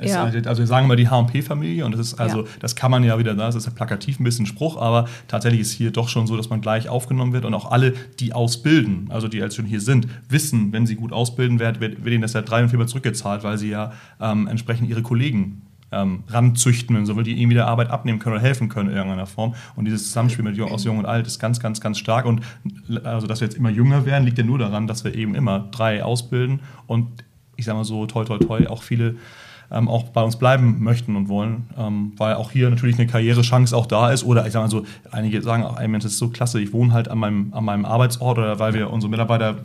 Es 0.02 0.12
Ja. 0.12 0.28
ist, 0.30 0.48
also 0.48 0.62
wir 0.62 0.68
sagen 0.68 0.86
immer 0.86 0.96
die 0.96 1.10
H&P-Familie 1.10 1.86
und 1.86 1.92
das 1.92 2.00
ist 2.00 2.14
also, 2.22 2.44
Ja. 2.44 2.48
das 2.62 2.76
kann 2.78 2.90
man 2.90 3.04
ja 3.04 3.20
wieder, 3.20 3.34
das 3.36 3.56
ist 3.56 3.66
ja 3.66 3.72
plakativ 3.72 4.20
ein 4.20 4.24
bisschen 4.24 4.46
Spruch, 4.46 4.78
aber 4.78 5.10
tatsächlich 5.28 5.60
ist 5.60 5.72
hier 5.74 5.92
doch 5.92 6.08
schon 6.08 6.26
so, 6.26 6.38
dass 6.38 6.50
man 6.50 6.62
gleich 6.62 6.88
aufgenommen 6.88 7.34
wird 7.34 7.44
und 7.44 7.54
auch 7.54 7.70
alle, 7.70 7.94
die 8.20 8.32
ausbilden, 8.32 9.08
also 9.10 9.28
die 9.28 9.42
als 9.42 9.56
schon 9.56 9.66
hier 9.66 9.82
sind, 9.82 10.08
wissen, 10.30 10.72
wenn 10.72 10.86
sie 10.86 10.96
gut 10.96 11.12
ausbilden 11.12 11.60
werden, 11.60 11.82
wird, 11.82 12.04
wird 12.06 12.14
ihnen 12.14 12.22
das 12.22 12.32
ja 12.34 12.42
drei 12.42 12.64
und 12.64 12.70
viermal 12.70 12.88
zurückgezahlt, 12.88 13.44
weil 13.44 13.58
sie 13.58 13.70
ja 13.70 13.92
ähm, 14.22 14.48
entsprechend 14.48 14.90
ihre 14.90 15.02
Kollegen 15.02 15.64
ähm, 15.92 16.24
ranzüchten, 16.28 16.96
wenn 16.96 17.06
so 17.06 17.16
will, 17.16 17.24
die 17.24 17.34
ihnen 17.34 17.50
wieder 17.50 17.68
Arbeit 17.68 17.90
abnehmen 17.90 18.20
können 18.20 18.36
oder 18.36 18.44
helfen 18.44 18.70
können 18.70 18.90
in 18.90 18.96
irgendeiner 18.96 19.26
Form. 19.26 19.56
Und 19.76 19.86
dieses 19.86 20.08
Zusammenspiel 20.08 20.44
mit 20.44 20.60
aus 20.60 20.84
Jung 20.84 20.98
und 20.98 21.06
Alt 21.06 21.28
ist 21.28 21.40
ganz, 21.40 21.60
ganz, 21.60 21.82
ganz 21.82 21.98
stark. 21.98 22.26
Und 22.26 22.42
also, 23.04 23.28
dass 23.28 23.42
wir 23.42 23.48
jetzt 23.48 23.58
immer 23.58 23.70
jünger 23.70 24.06
werden, 24.06 24.26
liegt 24.26 24.38
ja 24.38 24.44
nur 24.44 24.60
daran, 24.60 24.88
dass 24.88 25.04
wir 25.04 25.16
eben 25.16 25.36
immer 25.36 25.68
drei 25.72 26.04
ausbilden 26.04 26.60
und 26.88 27.08
ich 27.56 27.66
sag 27.66 27.76
mal 27.76 27.84
so, 27.84 28.06
toi, 28.06 28.24
toi, 28.24 28.38
toi, 28.38 28.68
auch 28.68 28.84
viele 28.84 29.16
ähm, 29.72 29.88
auch 29.88 30.04
bei 30.10 30.22
uns 30.22 30.38
bleiben 30.38 30.82
möchten 30.82 31.16
und 31.16 31.28
wollen, 31.28 31.68
ähm, 31.78 32.14
weil 32.18 32.36
auch 32.36 32.52
hier 32.52 32.70
natürlich 32.70 32.98
eine 32.98 33.08
Karrierechance 33.08 33.76
auch 33.76 33.86
da 33.86 34.12
ist. 34.12 34.24
Oder 34.24 34.46
ich 34.48 34.54
sag 34.54 34.62
mal 34.62 34.70
so, 34.70 34.86
einige 35.12 35.42
sagen 35.42 35.64
auch, 35.64 35.80
ey 35.80 35.88
Mensch, 35.88 36.04
das 36.04 36.14
ist 36.14 36.20
so 36.20 36.30
klasse, 36.30 36.60
ich 36.60 36.74
wohne 36.74 36.94
halt 36.94 37.08
an 37.10 37.18
meinem, 37.20 37.54
an 37.54 37.66
meinem 37.66 37.86
Arbeitsort 37.86 38.38
oder 38.38 38.60
weil 38.60 38.74
wir 38.74 38.90
unsere 38.90 39.12
Mitarbeiter 39.12 39.58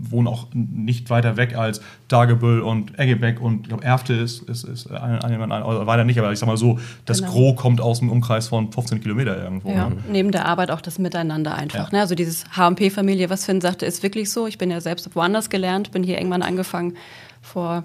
wohnen 0.00 0.26
auch 0.26 0.46
nicht 0.52 1.10
weiter 1.10 1.36
weg 1.36 1.56
als 1.56 1.80
Dagebüll 2.08 2.60
und 2.60 2.98
Eggebeck 2.98 3.40
und 3.40 3.62
ich 3.62 3.68
glaube 3.68 3.84
Erfte 3.84 4.14
ist, 4.14 4.42
ist, 4.42 4.64
ist 4.64 4.90
ein, 4.90 5.20
ein, 5.20 5.42
ein, 5.42 5.52
also 5.52 5.86
weiter 5.86 6.04
nicht, 6.04 6.18
aber 6.18 6.32
ich 6.32 6.38
sag 6.38 6.46
mal 6.46 6.56
so, 6.56 6.78
das 7.04 7.20
Genau. 7.20 7.32
Gros 7.32 7.56
kommt 7.56 7.80
aus 7.80 7.98
dem 8.00 8.10
Umkreis 8.10 8.48
von 8.48 8.72
15 8.72 9.00
Kilometer 9.00 9.42
irgendwo. 9.42 9.70
Ja, 9.70 9.90
ne? 9.90 9.96
neben 10.10 10.30
der 10.30 10.46
Arbeit 10.46 10.70
auch 10.70 10.80
das 10.80 10.98
Miteinander 10.98 11.54
einfach. 11.54 11.90
Ja. 11.90 11.96
Ne? 11.96 12.00
Also 12.00 12.14
dieses 12.14 12.44
HMP-Familie, 12.56 13.30
was 13.30 13.44
Finn 13.44 13.60
sagte, 13.60 13.86
ist 13.86 14.02
wirklich 14.02 14.30
so. 14.30 14.46
Ich 14.46 14.58
bin 14.58 14.70
ja 14.70 14.80
selbst 14.80 15.14
woanders 15.14 15.50
gelernt, 15.50 15.92
bin 15.92 16.02
hier 16.02 16.18
irgendwann 16.18 16.42
angefangen 16.42 16.96
vor 17.42 17.84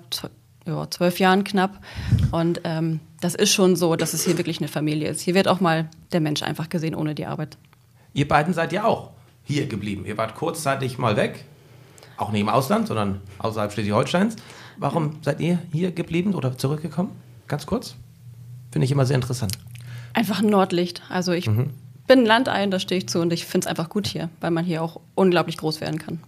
ja, 0.65 0.89
zwölf 0.89 1.19
Jahren 1.19 1.43
knapp. 1.43 1.79
Und 2.31 2.61
ähm, 2.63 2.99
das 3.21 3.35
ist 3.35 3.51
schon 3.51 3.75
so, 3.75 3.95
dass 3.95 4.13
es 4.13 4.25
hier 4.25 4.37
wirklich 4.37 4.59
eine 4.59 4.67
Familie 4.67 5.09
ist. 5.09 5.21
Hier 5.21 5.35
wird 5.35 5.47
auch 5.47 5.59
mal 5.59 5.89
der 6.11 6.21
Mensch 6.21 6.43
einfach 6.43 6.69
gesehen 6.69 6.95
ohne 6.95 7.15
die 7.15 7.25
Arbeit. 7.25 7.57
Ihr 8.13 8.27
beiden 8.27 8.53
seid 8.53 8.71
ja 8.71 8.85
auch 8.85 9.11
hier 9.43 9.67
geblieben. 9.67 10.05
Ihr 10.05 10.17
wart 10.17 10.35
kurzzeitig 10.35 10.97
mal 10.97 11.15
weg. 11.15 11.45
Auch 12.17 12.31
nicht 12.31 12.41
im 12.41 12.49
Ausland, 12.49 12.87
sondern 12.87 13.21
außerhalb 13.39 13.71
Schleswig-Holsteins. 13.71 14.35
Warum 14.77 15.17
seid 15.21 15.39
ihr 15.41 15.59
hier 15.71 15.91
geblieben 15.91 16.33
oder 16.33 16.57
zurückgekommen? 16.57 17.11
Ganz 17.47 17.65
kurz. 17.65 17.95
Finde 18.71 18.85
ich 18.85 18.91
immer 18.91 19.05
sehr 19.05 19.15
interessant. 19.15 19.57
Einfach 20.13 20.39
ein 20.41 20.49
Nordlicht. 20.49 21.01
Also 21.09 21.31
ich 21.33 21.47
Mhm. 21.47 21.71
bin 22.07 22.25
Landein, 22.25 22.71
da 22.71 22.79
stehe 22.79 22.99
ich 22.99 23.07
zu 23.09 23.19
und 23.21 23.31
ich 23.33 23.45
finde 23.45 23.65
es 23.65 23.69
einfach 23.69 23.89
gut 23.89 24.07
hier, 24.07 24.29
weil 24.41 24.51
man 24.51 24.65
hier 24.65 24.81
auch 24.83 24.99
unglaublich 25.15 25.57
groß 25.57 25.81
werden 25.81 25.99
kann. 25.99 26.19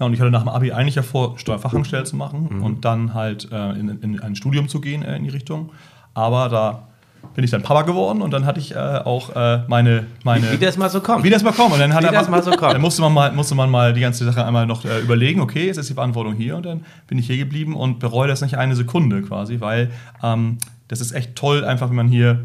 Ja, 0.00 0.06
und 0.06 0.12
ich 0.14 0.20
hatte 0.20 0.30
nach 0.30 0.42
dem 0.42 0.48
Abi 0.48 0.72
eigentlich 0.72 0.96
ja 0.96 1.02
vor, 1.02 1.38
Steuerfachangestellte 1.38 2.10
zu 2.10 2.16
machen 2.16 2.60
und 2.62 2.84
dann 2.84 3.14
halt 3.14 3.50
äh, 3.52 3.70
in, 3.72 3.88
in 4.02 4.20
ein 4.20 4.34
Studium 4.34 4.68
zu 4.68 4.80
gehen 4.80 5.02
äh, 5.02 5.16
in 5.16 5.24
die 5.24 5.30
Richtung. 5.30 5.70
Aber 6.14 6.48
da 6.48 6.88
bin 7.34 7.44
ich 7.44 7.50
dann 7.50 7.62
Papa 7.62 7.82
geworden 7.82 8.22
und 8.22 8.32
dann 8.32 8.46
hatte 8.46 8.60
ich 8.60 8.74
äh, 8.74 8.78
auch 8.78 9.34
äh, 9.34 9.62
meine, 9.68 10.06
meine 10.22 10.50
Wie 10.52 10.58
das 10.58 10.76
mal 10.76 10.90
so 10.90 11.00
kommt. 11.00 11.24
Wie 11.24 11.30
das 11.30 11.42
mal 11.42 11.52
kommt. 11.52 11.72
Und 11.72 11.80
dann 11.80 11.94
hat 11.94 12.02
Wie 12.02 12.12
das 12.12 12.28
mal 12.28 12.42
so 12.42 12.50
kommt. 12.52 12.74
Dann 12.74 12.80
musste 12.80 13.02
man 13.02 13.12
mal, 13.12 13.32
musste 13.32 13.54
man 13.54 13.70
mal 13.70 13.92
die 13.92 14.00
ganze 14.00 14.24
Sache 14.24 14.44
einmal 14.44 14.66
noch 14.66 14.84
äh, 14.84 15.00
überlegen, 15.00 15.40
okay, 15.40 15.66
jetzt 15.66 15.78
ist 15.78 15.90
die 15.90 15.94
Verantwortung 15.94 16.34
hier 16.34 16.56
und 16.56 16.66
dann 16.66 16.84
bin 17.06 17.18
ich 17.18 17.26
hier 17.26 17.36
geblieben 17.36 17.74
und 17.74 17.98
bereue 17.98 18.28
das 18.28 18.40
nicht 18.40 18.56
eine 18.56 18.76
Sekunde 18.76 19.22
quasi, 19.22 19.60
weil 19.60 19.90
ähm, 20.22 20.58
das 20.88 21.00
ist 21.00 21.12
echt 21.12 21.34
toll, 21.34 21.64
einfach 21.64 21.88
wenn 21.88 21.96
man 21.96 22.08
hier 22.08 22.40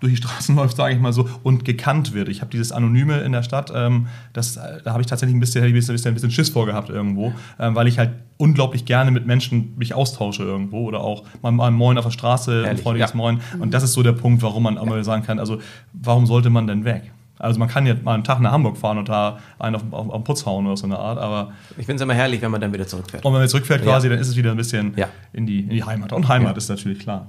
durch 0.00 0.12
die 0.12 0.16
Straßen 0.18 0.54
läuft, 0.56 0.76
sage 0.76 0.94
ich 0.94 1.00
mal 1.00 1.12
so, 1.12 1.28
und 1.42 1.64
gekannt 1.64 2.14
wird. 2.14 2.28
Ich 2.28 2.40
habe 2.40 2.50
dieses 2.50 2.72
Anonyme 2.72 3.20
in 3.20 3.32
der 3.32 3.42
Stadt, 3.42 3.72
ähm, 3.74 4.06
das, 4.32 4.54
da 4.54 4.90
habe 4.92 5.00
ich 5.00 5.06
tatsächlich 5.06 5.36
ein 5.36 5.40
bisschen, 5.40 5.64
ein 5.64 5.72
bisschen, 5.72 5.96
ein 6.06 6.14
bisschen 6.14 6.30
Schiss 6.30 6.48
vorgehabt 6.48 6.88
irgendwo, 6.90 7.32
ähm, 7.58 7.74
weil 7.74 7.88
ich 7.88 7.98
halt 7.98 8.10
unglaublich 8.36 8.84
gerne 8.84 9.10
mit 9.10 9.26
Menschen 9.26 9.74
mich 9.76 9.94
austausche 9.94 10.42
irgendwo 10.44 10.84
oder 10.86 11.00
auch 11.00 11.24
mal, 11.42 11.50
mal 11.50 11.66
ein 11.68 11.74
Moin 11.74 11.98
auf 11.98 12.04
der 12.04 12.12
Straße, 12.12 12.60
ein 12.60 12.64
Ehrlich, 12.66 12.82
freundliches 12.82 13.10
ja. 13.10 13.16
Moin. 13.16 13.40
Und 13.58 13.74
das 13.74 13.82
ist 13.82 13.92
so 13.94 14.02
der 14.02 14.12
Punkt, 14.12 14.42
warum 14.42 14.62
man 14.62 14.78
auch 14.78 14.86
mal 14.86 15.02
sagen 15.04 15.24
kann, 15.24 15.38
also 15.38 15.58
warum 15.92 16.26
sollte 16.26 16.50
man 16.50 16.66
denn 16.66 16.84
weg? 16.84 17.10
Also 17.40 17.60
man 17.60 17.68
kann 17.68 17.86
jetzt 17.86 18.02
mal 18.02 18.14
einen 18.14 18.24
Tag 18.24 18.40
nach 18.40 18.50
Hamburg 18.50 18.76
fahren 18.76 18.98
und 18.98 19.08
da 19.08 19.38
einen 19.60 19.76
auf, 19.76 19.82
auf, 19.92 20.08
auf 20.08 20.14
den 20.16 20.24
Putz 20.24 20.44
hauen 20.44 20.66
oder 20.66 20.76
so 20.76 20.86
eine 20.86 20.98
Art, 20.98 21.18
aber 21.18 21.52
Ich 21.70 21.86
finde 21.86 21.94
es 21.94 22.00
immer 22.02 22.14
herrlich, 22.14 22.42
wenn 22.42 22.50
man 22.50 22.60
dann 22.60 22.72
wieder 22.72 22.86
zurückfährt. 22.86 23.24
und 23.24 23.32
wenn 23.32 23.40
man 23.40 23.48
zurückfährt 23.48 23.80
Ja. 23.84 23.92
quasi, 23.92 24.08
dann 24.08 24.18
ist 24.18 24.26
es 24.28 24.36
wieder 24.36 24.50
ein 24.50 24.56
bisschen 24.56 24.92
Ja. 24.96 25.06
in, 25.32 25.46
die, 25.46 25.60
in 25.60 25.70
die 25.70 25.84
Heimat. 25.84 26.12
Und 26.12 26.26
Heimat 26.28 26.50
Ja. 26.52 26.56
ist 26.56 26.68
natürlich 26.68 26.98
klar. 26.98 27.28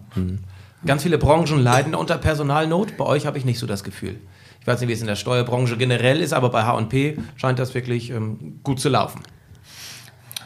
Ganz 0.86 1.04
viele 1.04 1.18
Branchen 1.18 1.60
leiden 1.60 1.94
unter 1.96 2.18
Personalnot. 2.18 2.96
Bei 2.98 3.06
euch 3.06 3.26
habe 3.26 3.38
ich 3.38 3.46
nicht 3.46 3.60
so 3.60 3.68
das 3.68 3.84
Gefühl. 3.84 4.16
Ich 4.62 4.68
weiß 4.68 4.80
nicht, 4.80 4.90
wie 4.90 4.94
es 4.94 5.02
in 5.02 5.08
der 5.08 5.16
Steuerbranche 5.16 5.78
generell 5.78 6.20
ist, 6.22 6.34
aber 6.34 6.50
bei 6.50 6.64
H&P 6.64 7.18
scheint 7.36 7.60
das 7.60 7.74
wirklich 7.74 8.12
ähm, 8.12 8.60
gut 8.64 8.80
zu 8.80 8.90
laufen. 8.90 9.22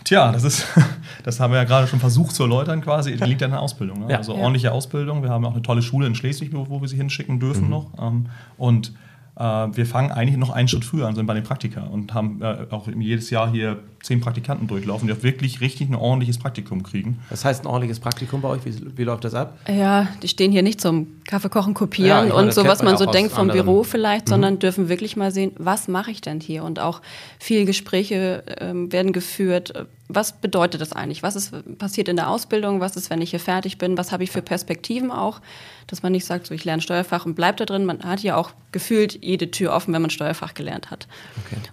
Tja, 0.03 0.31
das 0.31 0.43
ist, 0.43 0.65
das 1.23 1.39
haben 1.39 1.51
wir 1.53 1.57
ja 1.59 1.63
gerade 1.63 1.87
schon 1.87 1.99
versucht 1.99 2.35
zu 2.35 2.43
erläutern 2.43 2.81
quasi. 2.81 3.15
Die 3.15 3.23
liegt 3.23 3.41
ja 3.41 3.45
in 3.45 3.51
der 3.51 3.61
Ausbildung. 3.61 4.01
Ne? 4.01 4.11
Ja. 4.11 4.17
Also 4.17 4.33
Ja. 4.33 4.39
ordentliche 4.39 4.71
Ausbildung. 4.71 5.23
Wir 5.23 5.29
haben 5.29 5.45
auch 5.45 5.53
eine 5.53 5.61
tolle 5.61 5.81
Schule 5.81 6.07
in 6.07 6.15
Schleswig, 6.15 6.51
wo, 6.53 6.81
wir 6.81 6.87
sie 6.87 6.97
hinschicken 6.97 7.35
Mhm. 7.35 7.39
dürfen 7.39 7.69
noch. 7.69 7.91
Ähm, 7.99 8.25
und 8.57 8.89
äh, 8.89 8.91
wir 9.35 9.85
fangen 9.85 10.11
eigentlich 10.11 10.37
noch 10.37 10.51
einen 10.51 10.67
Schritt 10.67 10.85
früher 10.85 11.07
an, 11.07 11.15
sind 11.15 11.25
bei 11.25 11.33
den 11.33 11.43
Praktika 11.43 11.83
und 11.83 12.13
haben 12.13 12.41
äh, 12.41 12.67
auch 12.69 12.87
jedes 12.87 13.29
Jahr 13.31 13.51
hier 13.51 13.79
zehn 14.03 14.21
Praktikanten 14.21 14.67
durchlaufen, 14.67 15.07
die 15.07 15.13
auch 15.13 15.23
wirklich 15.23 15.61
richtig 15.61 15.89
ein 15.89 15.95
ordentliches 15.95 16.37
Praktikum 16.37 16.83
kriegen. 16.83 17.19
Das 17.29 17.43
heißt 17.43 17.63
ein 17.63 17.67
ordentliches 17.67 17.99
Praktikum 17.99 18.41
bei 18.41 18.49
euch? 18.49 18.65
Wie, 18.65 18.97
wie 18.97 19.03
läuft 19.03 19.23
das 19.23 19.33
ab? 19.33 19.57
Ja, 19.67 20.07
die 20.21 20.27
stehen 20.27 20.51
hier 20.51 20.61
nicht 20.61 20.79
zum 20.79 21.07
Kaffee 21.25 21.49
kochen, 21.49 21.73
kopieren 21.73 22.07
Ja, 22.09 22.21
meine, 22.21 22.33
und 22.35 22.53
so, 22.53 22.65
was 22.65 22.79
man 22.79 22.93
man 22.93 22.97
so 22.97 23.05
denkt 23.05 23.31
vom 23.31 23.49
anderen- 23.49 23.65
Büro 23.65 23.83
vielleicht, 23.83 24.29
sondern 24.29 24.59
dürfen 24.59 24.89
wirklich 24.89 25.15
mal 25.15 25.31
sehen, 25.31 25.51
was 25.57 25.87
mache 25.87 26.11
ich 26.11 26.21
denn 26.21 26.39
hier? 26.39 26.63
Und 26.63 26.79
auch 26.79 27.01
viele 27.39 27.65
Gespräche 27.65 28.43
ähm, 28.59 28.91
werden 28.91 29.13
geführt. 29.13 29.73
Was 30.09 30.33
bedeutet 30.33 30.81
das 30.81 30.91
eigentlich? 30.93 31.23
Was 31.23 31.35
ist 31.35 31.53
passiert 31.77 32.07
in 32.07 32.17
der 32.17 32.29
Ausbildung? 32.29 32.81
Was 32.81 32.95
ist, 32.95 33.09
wenn 33.09 33.21
ich 33.21 33.31
hier 33.31 33.39
fertig 33.39 33.77
bin? 33.77 33.97
Was 33.97 34.11
habe 34.11 34.23
ich 34.23 34.31
für 34.31 34.41
Perspektiven 34.41 35.11
auch? 35.11 35.39
Dass 35.87 36.03
man 36.03 36.11
nicht 36.11 36.25
sagt, 36.25 36.47
so 36.47 36.53
ich 36.53 36.65
lerne 36.65 36.81
Steuerfach 36.81 37.25
und 37.25 37.35
bleibt 37.35 37.59
da 37.61 37.65
drin. 37.65 37.85
Man 37.85 38.03
hat 38.03 38.19
ja 38.21 38.35
auch 38.35 38.51
gefühlt 38.71 39.23
jede 39.23 39.49
Tür 39.49 39.73
offen, 39.73 39.93
wenn 39.93 40.01
man 40.01 40.11
Steuerfach 40.11 40.53
gelernt 40.53 40.91
hat. 40.91 41.07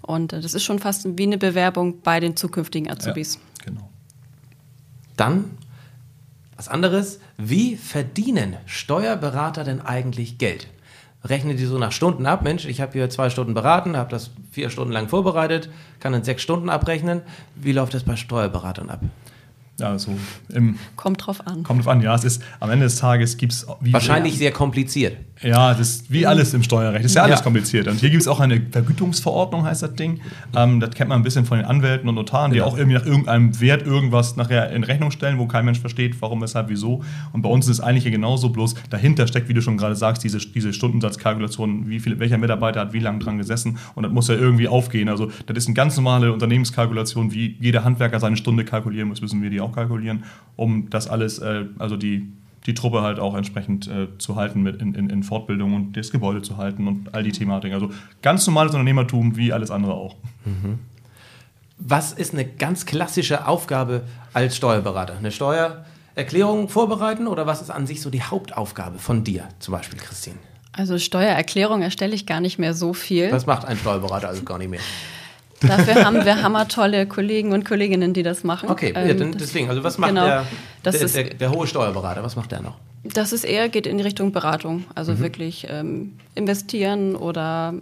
Und 0.03 0.33
äh, 0.33 0.41
das 0.41 0.55
ist 0.55 0.63
schon 0.63 0.79
fast 0.79 1.07
wie 1.19 1.25
eine 1.25 1.39
Bewerbung 1.39 2.01
bei 2.03 2.21
den 2.21 2.37
zukünftigen 2.37 2.91
Azubis. 2.91 3.35
Ja, 3.35 3.67
genau. 3.67 3.89
Dann 5.17 5.45
was 6.61 6.69
anderes. 6.69 7.21
Wie 7.39 7.75
verdienen 7.75 8.55
Steuerberater 8.67 9.65
denn 9.65 9.81
eigentlich 9.81 10.37
Geld? 10.37 10.69
Rechnen 11.25 11.57
die 11.57 11.65
so 11.65 11.79
nach 11.79 11.91
Stunden 11.91 12.27
ab? 12.27 12.43
Mensch, 12.43 12.67
ich 12.67 12.83
habe 12.83 12.93
hier 12.93 13.09
zwei 13.09 13.31
Stunden 13.31 13.55
beraten, 13.55 13.97
habe 13.97 14.11
das 14.11 14.31
vier 14.51 14.69
Stunden 14.69 14.93
lang 14.93 15.09
vorbereitet, 15.09 15.71
kann 16.01 16.13
in 16.13 16.23
sechs 16.23 16.43
Stunden 16.43 16.69
abrechnen. 16.69 17.23
Wie 17.55 17.73
läuft 17.73 17.95
das 17.95 18.05
bei 18.05 18.15
Steuerberatern 18.15 18.91
ab? 18.91 19.01
Ja, 19.79 19.99
so 19.99 20.15
im, 20.51 20.79
Kommt 20.97 21.27
drauf 21.27 21.47
an. 21.47 21.63
kommt 21.63 21.81
drauf 21.81 21.89
an, 21.89 22.03
ja, 22.03 22.15
es 22.15 22.25
ist 22.25 22.43
am 22.61 22.69
Ende 22.69 22.85
des 22.85 22.97
Tages 22.97 23.39
gibt 23.39 23.55
es 23.55 23.67
Wahrscheinlich 23.81 24.37
sehr 24.37 24.53
kompliziert. 24.53 25.17
Ja, 25.43 25.71
das 25.73 25.81
ist 25.81 26.13
wie 26.13 26.27
alles 26.27 26.53
im 26.53 26.63
Steuerrecht. 26.63 27.03
Das 27.05 27.13
ist 27.13 27.17
ja 27.17 27.23
alles 27.23 27.39
Ja. 27.39 27.45
kompliziert. 27.45 27.89
Und 27.89 27.99
hier 27.99 28.11
gibt 28.11 28.21
es 28.21 28.29
auch 28.29 28.41
eine 28.41 28.61
Vergütungsverordnung, 28.71 29.65
heißt 29.65 29.83
das 29.83 29.95
Ding. 29.95 30.21
Ähm, 30.55 30.81
das 30.81 30.91
kennt 30.91 31.09
man 31.09 31.21
ein 31.21 31.23
bisschen 31.23 31.47
von 31.47 31.57
den 31.57 31.67
Anwälten 31.67 32.09
und 32.11 32.15
Notaren, 32.17 32.51
die 32.51 32.59
Genau. 32.59 32.69
auch 32.69 32.77
irgendwie 32.77 32.99
nach 32.99 33.07
irgendeinem 33.07 33.59
Wert 33.59 33.87
irgendwas 33.87 34.37
nachher 34.37 34.71
in 34.73 34.85
Rechnung 34.85 35.11
stellen, 35.11 35.39
wo 35.39 35.47
kein 35.47 35.65
Mensch 35.65 35.81
versteht, 35.81 36.21
warum, 36.21 36.43
weshalb, 36.43 36.69
wieso. 36.69 37.03
Und 37.33 37.41
bei 37.41 37.49
uns 37.49 37.67
ist 37.69 37.79
es 37.79 37.81
eigentlich 37.81 38.03
hier 38.03 38.13
genauso, 38.13 38.51
bloß 38.51 38.75
dahinter 38.91 39.27
steckt, 39.27 39.49
wie 39.49 39.55
du 39.55 39.63
schon 39.63 39.79
gerade 39.79 39.95
sagst, 39.97 40.23
diese, 40.25 40.39
diese 40.39 40.75
Stundensatzkalkulation, 40.75 41.89
wie 41.89 42.01
viel, 42.01 42.19
welcher 42.19 42.37
Mitarbeiter 42.37 42.81
hat 42.81 42.93
wie 42.93 42.99
lange 43.01 43.19
dran 43.21 43.39
gesessen. 43.39 43.79
Und 43.95 44.03
das 44.03 44.13
muss 44.13 44.29
ja 44.29 44.35
irgendwie 44.35 44.69
aufgehen. 44.69 45.09
Also 45.09 45.31
das 45.47 45.57
ist 45.57 45.67
eine 45.69 45.75
ganz 45.75 45.97
normale 45.97 46.33
Unternehmenskalkulation, 46.35 47.33
wie 47.33 47.57
jeder 47.61 47.85
Handwerker 47.85 48.21
seine 48.21 48.37
Stunde 48.37 48.65
kalkulieren 48.65 49.09
muss, 49.09 49.21
müssen 49.23 49.43
wir 49.43 49.49
die 49.51 49.61
auch 49.61 49.73
kalkulieren, 49.73 50.25
um 50.57 50.91
das 50.91 51.09
alles, 51.09 51.39
äh, 51.39 51.65
also 51.79 51.97
die 51.97 52.31
die 52.67 52.75
Truppe 52.75 53.03
halt 53.03 53.19
auch 53.19 53.35
entsprechend 53.35 53.89
äh, 53.89 54.09
zu 54.19 54.37
halten 54.37 54.63
mit 54.63 54.81
in, 54.81 54.95
in, 54.95 55.09
in 55.09 55.23
Fortbildung 55.23 55.75
und 55.75 55.97
das 55.97 56.11
Gebäude 56.11 56.43
zu 56.43 56.57
halten 56.57 56.87
und 56.87 57.15
all 57.15 57.23
die 57.23 57.33
Thematiken. 57.33 57.75
Also 57.75 57.91
ganz 58.23 58.47
normales 58.47 58.73
Unternehmertum 58.73 59.37
wie 59.37 59.53
alles 59.53 59.71
andere 59.71 59.95
auch. 59.95 60.17
Was 61.79 62.13
ist 62.13 62.35
eine 62.35 62.45
ganz 62.45 62.85
klassische 62.85 63.47
Aufgabe 63.49 64.03
als 64.35 64.57
Steuerberater? 64.57 65.17
Eine 65.17 65.31
Steuererklärung 65.31 66.69
vorbereiten 66.69 67.27
oder 67.27 67.47
was 67.47 67.63
ist 67.63 67.71
an 67.71 67.87
sich 67.87 68.03
so 68.03 68.11
die 68.11 68.23
Hauptaufgabe 68.23 68.99
von 68.99 69.25
dir, 69.25 69.49
zum 69.59 69.73
Beispiel, 69.73 69.99
Christine? 69.99 70.37
Also 70.73 70.99
Steuererklärung 70.99 71.83
erstelle 71.83 72.15
ich 72.15 72.27
gar 72.27 72.41
nicht 72.41 72.59
mehr 72.59 72.75
so 72.75 72.93
viel. 72.93 73.31
Das 73.31 73.47
macht 73.47 73.65
ein 73.65 73.77
Steuerberater 73.77 74.29
also 74.29 74.43
gar 74.43 74.59
nicht 74.59 74.71
mehr. 74.71 74.81
Dafür 75.61 76.05
haben 76.05 76.25
wir 76.25 76.43
hammertolle 76.43 77.07
Kollegen 77.07 77.53
und 77.53 77.65
Kolleginnen, 77.65 78.13
die 78.15 78.23
das 78.23 78.45
machen. 78.45 78.71
Okay, 78.71 78.93
ja, 78.95 79.01
Ähm, 79.03 79.19
dann 79.19 79.33
das- 79.33 79.43
deswegen, 79.43 79.69
also 79.69 79.85
was 79.85 79.99
macht 79.99 80.11
genau. 80.11 80.25
der, 80.27 80.47
Das 80.83 80.97
der, 80.97 81.05
ist- 81.07 81.17
der, 81.17 81.25
der 81.35 81.51
hohe 81.51 81.67
Steuerberater, 81.67 82.23
was 82.23 82.37
macht 82.37 82.53
der 82.53 82.61
noch? 82.63 82.77
Das 83.05 83.33
ist 83.33 83.45
eher, 83.45 83.69
geht 83.69 83.87
in 83.87 83.97
die 83.99 84.03
Richtung 84.05 84.33
Beratung. 84.33 84.85
Also 84.95 85.13
Mhm. 85.13 85.19
wirklich 85.21 85.67
ähm, 85.71 86.17
investieren 86.35 87.17
oder 87.17 87.75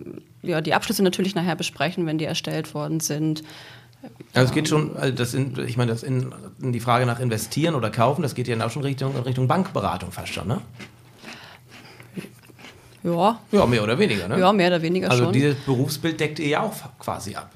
ja, 0.43 0.61
die 0.61 0.75
Abschlüsse 0.75 1.03
natürlich 1.03 1.35
nachher 1.35 1.57
besprechen, 1.57 2.07
wenn 2.07 2.19
die 2.19 2.25
erstellt 2.25 2.75
worden 2.75 3.01
sind. 3.01 3.43
Also 4.33 4.49
es 4.49 4.55
geht 4.55 4.69
schon, 4.69 4.97
also 4.97 5.13
das 5.13 5.35
in, 5.35 5.59
ich 5.67 5.77
meine, 5.77 5.91
das 5.91 6.05
in, 6.05 6.33
in 6.63 6.73
die 6.73 6.79
Frage 6.81 7.05
nach 7.07 7.19
investieren 7.19 7.75
oder 7.75 7.91
kaufen, 7.91 8.23
das 8.23 8.37
geht 8.37 8.47
ja 8.47 8.65
auch 8.65 8.71
schon 8.71 8.83
Richtung, 8.83 9.17
Richtung 9.17 9.49
Bankberatung 9.49 10.13
fast 10.13 10.33
schon, 10.33 10.47
ne? 10.47 10.61
Ja, 13.05 13.39
Ja, 13.53 13.67
mehr 13.67 13.83
oder 13.83 13.99
weniger, 13.99 14.29
ne? 14.29 14.39
ja 14.39 14.53
mehr 14.53 14.69
oder 14.69 14.83
weniger 14.83 15.11
also 15.11 15.25
schon. 15.25 15.33
dieses 15.33 15.57
Berufsbild 15.65 16.19
deckt 16.21 16.39
ihr 16.41 16.49
ja 16.49 16.63
auch 16.63 16.75
quasi 16.99 17.35
ab. 17.37 17.51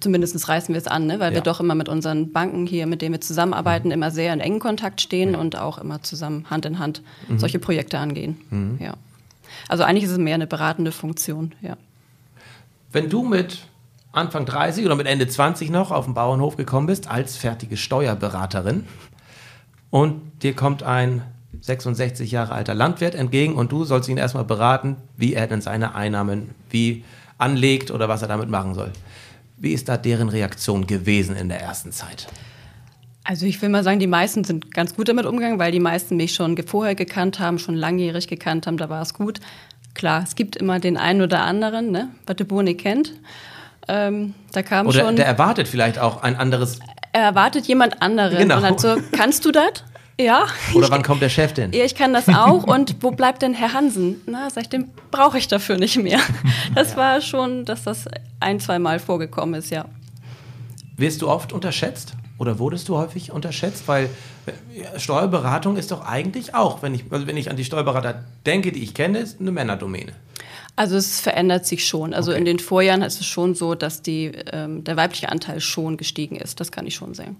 Zumindest 0.00 0.48
reißen 0.48 0.74
wir 0.74 0.78
es 0.80 0.86
an, 0.86 1.06
ne? 1.06 1.20
weil 1.20 1.30
Ja. 1.32 1.36
wir 1.36 1.42
doch 1.42 1.60
immer 1.60 1.74
mit 1.74 1.88
unseren 1.88 2.32
Banken 2.32 2.66
hier, 2.66 2.86
mit 2.86 3.02
denen 3.02 3.14
wir 3.14 3.20
zusammenarbeiten, 3.20 3.90
immer 3.90 4.10
sehr 4.10 4.32
in 4.32 4.40
engen 4.40 4.60
Kontakt 4.60 5.00
stehen 5.00 5.34
und 5.34 5.56
auch 5.56 5.78
immer 5.78 6.02
zusammen 6.02 6.48
Hand 6.50 6.66
in 6.66 6.78
Hand 6.78 7.02
Mhm. 7.28 7.38
solche 7.38 7.58
Projekte 7.58 7.98
angehen. 7.98 8.76
Ja. 8.80 8.94
Also 9.68 9.84
eigentlich 9.84 10.04
ist 10.04 10.10
es 10.12 10.18
mehr 10.18 10.34
eine 10.34 10.46
beratende 10.46 10.92
Funktion, 10.92 11.54
ja. 11.60 11.76
Wenn 12.92 13.08
du 13.08 13.22
mit 13.24 13.58
Anfang 14.12 14.44
30 14.46 14.84
oder 14.86 14.96
mit 14.96 15.06
Ende 15.06 15.28
20 15.28 15.70
noch 15.70 15.90
auf 15.92 16.04
den 16.06 16.14
Bauernhof 16.14 16.56
gekommen 16.56 16.86
bist, 16.88 17.08
als 17.10 17.36
fertige 17.36 17.76
Steuerberaterin, 17.76 18.84
und 19.90 20.20
dir 20.42 20.54
kommt 20.54 20.82
ein 20.82 21.22
66 21.62 22.30
Jahre 22.30 22.52
alter 22.54 22.74
Landwirt 22.74 23.14
entgegen 23.14 23.54
und 23.54 23.72
du 23.72 23.84
sollst 23.84 24.08
ihn 24.08 24.16
erstmal 24.16 24.44
beraten, 24.44 24.96
wie 25.16 25.34
er 25.34 25.46
denn 25.46 25.60
seine 25.60 25.94
Einnahmen 25.94 26.50
wie 26.70 27.04
anlegt 27.38 27.90
oder 27.90 28.08
was 28.08 28.22
er 28.22 28.28
damit 28.28 28.48
machen 28.48 28.74
soll. 28.74 28.92
Wie 29.60 29.72
ist 29.74 29.90
da 29.90 29.98
deren 29.98 30.30
Reaktion 30.30 30.86
gewesen 30.86 31.36
in 31.36 31.50
der 31.50 31.60
ersten 31.60 31.92
Zeit? 31.92 32.26
Also 33.24 33.44
ich 33.44 33.60
will 33.60 33.68
mal 33.68 33.84
sagen, 33.84 34.00
die 34.00 34.06
meisten 34.06 34.42
sind 34.42 34.72
ganz 34.74 34.96
gut 34.96 35.08
damit 35.08 35.26
umgegangen, 35.26 35.58
weil 35.58 35.70
die 35.70 35.80
meisten 35.80 36.16
mich 36.16 36.34
schon 36.34 36.56
vorher 36.66 36.94
gekannt 36.94 37.38
haben, 37.38 37.58
schon 37.58 37.74
langjährig 37.74 38.26
gekannt 38.26 38.66
haben, 38.66 38.78
da 38.78 38.88
war 38.88 39.02
es 39.02 39.12
gut. 39.12 39.38
Klar, 39.92 40.22
es 40.24 40.34
gibt 40.34 40.56
immer 40.56 40.80
den 40.80 40.96
einen 40.96 41.20
oder 41.20 41.42
anderen, 41.42 41.90
ne, 41.90 42.08
was 42.26 42.36
der 42.36 42.44
Boni 42.44 42.74
kennt. 42.74 43.12
Ähm, 43.86 44.32
da 44.52 44.62
kam 44.62 44.86
Oder 44.86 45.00
schon, 45.00 45.16
der 45.16 45.26
erwartet 45.26 45.68
vielleicht 45.68 45.98
auch 45.98 46.22
ein 46.22 46.36
anderes, 46.36 46.78
er 47.12 47.22
erwartet 47.22 47.66
jemand 47.66 48.00
anderen 48.00 48.38
Genau. 48.38 48.56
und 48.56 48.62
hat 48.62 48.80
so, 48.80 48.96
kannst 49.12 49.44
du 49.44 49.52
das? 49.52 49.84
Ja. 50.20 50.46
oder 50.74 50.90
wann 50.90 51.02
kommt 51.02 51.22
der 51.22 51.28
Chef 51.30 51.52
denn? 51.54 51.72
Ja, 51.72 51.84
ich 51.84 51.94
kann 51.94 52.12
das 52.12 52.28
auch. 52.28 52.64
Und 52.64 52.96
wo 53.00 53.10
bleibt 53.10 53.42
denn 53.42 53.54
Herr 53.54 53.72
Hansen? 53.72 54.20
Na, 54.26 54.50
sag 54.50 54.62
ich, 54.64 54.68
den 54.68 54.90
brauche 55.10 55.38
ich 55.38 55.48
dafür 55.48 55.76
nicht 55.78 55.96
mehr. 55.96 56.20
Das 56.74 56.96
war 56.96 57.20
schon, 57.20 57.64
dass 57.64 57.84
das 57.84 58.06
ein, 58.40 58.60
zwei 58.60 58.78
Mal 58.78 58.98
vorgekommen 58.98 59.54
ist, 59.54 59.70
ja. 59.70 59.86
Wirst 60.96 61.22
du 61.22 61.28
oft 61.28 61.52
unterschätzt 61.52 62.14
oder 62.38 62.58
wurdest 62.58 62.88
du 62.88 62.96
häufig 62.96 63.32
unterschätzt? 63.32 63.88
Weil 63.88 64.10
äh, 64.46 64.98
Steuerberatung 64.98 65.76
ist 65.76 65.90
doch 65.90 66.04
eigentlich 66.06 66.54
auch, 66.54 66.82
wenn 66.82 66.94
ich, 66.94 67.04
also 67.10 67.26
wenn 67.26 67.36
ich 67.36 67.50
an 67.50 67.56
die 67.56 67.64
Steuerberater 67.64 68.24
denke, 68.44 68.72
die 68.72 68.82
ich 68.82 68.92
kenne, 68.94 69.18
ist 69.18 69.40
eine 69.40 69.50
Männerdomäne. 69.50 70.12
Also 70.76 70.96
es 70.96 71.20
verändert 71.20 71.66
sich 71.66 71.86
schon. 71.86 72.12
Also 72.14 72.30
Okay. 72.32 72.38
in 72.40 72.44
den 72.44 72.58
Vorjahren 72.58 73.02
ist 73.02 73.20
es 73.20 73.26
schon 73.26 73.54
so, 73.54 73.74
dass 73.74 74.02
die, 74.02 74.32
ähm, 74.52 74.84
der 74.84 74.96
weibliche 74.96 75.30
Anteil 75.30 75.60
schon 75.60 75.96
gestiegen 75.96 76.36
ist. 76.36 76.60
Das 76.60 76.70
kann 76.72 76.86
ich 76.86 76.94
schon 76.94 77.14
sagen. 77.14 77.36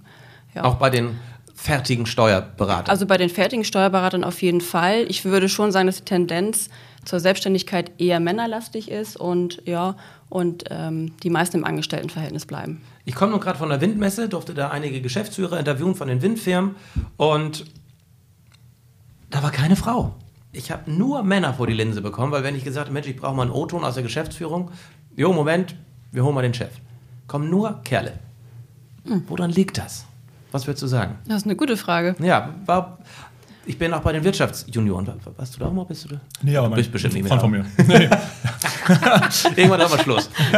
Ja. 0.54 0.64
Auch 0.64 0.74
bei 0.76 0.90
den 0.90 1.16
fertigen 1.60 2.06
Steuerberatern. 2.06 2.90
Also 2.90 3.06
bei 3.06 3.18
den 3.18 3.28
fertigen 3.28 3.64
Steuerberatern 3.64 4.24
auf 4.24 4.40
jeden 4.40 4.62
Fall. 4.62 5.04
Ich 5.08 5.26
würde 5.26 5.50
schon 5.50 5.72
sagen, 5.72 5.86
dass 5.86 5.98
die 5.98 6.04
Tendenz 6.04 6.70
zur 7.04 7.20
Selbstständigkeit 7.20 7.92
eher 7.98 8.18
männerlastig 8.18 8.90
ist 8.90 9.16
und 9.18 9.62
ja, 9.66 9.94
und 10.30 10.64
ähm, 10.70 11.12
die 11.22 11.28
meisten 11.28 11.58
im 11.58 11.64
Angestelltenverhältnis 11.64 12.46
bleiben. 12.46 12.80
ich 13.04 13.14
komme 13.14 13.32
nun 13.32 13.40
gerade 13.40 13.58
von 13.58 13.68
der 13.68 13.80
Windmesse, 13.82 14.28
durfte 14.28 14.54
da 14.54 14.68
einige 14.68 15.02
Geschäftsführer 15.02 15.58
interviewen 15.58 15.94
von 15.94 16.08
den 16.08 16.22
Windfirmen 16.22 16.76
und 17.18 17.66
da 19.28 19.42
war 19.42 19.50
keine 19.50 19.76
Frau. 19.76 20.14
Ich 20.52 20.70
habe 20.70 20.90
nur 20.90 21.22
Männer 21.22 21.54
vor 21.54 21.66
die 21.66 21.74
Linse 21.74 22.00
bekommen, 22.00 22.32
weil 22.32 22.42
wenn 22.42 22.56
ich 22.56 22.64
gesagt 22.64 22.86
habe, 22.86 22.94
Mensch, 22.94 23.06
ich 23.06 23.16
brauche 23.16 23.34
mal 23.34 23.42
einen 23.42 23.52
O-Ton 23.52 23.84
aus 23.84 23.94
der 23.94 24.02
Geschäftsführung, 24.02 24.70
jo, 25.14 25.32
Moment, 25.32 25.76
wir 26.10 26.24
holen 26.24 26.34
mal 26.34 26.42
den 26.42 26.54
Chef. 26.54 26.72
Kommen 27.26 27.50
nur 27.50 27.82
Kerle. 27.84 28.14
Woran 29.04 29.50
liegt 29.50 29.78
das? 29.78 30.06
Was 30.52 30.66
würdest 30.66 30.82
du 30.82 30.86
sagen? 30.86 31.18
Das 31.26 31.38
ist 31.38 31.44
eine 31.44 31.56
gute 31.56 31.76
Frage. 31.76 32.16
Ja, 32.20 32.50
war, 32.66 32.98
ich 33.66 33.78
bin 33.78 33.92
auch 33.94 34.00
bei 34.00 34.12
den 34.12 34.24
Wirtschaftsjunioren. 34.24 35.06
War- 35.06 35.14
Warst 35.36 35.54
du 35.56 35.60
da 35.60 35.66
auch 35.66 35.72
mal? 35.72 35.84
Bist 35.84 36.04
du 36.04 36.08
da? 36.08 36.20
Nee, 36.42 36.56
aber 36.56 36.68
du 36.70 36.74
bist 36.76 36.90
bestimmt 36.92 37.14
nicht 37.14 37.22
mehr. 37.28 37.38
Freund 37.38 37.42
von 37.42 37.50
mir. 37.50 37.64
Irgendwann 39.56 39.80
haben 39.82 39.92
wir 39.92 39.98
Schluss. 40.02 40.30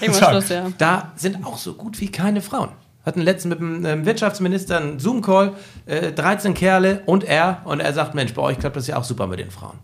Irgendwann 0.00 0.30
Schluss, 0.30 0.48
ja. 0.48 0.66
Da 0.78 1.12
sind 1.16 1.44
auch 1.44 1.58
so 1.58 1.74
gut 1.74 2.00
wie 2.00 2.10
keine 2.10 2.40
Frauen. 2.40 2.68
Hatten 3.04 3.20
letztens 3.22 3.50
mit 3.50 3.60
dem 3.60 3.84
ähm, 3.86 4.04
Wirtschaftsminister 4.06 4.76
einen 4.78 4.98
Zoom-Call, 4.98 5.54
äh, 5.86 6.12
13 6.12 6.54
Kerle 6.54 7.02
und 7.06 7.24
er. 7.24 7.62
Und 7.64 7.80
er 7.80 7.92
sagt, 7.94 8.14
Mensch, 8.14 8.34
bei 8.34 8.42
euch 8.42 8.58
klappt 8.58 8.76
das 8.76 8.86
ja 8.86 8.96
auch 8.96 9.04
super 9.04 9.26
mit 9.26 9.38
den 9.40 9.50
Frauen. 9.50 9.78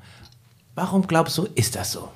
Warum 0.74 1.06
glaubst 1.06 1.38
du, 1.38 1.48
ist 1.54 1.74
das 1.76 1.92
so? 1.92 2.08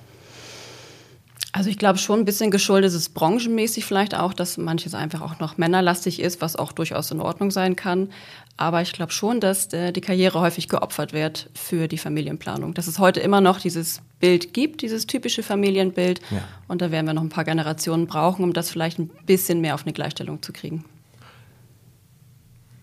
Also 1.53 1.71
ich 1.71 1.79
glaube 1.79 1.99
schon 1.99 2.21
ein 2.21 2.25
bisschen 2.27 2.51
geschuldet 2.51 2.89
ist 2.89 2.95
es 2.95 3.09
branchenmäßig 3.09 3.87
vielleicht 3.87 4.15
auch, 4.15 4.35
dass 4.35 4.59
manches 4.59 4.95
einfach 4.95 5.23
auch 5.23 5.39
noch 5.39 5.57
männerlastig 5.57 6.21
ist, 6.21 6.43
was 6.43 6.57
auch 6.57 6.73
durchaus 6.73 7.11
in 7.11 7.21
Ordnung 7.21 7.51
sein 7.51 7.75
kann. 7.75 8.11
Aber 8.59 8.83
ich 8.83 8.93
glaube 8.93 9.13
schon, 9.13 9.41
dass 9.41 9.73
äh, 9.73 9.93
die 9.93 10.01
Karriere 10.01 10.41
häufig 10.41 10.69
geopfert 10.69 11.13
wird 11.13 11.49
für 11.55 11.89
die 11.89 11.97
Familienplanung. 11.97 12.75
Dass 12.75 12.87
es 12.87 12.99
heute 12.99 13.21
immer 13.21 13.41
noch 13.41 13.61
dieses 13.61 14.03
Bild 14.21 14.53
gibt, 14.53 14.83
dieses 14.83 15.07
typische 15.07 15.43
Familienbild. 15.43 16.21
Ja. 16.31 16.43
Und 16.67 16.83
da 16.83 16.91
werden 16.91 17.07
wir 17.07 17.15
noch 17.15 17.23
ein 17.23 17.29
paar 17.31 17.45
Generationen 17.45 18.07
brauchen, 18.07 18.43
um 18.43 18.53
das 18.53 18.71
vielleicht 18.71 18.99
ein 18.99 19.09
bisschen 19.25 19.61
mehr 19.61 19.75
auf 19.75 19.85
eine 19.85 19.93
Gleichstellung 19.93 20.43
zu 20.43 20.53
kriegen. 20.53 20.85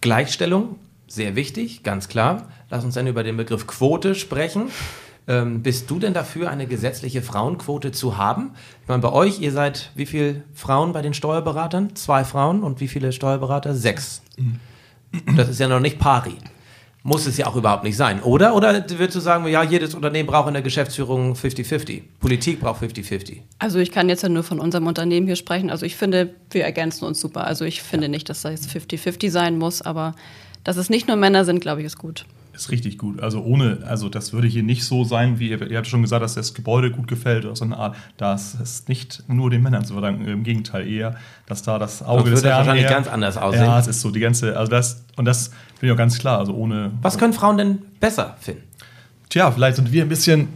Gleichstellung, 0.01 0.79
sehr 1.07 1.35
wichtig, 1.35 1.83
ganz 1.83 2.07
klar. 2.07 2.49
Lass 2.69 2.83
uns 2.83 2.95
dann 2.95 3.05
über 3.05 3.23
den 3.23 3.37
Begriff 3.37 3.67
Quote 3.67 4.15
sprechen. 4.15 4.69
Ähm, 5.27 5.63
bist 5.63 5.89
du 5.89 5.99
denn 5.99 6.13
dafür, 6.13 6.51
eine 6.51 6.67
gesetzliche 6.67 7.21
Frauenquote 7.21 7.91
zu 7.91 8.17
haben? 8.17 8.51
Ich 8.83 8.87
meine, 8.87 9.01
bei 9.01 9.11
euch, 9.11 9.39
ihr 9.39 9.51
seid 9.51 9.91
wie 9.95 10.05
viele 10.05 10.43
Frauen 10.53 10.93
bei 10.93 11.01
den 11.01 11.13
Steuerberatern? 11.13 11.95
Zwei 11.95 12.23
Frauen 12.23 12.63
und 12.63 12.79
wie 12.79 12.87
viele 12.87 13.11
Steuerberater? 13.11 13.73
Sechs. 13.73 14.21
Das 15.35 15.49
ist 15.49 15.59
ja 15.59 15.67
noch 15.67 15.79
nicht 15.79 15.97
pari. 15.97 16.35
Muss 17.01 17.27
es 17.27 17.37
ja 17.37 17.45
auch 17.45 17.55
überhaupt 17.55 17.83
nicht 17.83 17.97
sein, 17.97 18.21
oder? 18.23 18.55
Oder 18.55 18.83
würdest 18.89 19.15
du 19.15 19.19
sagen, 19.19 19.47
ja, 19.47 19.63
jedes 19.63 19.93
Unternehmen 19.93 20.27
braucht 20.27 20.47
in 20.47 20.55
der 20.55 20.63
Geschäftsführung 20.63 21.33
50-50? 21.33 22.01
Politik 22.19 22.59
braucht 22.59 22.81
50-50. 22.81 23.41
Also 23.59 23.77
ich 23.77 23.91
kann 23.91 24.09
jetzt 24.09 24.23
ja 24.23 24.29
nur 24.29 24.41
von 24.41 24.59
unserem 24.59 24.87
Unternehmen 24.87 25.27
hier 25.27 25.35
sprechen. 25.35 25.69
Also 25.69 25.85
ich 25.85 25.95
finde, 25.95 26.33
wir 26.49 26.65
ergänzen 26.65 27.05
uns 27.05 27.19
super. 27.19 27.45
Also 27.45 27.63
ich 27.63 27.83
finde 27.83 28.09
nicht, 28.09 28.27
dass 28.29 28.41
das 28.41 28.67
50-50 28.67 29.29
sein 29.29 29.59
muss, 29.59 29.83
aber 29.83 30.15
dass 30.63 30.77
es 30.77 30.89
nicht 30.89 31.07
nur 31.07 31.15
Männer 31.15 31.45
sind, 31.45 31.61
glaube 31.61 31.81
ich, 31.81 31.85
ist 31.85 31.97
gut. 31.97 32.25
Ist 32.55 32.71
richtig 32.71 32.97
gut. 32.97 33.21
Also 33.21 33.41
ohne, 33.43 33.79
also 33.85 34.07
das 34.07 34.31
würde 34.31 34.47
hier 34.47 34.63
nicht 34.63 34.85
so 34.85 35.03
sein, 35.03 35.39
wie 35.39 35.49
ihr, 35.49 35.61
ihr 35.69 35.77
habt 35.77 35.87
schon 35.87 36.01
gesagt, 36.01 36.23
dass 36.23 36.35
das 36.35 36.53
Gebäude 36.53 36.89
gut 36.89 37.07
gefällt 37.07 37.43
oder 37.45 37.55
so 37.55 37.65
eine 37.65 37.77
Art. 37.77 37.95
Das 38.17 38.55
ist 38.55 38.87
nicht 38.87 39.23
nur 39.27 39.49
den 39.49 39.61
Männern 39.61 39.83
zu 39.83 39.93
verdanken. 39.93 40.25
Im 40.25 40.43
Gegenteil 40.43 40.87
eher, 40.87 41.15
dass 41.47 41.63
da 41.63 41.77
das 41.77 42.01
Auge 42.01 42.29
Sonst 42.29 42.41
des 42.41 42.43
Herrn 42.45 42.57
wahrscheinlich 42.59 42.85
eher- 42.85 42.91
ganz 42.91 43.07
anders 43.07 43.35
aussehen. 43.37 43.65
Ja, 43.65 43.77
es 43.77 43.87
ist 43.87 43.99
so 43.99 44.09
die 44.09 44.21
ganze, 44.21 44.57
also 44.57 44.69
das 44.71 45.03
und 45.17 45.25
das 45.25 45.49
bin 45.79 45.89
ich 45.89 45.91
auch 45.93 45.97
ganz 45.97 46.17
klar. 46.17 46.39
Also 46.39 46.53
ohne. 46.53 46.91
Was 47.01 47.17
können 47.17 47.33
Frauen 47.33 47.57
denn 47.57 47.79
besser 47.99 48.37
finden? 48.39 48.63
Tja, 49.29 49.51
vielleicht 49.51 49.75
sind 49.75 49.91
wir 49.91 50.03
ein 50.03 50.09
bisschen 50.09 50.47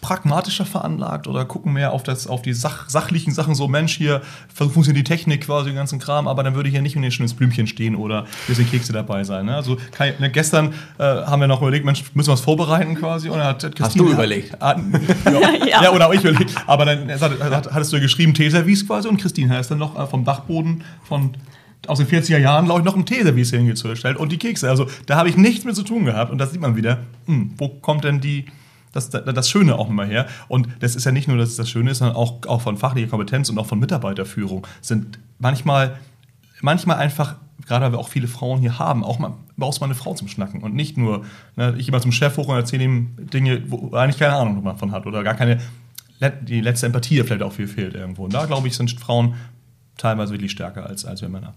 pragmatischer 0.00 0.64
veranlagt 0.64 1.26
oder 1.26 1.44
gucken 1.44 1.72
mehr 1.72 1.92
auf, 1.92 2.02
das, 2.02 2.26
auf 2.26 2.42
die 2.42 2.52
Sach, 2.52 2.88
sachlichen 2.88 3.32
Sachen. 3.32 3.54
So, 3.54 3.68
Mensch, 3.68 3.96
hier 3.96 4.22
funktioniert 4.54 4.96
die 4.96 5.04
Technik 5.04 5.42
quasi, 5.42 5.70
den 5.70 5.76
ganzen 5.76 5.98
Kram, 5.98 6.26
aber 6.26 6.42
dann 6.42 6.54
würde 6.54 6.68
hier 6.68 6.82
nicht 6.82 6.96
in 6.96 7.02
den 7.02 7.10
schönes 7.10 7.34
Blümchen 7.34 7.66
stehen 7.66 7.96
oder 7.96 8.22
ein 8.22 8.26
bisschen 8.46 8.70
Kekse 8.70 8.92
dabei 8.92 9.24
sein. 9.24 9.46
Ne? 9.46 9.54
Also 9.54 9.76
kann, 9.92 10.12
ne, 10.18 10.30
gestern 10.30 10.72
äh, 10.98 11.02
haben 11.02 11.40
wir 11.40 11.48
noch 11.48 11.60
überlegt, 11.60 11.84
Mensch, 11.84 12.02
müssen 12.14 12.28
wir 12.28 12.32
was 12.32 12.40
vorbereiten 12.40 12.94
quasi? 12.94 13.28
Und 13.28 13.42
hat 13.42 13.62
hat 13.64 13.76
Christine, 13.76 14.06
du 14.06 14.12
überlegt? 14.12 14.60
Hat, 14.60 14.78
ja, 15.24 15.66
Ja. 15.66 15.82
ja. 15.84 15.92
oder 15.92 16.08
auch 16.08 16.14
ich 16.14 16.24
überlegt. 16.24 16.54
Aber 16.66 16.84
dann 16.84 17.10
hat, 17.10 17.40
hat, 17.40 17.72
hattest 17.72 17.92
du 17.92 17.96
ja 17.96 18.02
geschrieben 18.02 18.34
Teeservice 18.34 18.86
quasi 18.86 19.08
und 19.08 19.20
Christine 19.20 19.52
hat 19.52 19.60
es 19.60 19.68
dann 19.68 19.78
noch 19.78 19.98
äh, 19.98 20.06
vom 20.06 20.24
Dachboden 20.24 20.84
von 21.04 21.36
aus 21.86 21.98
den 21.98 22.06
40er 22.06 22.38
Jahren, 22.38 22.66
glaube 22.66 22.80
ich, 22.80 22.84
noch 22.84 22.96
ein 22.96 23.06
Teeservice 23.06 23.50
hingestellt 23.50 24.16
und 24.16 24.32
die 24.32 24.38
Kekse. 24.38 24.68
Also 24.68 24.86
da 25.06 25.16
habe 25.16 25.28
ich 25.28 25.36
nichts 25.36 25.64
mit 25.64 25.74
zu 25.76 25.82
tun 25.82 26.04
gehabt 26.04 26.30
und 26.30 26.38
da 26.38 26.46
sieht 26.46 26.60
man 26.60 26.76
wieder, 26.76 26.98
hm, 27.26 27.52
wo 27.56 27.68
kommt 27.68 28.04
denn 28.04 28.20
die, 28.20 28.44
das, 28.92 29.10
das 29.10 29.48
Schöne 29.48 29.78
auch 29.78 29.88
immer 29.88 30.04
her. 30.04 30.26
Und 30.48 30.68
das 30.80 30.96
ist 30.96 31.04
ja 31.04 31.12
nicht 31.12 31.28
nur, 31.28 31.36
dass 31.36 31.50
es 31.50 31.56
das 31.56 31.70
Schöne 31.70 31.90
ist, 31.90 31.98
sondern 31.98 32.16
auch, 32.16 32.46
auch 32.46 32.60
von 32.60 32.76
fachlicher 32.76 33.08
Kompetenz 33.08 33.48
und 33.48 33.58
auch 33.58 33.66
von 33.66 33.78
Mitarbeiterführung 33.78 34.66
sind 34.80 35.18
manchmal, 35.38 35.96
manchmal 36.60 36.96
einfach, 36.96 37.36
gerade 37.66 37.84
weil 37.84 37.92
wir 37.92 37.98
auch 37.98 38.08
viele 38.08 38.28
Frauen 38.28 38.60
hier 38.60 38.78
haben, 38.78 39.04
auch 39.04 39.18
mal 39.18 39.34
brauchst 39.60 39.80
mal 39.80 39.86
eine 39.86 39.94
Frau 39.94 40.14
zum 40.14 40.26
Schnacken 40.26 40.62
und 40.62 40.74
nicht 40.74 40.96
nur, 40.96 41.24
ne, 41.54 41.74
ich 41.78 41.86
immer 41.88 42.00
zum 42.00 42.12
Chef 42.12 42.36
hoch 42.36 42.48
und 42.48 42.56
erzähle 42.56 42.84
ihm 42.84 43.14
Dinge, 43.18 43.62
wo 43.68 43.90
er 43.92 44.00
eigentlich 44.00 44.18
keine 44.18 44.34
Ahnung 44.34 44.64
davon 44.64 44.90
hat 44.90 45.06
oder 45.06 45.22
gar 45.22 45.34
keine, 45.34 45.60
die 46.42 46.60
letzte 46.60 46.86
Empathie 46.86 47.22
vielleicht 47.22 47.42
auch 47.42 47.52
viel 47.52 47.68
fehlt 47.68 47.94
irgendwo. 47.94 48.24
Und 48.24 48.34
da, 48.34 48.46
glaube 48.46 48.66
ich, 48.66 48.74
sind 48.74 48.90
Frauen 48.98 49.34
teilweise 49.96 50.32
wirklich 50.32 50.50
stärker 50.50 50.86
als, 50.86 51.04
als 51.04 51.22
wir 51.22 51.28
Männer. 51.28 51.54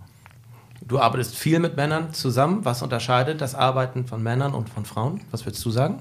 Du 0.86 1.00
arbeitest 1.00 1.36
viel 1.36 1.60
mit 1.60 1.78
Männern 1.78 2.13
zusammen. 2.13 2.65
Was 2.65 2.82
unterscheidet 2.82 3.39
das 3.39 3.56
Arbeiten 3.56 4.06
von 4.06 4.22
Männern 4.22 4.54
und 4.54 4.69
von 4.69 4.86
Frauen? 4.86 5.22
Was 5.32 5.46
würdest 5.46 5.63
du 5.65 5.72
sagen? 5.72 6.00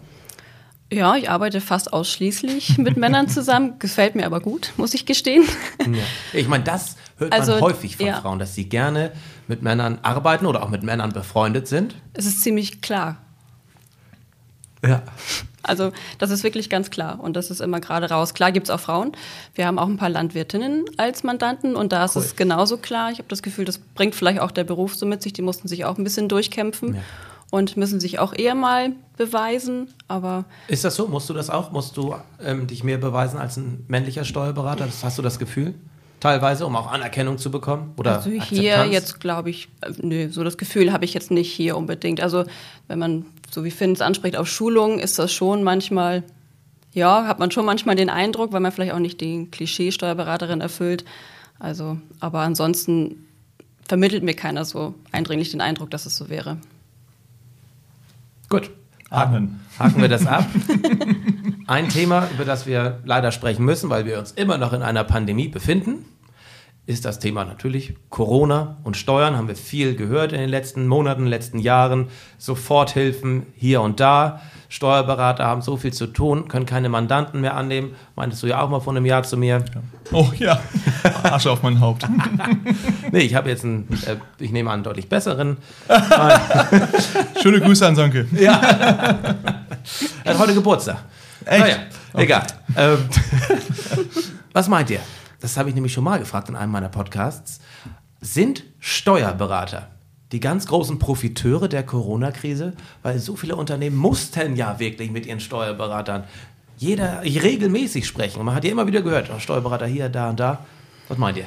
Ja, 0.92 1.16
ich 1.16 1.30
arbeite 1.30 1.60
fast 1.62 1.92
ausschließlich 1.92 2.76
mit 2.78 2.96
Männern 2.98 3.28
zusammen. 3.28 3.74
Gefällt 3.78 4.14
mir 4.14 4.26
aber 4.26 4.40
gut, 4.40 4.72
muss 4.76 4.92
ich 4.94 5.06
gestehen. 5.06 5.44
Ich 6.32 6.48
meine, 6.48 6.64
das 6.64 6.96
hört 7.16 7.32
Also, 7.32 7.52
man 7.52 7.60
häufig 7.62 7.96
von 7.96 8.06
ja. 8.06 8.20
Frauen, 8.20 8.38
dass 8.38 8.54
sie 8.54 8.68
gerne 8.68 9.12
mit 9.48 9.62
Männern 9.62 9.98
arbeiten 10.02 10.44
oder 10.46 10.62
auch 10.62 10.68
mit 10.68 10.82
Männern 10.82 11.12
befreundet 11.12 11.66
sind. 11.66 11.94
Es 12.12 12.26
ist 12.26 12.42
ziemlich 12.42 12.82
klar. 12.82 13.16
Ja. 14.84 15.02
Also 15.62 15.92
das 16.18 16.30
ist 16.30 16.42
wirklich 16.42 16.68
ganz 16.68 16.90
klar 16.90 17.20
und 17.20 17.36
das 17.36 17.50
ist 17.52 17.60
immer 17.60 17.78
gerade 17.78 18.10
raus. 18.10 18.34
Klar 18.34 18.50
gibt 18.50 18.66
es 18.66 18.70
auch 18.70 18.80
Frauen. 18.80 19.12
Wir 19.54 19.66
haben 19.68 19.78
auch 19.78 19.86
ein 19.86 19.96
paar 19.96 20.08
Landwirtinnen 20.10 20.84
als 20.96 21.22
Mandanten 21.22 21.76
und 21.76 21.92
da 21.92 22.04
ist 22.04 22.16
Cool. 22.16 22.22
es 22.22 22.34
genauso 22.34 22.78
klar. 22.78 23.12
Ich 23.12 23.18
habe 23.18 23.28
das 23.28 23.42
Gefühl, 23.44 23.64
das 23.64 23.78
bringt 23.78 24.16
vielleicht 24.16 24.40
auch 24.40 24.50
der 24.50 24.64
Beruf 24.64 24.96
so 24.96 25.06
mit 25.06 25.22
sich. 25.22 25.32
Die 25.32 25.42
mussten 25.42 25.68
sich 25.68 25.84
auch 25.84 25.96
ein 25.98 26.04
bisschen 26.04 26.28
durchkämpfen 26.28 26.96
Ja. 26.96 27.00
Und 27.52 27.76
müssen 27.76 28.00
sich 28.00 28.18
auch 28.18 28.32
eher 28.32 28.54
mal 28.54 28.92
beweisen. 29.18 29.92
Aber 30.08 30.46
Ist 30.68 30.86
das 30.86 30.96
so? 30.96 31.06
Musst 31.06 31.28
du 31.28 31.34
das 31.34 31.50
auch? 31.50 31.70
Musst 31.70 31.98
du 31.98 32.14
ähm, 32.42 32.66
dich 32.66 32.82
mehr 32.82 32.96
beweisen 32.96 33.38
als 33.38 33.58
ein 33.58 33.84
männlicher 33.88 34.24
Steuerberater? 34.24 34.86
Das, 34.86 35.04
hast 35.04 35.18
du 35.18 35.22
das 35.22 35.38
Gefühl? 35.38 35.74
Teilweise, 36.18 36.64
um 36.64 36.74
auch 36.76 36.90
Anerkennung 36.90 37.36
zu 37.36 37.50
bekommen? 37.50 37.92
Oder 37.98 38.16
also 38.16 38.30
hier 38.30 38.40
Akzeptanz? 38.40 38.92
jetzt 38.92 39.20
glaube 39.20 39.50
ich, 39.50 39.68
äh, 39.82 39.92
nö, 40.00 40.30
so 40.30 40.44
das 40.44 40.56
Gefühl 40.56 40.94
habe 40.94 41.04
ich 41.04 41.12
jetzt 41.12 41.30
nicht 41.30 41.52
hier 41.52 41.76
unbedingt. 41.76 42.22
Also 42.22 42.46
wenn 42.88 42.98
man, 42.98 43.26
so 43.50 43.64
wie 43.64 43.70
Finn 43.70 43.92
es 43.92 44.00
anspricht, 44.00 44.36
auf 44.36 44.48
Schulungen 44.48 44.98
ist 44.98 45.18
das 45.18 45.30
schon 45.30 45.62
manchmal, 45.62 46.22
ja, 46.94 47.26
hat 47.26 47.38
man 47.38 47.50
schon 47.50 47.66
manchmal 47.66 47.96
den 47.96 48.08
Eindruck, 48.08 48.52
weil 48.52 48.60
man 48.60 48.72
vielleicht 48.72 48.94
auch 48.94 48.98
nicht 48.98 49.20
den 49.20 49.50
Klischee 49.50 49.92
Steuerberaterin 49.92 50.62
erfüllt. 50.62 51.04
Also, 51.58 51.98
aber 52.18 52.40
ansonsten 52.40 53.26
vermittelt 53.86 54.22
mir 54.22 54.34
keiner 54.34 54.64
so 54.64 54.94
eindringlich 55.12 55.50
den 55.50 55.60
Eindruck, 55.60 55.90
dass 55.90 56.06
es 56.06 56.16
so 56.16 56.30
wäre. 56.30 56.56
Gut. 58.52 58.70
Amen. 59.08 59.60
Haken 59.78 60.02
wir 60.02 60.10
das 60.10 60.26
ab. 60.26 60.44
Ein 61.66 61.88
Thema, 61.88 62.28
über 62.34 62.44
das 62.44 62.66
wir 62.66 63.00
leider 63.02 63.32
sprechen 63.32 63.64
müssen, 63.64 63.88
weil 63.88 64.04
wir 64.04 64.18
uns 64.18 64.32
immer 64.32 64.58
noch 64.58 64.74
in 64.74 64.82
einer 64.82 65.04
Pandemie 65.04 65.48
befinden, 65.48 66.04
ist 66.84 67.06
das 67.06 67.18
Thema 67.18 67.46
natürlich 67.46 67.94
Corona 68.10 68.76
und 68.84 68.98
Steuern. 68.98 69.38
Haben 69.38 69.48
wir 69.48 69.56
viel 69.56 69.96
gehört 69.96 70.34
in 70.34 70.38
den 70.38 70.50
letzten 70.50 70.86
Monaten, 70.86 71.24
letzten 71.24 71.60
Jahren. 71.60 72.08
Soforthilfen 72.36 73.46
hier 73.56 73.80
und 73.80 74.00
da. 74.00 74.42
Steuerberater 74.72 75.44
haben 75.44 75.60
so 75.60 75.76
viel 75.76 75.92
zu 75.92 76.06
tun, 76.06 76.48
können 76.48 76.64
keine 76.64 76.88
Mandanten 76.88 77.42
mehr 77.42 77.58
annehmen. 77.58 77.94
Meintest 78.16 78.42
du 78.42 78.46
ja 78.46 78.62
auch 78.62 78.70
mal 78.70 78.80
vor 78.80 78.94
einem 78.94 79.04
Jahr 79.04 79.22
zu 79.22 79.36
mir. 79.36 79.62
Oh 80.12 80.30
ja, 80.38 80.58
Asche 81.24 81.50
auf 81.50 81.62
mein 81.62 81.78
Haupt. 81.78 82.06
Nee, 83.12 83.20
ich 83.20 83.34
habe 83.34 83.50
jetzt 83.50 83.64
einen, 83.64 83.86
äh, 84.06 84.16
ich 84.38 84.50
nehme 84.50 84.70
an, 84.70 84.82
deutlich 84.82 85.06
besseren. 85.06 85.58
Schöne 87.42 87.60
Grüße 87.60 87.86
an 87.86 87.94
Sönke. 87.94 88.26
Er 88.34 88.54
hat 90.24 90.38
heute 90.38 90.54
Geburtstag. 90.54 91.04
Echt? 91.44 91.60
Naja, 91.60 91.76
egal. 92.14 92.46
Ähm, 92.74 92.96
was 94.54 94.68
meint 94.68 94.88
ihr? 94.88 95.00
Das 95.40 95.58
habe 95.58 95.68
ich 95.68 95.74
nämlich 95.74 95.92
schon 95.92 96.04
mal 96.04 96.18
gefragt 96.18 96.48
in 96.48 96.56
einem 96.56 96.72
meiner 96.72 96.88
Podcasts. 96.88 97.60
Sind 98.22 98.64
Steuerberater 98.78 99.88
die 100.32 100.40
ganz 100.40 100.66
großen 100.66 100.98
Profiteure 100.98 101.68
der 101.68 101.82
Corona-Krise? 101.82 102.72
Weil 103.02 103.18
so 103.18 103.36
viele 103.36 103.56
Unternehmen 103.56 103.96
mussten 103.96 104.56
ja 104.56 104.78
wirklich 104.78 105.10
mit 105.10 105.26
ihren 105.26 105.40
Steuerberatern 105.40 106.24
jeder 106.78 107.22
regelmäßig 107.22 108.06
sprechen. 108.06 108.44
Man 108.44 108.54
hat 108.54 108.64
ja 108.64 108.72
immer 108.72 108.86
wieder 108.86 109.02
gehört, 109.02 109.30
oh, 109.34 109.38
Steuerberater 109.38 109.86
hier, 109.86 110.08
da 110.08 110.30
und 110.30 110.40
da. 110.40 110.64
Was 111.08 111.18
meint 111.18 111.36
ihr? 111.36 111.44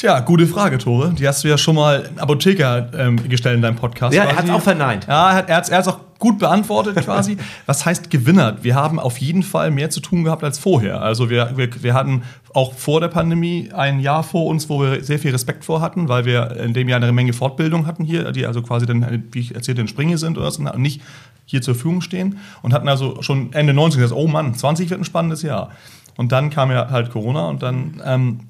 Tja, 0.00 0.20
gute 0.20 0.46
Frage, 0.46 0.78
Tore. 0.78 1.12
Die 1.12 1.28
hast 1.28 1.44
du 1.44 1.48
ja 1.48 1.58
schon 1.58 1.74
mal 1.74 2.06
einen 2.06 2.18
Apotheker 2.18 2.88
ähm, 2.96 3.28
gestellt 3.28 3.56
in 3.56 3.60
deinem 3.60 3.76
Podcast. 3.76 4.14
Ja, 4.14 4.22
er 4.22 4.32
quasi. 4.32 4.48
hat's 4.48 4.56
auch 4.56 4.62
verneint. 4.62 5.06
Ja, 5.06 5.28
er 5.30 5.56
hat 5.56 5.64
es 5.64 5.68
er 5.68 5.76
hat's 5.76 5.88
auch 5.88 5.98
gut 6.18 6.38
beantwortet 6.38 6.96
quasi. 7.04 7.36
Was 7.66 7.84
heißt 7.84 8.08
Gewinner? 8.08 8.56
Wir 8.62 8.76
haben 8.76 8.98
auf 8.98 9.18
jeden 9.18 9.42
Fall 9.42 9.70
mehr 9.70 9.90
zu 9.90 10.00
tun 10.00 10.24
gehabt 10.24 10.42
als 10.42 10.58
vorher. 10.58 11.02
Also 11.02 11.28
wir, 11.28 11.52
wir, 11.56 11.68
wir 11.82 11.92
hatten 11.92 12.22
auch 12.54 12.72
vor 12.72 13.02
der 13.02 13.08
Pandemie 13.08 13.68
ein 13.74 14.00
Jahr 14.00 14.22
vor 14.22 14.46
uns, 14.46 14.70
wo 14.70 14.80
wir 14.80 15.04
sehr 15.04 15.18
viel 15.18 15.32
Respekt 15.32 15.66
vor 15.66 15.82
hatten, 15.82 16.08
weil 16.08 16.24
wir 16.24 16.56
in 16.56 16.72
dem 16.72 16.88
Jahr 16.88 17.02
eine 17.02 17.12
Menge 17.12 17.34
Fortbildung 17.34 17.86
hatten 17.86 18.02
hier, 18.02 18.32
die 18.32 18.46
also 18.46 18.62
quasi 18.62 18.86
dann, 18.86 19.24
wie 19.32 19.40
ich 19.40 19.54
erzählte, 19.54 19.82
in 19.82 19.88
Springe 19.88 20.16
sind 20.16 20.38
oder 20.38 20.50
so, 20.50 20.62
und 20.62 20.80
nicht 20.80 21.02
hier 21.44 21.60
zur 21.60 21.74
Verfügung 21.74 22.00
stehen. 22.00 22.38
Und 22.62 22.72
hatten 22.72 22.88
also 22.88 23.20
schon 23.20 23.52
Ende 23.52 23.74
19 23.74 24.00
gesagt, 24.00 24.18
oh 24.18 24.28
Mann, 24.28 24.54
20 24.54 24.88
wird 24.88 24.98
ein 24.98 25.04
spannendes 25.04 25.42
Jahr. 25.42 25.72
Und 26.16 26.32
dann 26.32 26.48
kam 26.48 26.70
ja 26.70 26.88
halt 26.88 27.10
Corona 27.10 27.48
und 27.48 27.62
dann 27.62 28.00
ähm, 28.02 28.40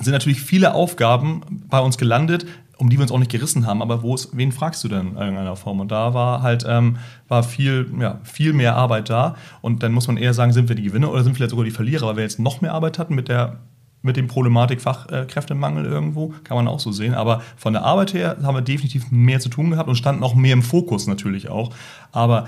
sind 0.00 0.12
natürlich 0.12 0.40
viele 0.40 0.74
Aufgaben 0.74 1.42
bei 1.68 1.80
uns 1.80 1.98
gelandet, 1.98 2.46
um 2.78 2.90
die 2.90 2.98
wir 2.98 3.02
uns 3.02 3.12
auch 3.12 3.18
nicht 3.18 3.30
gerissen 3.30 3.66
haben, 3.66 3.80
aber 3.80 4.02
wo 4.02 4.14
es, 4.14 4.30
wen 4.32 4.52
fragst 4.52 4.84
du 4.84 4.88
denn 4.88 5.08
in 5.08 5.16
irgendeiner 5.16 5.56
Form? 5.56 5.80
Und 5.80 5.90
da 5.90 6.12
war 6.12 6.42
halt 6.42 6.64
ähm, 6.68 6.98
war 7.28 7.42
viel, 7.42 7.90
ja, 7.98 8.20
viel 8.22 8.52
mehr 8.52 8.76
Arbeit 8.76 9.08
da. 9.08 9.36
Und 9.62 9.82
dann 9.82 9.92
muss 9.92 10.06
man 10.06 10.18
eher 10.18 10.34
sagen, 10.34 10.52
sind 10.52 10.68
wir 10.68 10.76
die 10.76 10.82
Gewinner 10.82 11.10
oder 11.10 11.22
sind 11.22 11.32
wir 11.32 11.36
vielleicht 11.36 11.50
sogar 11.50 11.64
die 11.64 11.70
Verlierer, 11.70 12.06
weil 12.06 12.16
wir 12.16 12.22
jetzt 12.22 12.38
noch 12.38 12.60
mehr 12.60 12.74
Arbeit 12.74 12.98
hatten 12.98 13.14
mit 13.14 13.28
der 13.28 13.60
mit 14.02 14.16
dem 14.16 14.28
Problematik 14.28 14.80
Fachkräftemangel 14.80 15.84
irgendwo, 15.84 16.32
kann 16.44 16.56
man 16.56 16.68
auch 16.68 16.78
so 16.78 16.92
sehen. 16.92 17.12
Aber 17.12 17.42
von 17.56 17.72
der 17.72 17.82
Arbeit 17.82 18.14
her 18.14 18.36
haben 18.42 18.54
wir 18.54 18.62
definitiv 18.62 19.10
mehr 19.10 19.40
zu 19.40 19.48
tun 19.48 19.70
gehabt 19.70 19.88
und 19.88 19.96
standen 19.96 20.22
auch 20.22 20.36
mehr 20.36 20.52
im 20.52 20.62
Fokus 20.62 21.08
natürlich 21.08 21.48
auch. 21.48 21.70
Aber 22.12 22.46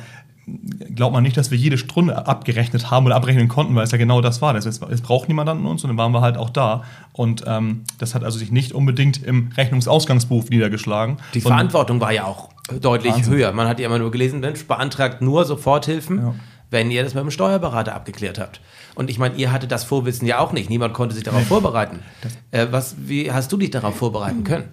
glaubt 0.95 1.13
man 1.13 1.23
nicht, 1.23 1.37
dass 1.37 1.51
wir 1.51 1.59
jede 1.59 1.79
Stunde 1.79 2.27
abgerechnet 2.27 2.91
haben 2.91 3.07
oder 3.07 3.17
abrechnen 3.17 3.49
konnten, 3.49 3.75
weil 3.75 3.85
es 3.85 3.91
ja 3.91 3.99
genau 3.99 4.21
das 4.21 4.41
war. 4.43 4.53
Das 4.55 4.67
heißt, 4.67 4.83
es 4.91 5.01
braucht 5.01 5.29
niemand 5.29 5.49
an 5.49 5.65
uns 5.67 5.85
und 5.85 5.89
dann 5.89 5.97
waren 5.99 6.13
wir 6.13 6.21
halt 6.21 6.37
auch 6.37 6.51
da. 6.51 6.83
Und 7.13 7.45
ähm, 7.47 7.85
das 7.99 8.15
hat 8.15 8.25
also 8.25 8.39
sich 8.39 8.51
nicht 8.53 8.73
unbedingt 8.73 9.23
im 9.23 9.51
Rechnungsausgangsbuch 9.57 10.49
niedergeschlagen. 10.51 11.19
Die 11.35 11.41
Verantwortung 11.41 12.01
war 12.01 12.13
ja 12.13 12.25
auch 12.25 12.51
deutlich 12.81 13.15
Wahnsinn. 13.15 13.33
höher. 13.35 13.53
Man 13.53 13.69
hat 13.69 13.81
ja 13.81 13.87
immer 13.87 13.99
nur 13.99 14.11
gelesen, 14.11 14.41
Mensch, 14.41 14.67
beantragt 14.67 15.23
nur 15.23 15.45
Soforthilfen, 15.45 16.19
Ja. 16.19 16.35
wenn 16.71 16.91
ihr 16.91 17.03
das 17.05 17.15
mit 17.15 17.23
dem 17.23 17.31
Steuerberater 17.31 17.95
abgeklärt 17.95 18.39
habt. 18.39 18.61
Und 18.95 19.11
ich 19.11 19.19
meine, 19.19 19.37
ihr 19.37 19.53
hattet 19.53 19.71
das 19.71 19.85
Vorwissen 19.85 20.27
ja 20.27 20.39
auch 20.41 20.53
nicht. 20.53 20.69
Niemand 20.71 20.93
konnte 20.93 21.15
sich 21.15 21.25
darauf 21.25 21.47
vorbereiten. 21.47 22.01
Äh, 22.51 22.67
was, 22.71 22.97
wie 23.07 23.31
hast 23.31 23.53
du 23.53 23.57
dich 23.57 23.71
darauf 23.71 23.97
vorbereiten 23.97 24.45
können? 24.45 24.65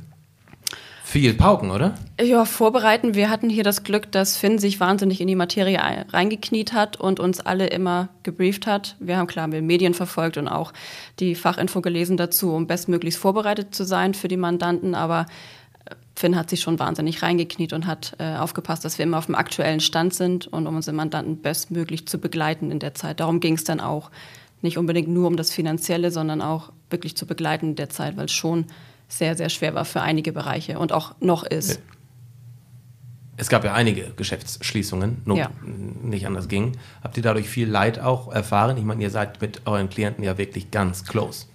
Viel 1.16 1.34
pauken, 1.34 1.72
oder? 1.72 1.96
Ja, 2.22 2.44
vorbereiten. 2.44 3.16
Wir 3.16 3.30
hatten 3.30 3.50
hier 3.50 3.64
das 3.64 3.86
Glück, 3.86 4.12
dass 4.12 4.36
Finn 4.36 4.60
sich 4.60 4.82
wahnsinnig 4.82 5.22
in 5.22 5.28
die 5.30 5.36
Materie 5.36 5.80
reingekniet 6.10 6.74
hat 6.74 7.00
und 7.00 7.22
uns 7.22 7.40
alle 7.40 7.68
immer 7.68 8.10
gebrieft 8.24 8.68
hat. 8.68 8.98
Wir 9.00 9.16
haben 9.16 9.26
klar 9.26 9.50
wir 9.50 9.62
Medien 9.62 9.94
verfolgt 9.94 10.36
und 10.36 10.50
auch 10.50 10.74
die 11.22 11.36
Fachinfo 11.36 11.80
gelesen 11.80 12.18
dazu, 12.18 12.52
um 12.52 12.68
bestmöglichst 12.68 13.18
vorbereitet 13.18 13.74
zu 13.74 13.86
sein 13.86 14.14
für 14.14 14.28
die 14.28 14.36
Mandanten. 14.36 14.94
Aber 14.94 15.26
äh, 15.86 15.96
Finn 16.18 16.36
hat 16.36 16.50
sich 16.50 16.60
schon 16.60 16.80
wahnsinnig 16.80 17.22
reingekniet 17.22 17.72
und 17.72 17.88
hat 17.88 18.18
äh, 18.20 18.36
aufgepasst, 18.36 18.84
dass 18.84 18.98
wir 18.98 19.04
immer 19.04 19.20
auf 19.20 19.28
dem 19.28 19.36
aktuellen 19.36 19.80
Stand 19.80 20.14
sind 20.14 20.48
und 20.48 20.68
um 20.68 20.76
unsere 20.76 20.98
Mandanten 20.98 21.42
bestmöglich 21.42 22.10
zu 22.10 22.18
begleiten 22.18 22.72
in 22.72 22.80
der 22.80 22.94
Zeit. 22.94 23.22
Darum 23.22 23.40
ging 23.40 23.54
es 23.54 23.64
dann 23.64 23.80
auch. 23.80 24.12
Nicht 24.62 24.78
unbedingt 24.78 25.08
nur 25.08 25.28
um 25.28 25.38
das 25.38 25.50
Finanzielle, 25.50 26.12
sondern 26.12 26.42
auch 26.42 26.74
wirklich 26.90 27.16
zu 27.16 27.26
begleiten 27.26 27.68
in 27.68 27.76
der 27.76 27.90
Zeit, 27.90 28.18
weil 28.18 28.28
schon 28.28 28.66
sehr, 29.08 29.36
sehr 29.36 29.50
schwer 29.50 29.74
war 29.74 29.86
für 29.86 30.02
einige 30.02 30.32
Bereiche 30.34 30.80
und 30.80 30.92
auch 30.92 31.16
noch 31.20 31.44
ist. 31.44 31.80
Es 33.38 33.50
gab 33.50 33.66
ja 33.66 33.74
einige 33.74 34.12
Geschäftsschließungen, 34.16 35.24
nur 35.26 35.38
ja. 35.38 35.50
nicht 36.02 36.26
anders 36.26 36.48
ging. 36.48 36.78
Habt 37.04 37.18
ihr 37.18 37.24
dadurch 37.24 37.50
viel 37.50 37.68
Leid 37.68 38.00
auch 38.00 38.32
erfahren? 38.32 38.78
Ich 38.78 38.86
meine, 38.86 39.04
ihr 39.04 39.10
seid 39.10 39.42
mit 39.42 39.62
euren 39.66 39.90
Klienten 39.90 40.24
ja 40.24 40.38
wirklich 40.38 40.72
ganz 40.72 41.04
close. 41.04 41.48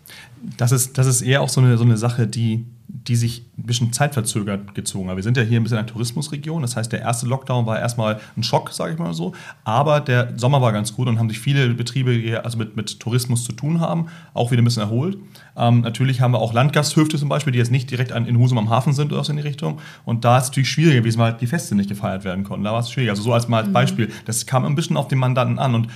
Das 0.58 0.72
ist, 0.72 0.98
das 0.98 1.06
ist 1.06 1.22
eher 1.22 1.40
auch 1.40 1.48
so 1.48 1.60
eine, 1.60 1.78
so 1.78 1.84
eine 1.84 1.96
Sache, 1.96 2.26
die 2.26 2.66
die 2.92 3.16
sich 3.16 3.44
ein 3.56 3.64
bisschen 3.64 3.92
zeitverzögert 3.92 4.74
gezogen 4.74 5.08
haben. 5.08 5.16
Wir 5.16 5.22
sind 5.22 5.36
ja 5.36 5.42
hier 5.42 5.60
ein 5.60 5.62
bisschen 5.62 5.78
eine 5.78 5.86
Tourismusregion, 5.86 6.62
das 6.62 6.76
heißt, 6.76 6.90
der 6.90 7.00
erste 7.00 7.26
Lockdown 7.26 7.66
war 7.66 7.78
erstmal 7.78 8.20
ein 8.36 8.42
Schock, 8.42 8.70
sage 8.72 8.94
ich 8.94 8.98
mal 8.98 9.14
so, 9.14 9.32
aber 9.64 10.00
der 10.00 10.36
Sommer 10.36 10.60
war 10.60 10.72
ganz 10.72 10.94
gut 10.94 11.08
und 11.08 11.18
haben 11.18 11.28
sich 11.28 11.38
viele 11.38 11.68
Betriebe, 11.74 12.16
die 12.16 12.34
also 12.34 12.58
mit, 12.58 12.76
mit 12.76 12.98
Tourismus 13.00 13.44
zu 13.44 13.52
tun 13.52 13.80
haben, 13.80 14.06
auch 14.34 14.50
wieder 14.50 14.62
ein 14.62 14.64
bisschen 14.64 14.82
erholt. 14.82 15.18
Ähm, 15.56 15.82
natürlich 15.82 16.20
haben 16.20 16.32
wir 16.32 16.40
auch 16.40 16.52
Landgasthöfte 16.52 17.18
zum 17.18 17.28
Beispiel, 17.28 17.52
die 17.52 17.58
jetzt 17.58 17.70
nicht 17.70 17.90
direkt 17.90 18.12
an, 18.12 18.26
in 18.26 18.38
Husum 18.38 18.58
am 18.58 18.70
Hafen 18.70 18.92
sind 18.92 19.12
oder 19.12 19.22
so 19.22 19.32
in 19.32 19.36
die 19.36 19.42
Richtung. 19.42 19.78
Und 20.04 20.24
da 20.24 20.38
ist 20.38 20.44
es 20.44 20.50
natürlich 20.50 20.70
schwierig 20.70 20.96
gewesen, 20.96 21.18
weil 21.18 21.34
die 21.34 21.46
Feste 21.46 21.74
nicht 21.74 21.88
gefeiert 21.88 22.24
werden 22.24 22.44
konnten. 22.44 22.64
Da 22.64 22.72
war 22.72 22.80
es 22.80 22.90
schwierig. 22.90 23.10
Also 23.10 23.22
so 23.22 23.32
als 23.32 23.48
mal 23.48 23.58
als 23.58 23.68
mhm. 23.68 23.72
Beispiel. 23.72 24.12
Das 24.24 24.46
kam 24.46 24.64
ein 24.64 24.74
bisschen 24.74 24.96
auf 24.96 25.08
den 25.08 25.18
Mandanten 25.18 25.58
an 25.58 25.74
und 25.74 25.88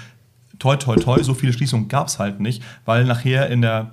toi, 0.58 0.76
toi, 0.76 0.96
toi, 0.96 1.22
so 1.22 1.34
viele 1.34 1.52
Schließungen 1.52 1.88
gab 1.88 2.08
es 2.08 2.18
halt 2.18 2.40
nicht, 2.40 2.62
weil 2.84 3.04
nachher 3.04 3.48
in 3.48 3.62
der 3.62 3.92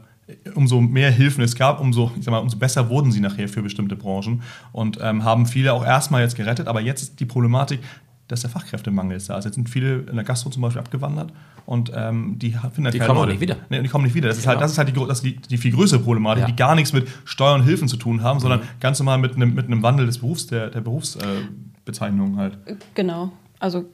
umso 0.56 0.82
mehr 0.82 1.12
Hilfen 1.12 1.44
es 1.44 1.56
gab, 1.56 1.80
umso, 1.80 2.12
ich 2.18 2.24
sag 2.24 2.32
mal, 2.32 2.40
umso 2.40 2.58
besser 2.58 2.90
wurden 2.90 3.12
sie 3.12 3.20
nachher 3.20 3.48
für 3.48 3.62
bestimmte 3.62 3.96
Branchen 3.96 4.42
und 4.72 5.00
ähm, 5.02 5.24
haben 5.24 5.46
viele 5.46 5.74
auch 5.74 5.86
erstmal 5.86 6.22
jetzt 6.22 6.36
gerettet. 6.36 6.68
Aber 6.68 6.82
jetzt 6.82 7.02
ist 7.02 7.20
die 7.20 7.26
Problematik, 7.26 7.80
dass 8.28 8.42
der 8.42 8.50
Fachkräftemangel 8.50 9.18
ist 9.18 9.30
da. 9.30 9.36
Also 9.36 9.50
jetzt 9.50 9.56
sind 9.56 9.70
viele 9.70 10.06
in 10.10 10.16
der 10.16 10.24
Gastro 10.24 10.50
zum 10.50 10.62
Beispiel 10.62 10.80
abgewandert 10.80 11.34
und 11.66 11.92
ähm, 11.94 12.40
die 12.40 12.52
finden 12.52 12.86
halt 12.86 12.94
Die 12.94 13.00
kommen 13.00 13.20
auch 13.20 13.26
nicht 13.26 13.42
wieder. 13.42 13.58
Nee, 13.70 13.82
die 13.82 13.90
kommen 13.90 14.06
nicht 14.06 14.16
wieder. 14.16 14.30
Das 14.30 14.38
ist 14.38 14.48
halt, 14.48 14.58
genau. 14.58 14.64
das 14.64 14.72
ist 14.72 14.78
halt 14.78 14.88
die, 14.88 14.94
das 14.94 15.18
ist 15.18 15.24
die, 15.24 15.36
die 15.36 15.58
viel 15.58 15.74
größere 15.74 16.00
Problematik, 16.00 16.42
ja. 16.42 16.48
die 16.48 16.56
gar 16.56 16.76
nichts 16.76 16.94
mit 16.94 17.08
Steuern 17.26 17.62
und 17.62 17.68
Hilfen 17.68 17.90
zu 17.90 17.98
tun 17.98 18.24
haben, 18.24 18.40
sondern 18.40 18.62
mhm. 18.62 18.66
ganz 18.80 19.00
normal 19.00 19.18
mit 19.18 19.36
einem, 19.36 19.54
mit 19.54 19.66
einem 19.66 19.84
Wandel 19.84 20.06
des 20.06 20.20
Berufs, 20.20 20.48
der, 20.48 20.70
der 20.70 20.80
Berufsbezeichnung 20.80 22.36
äh, 22.36 22.38
halt. 22.38 22.58
Genau. 22.96 23.34
Also 23.60 23.86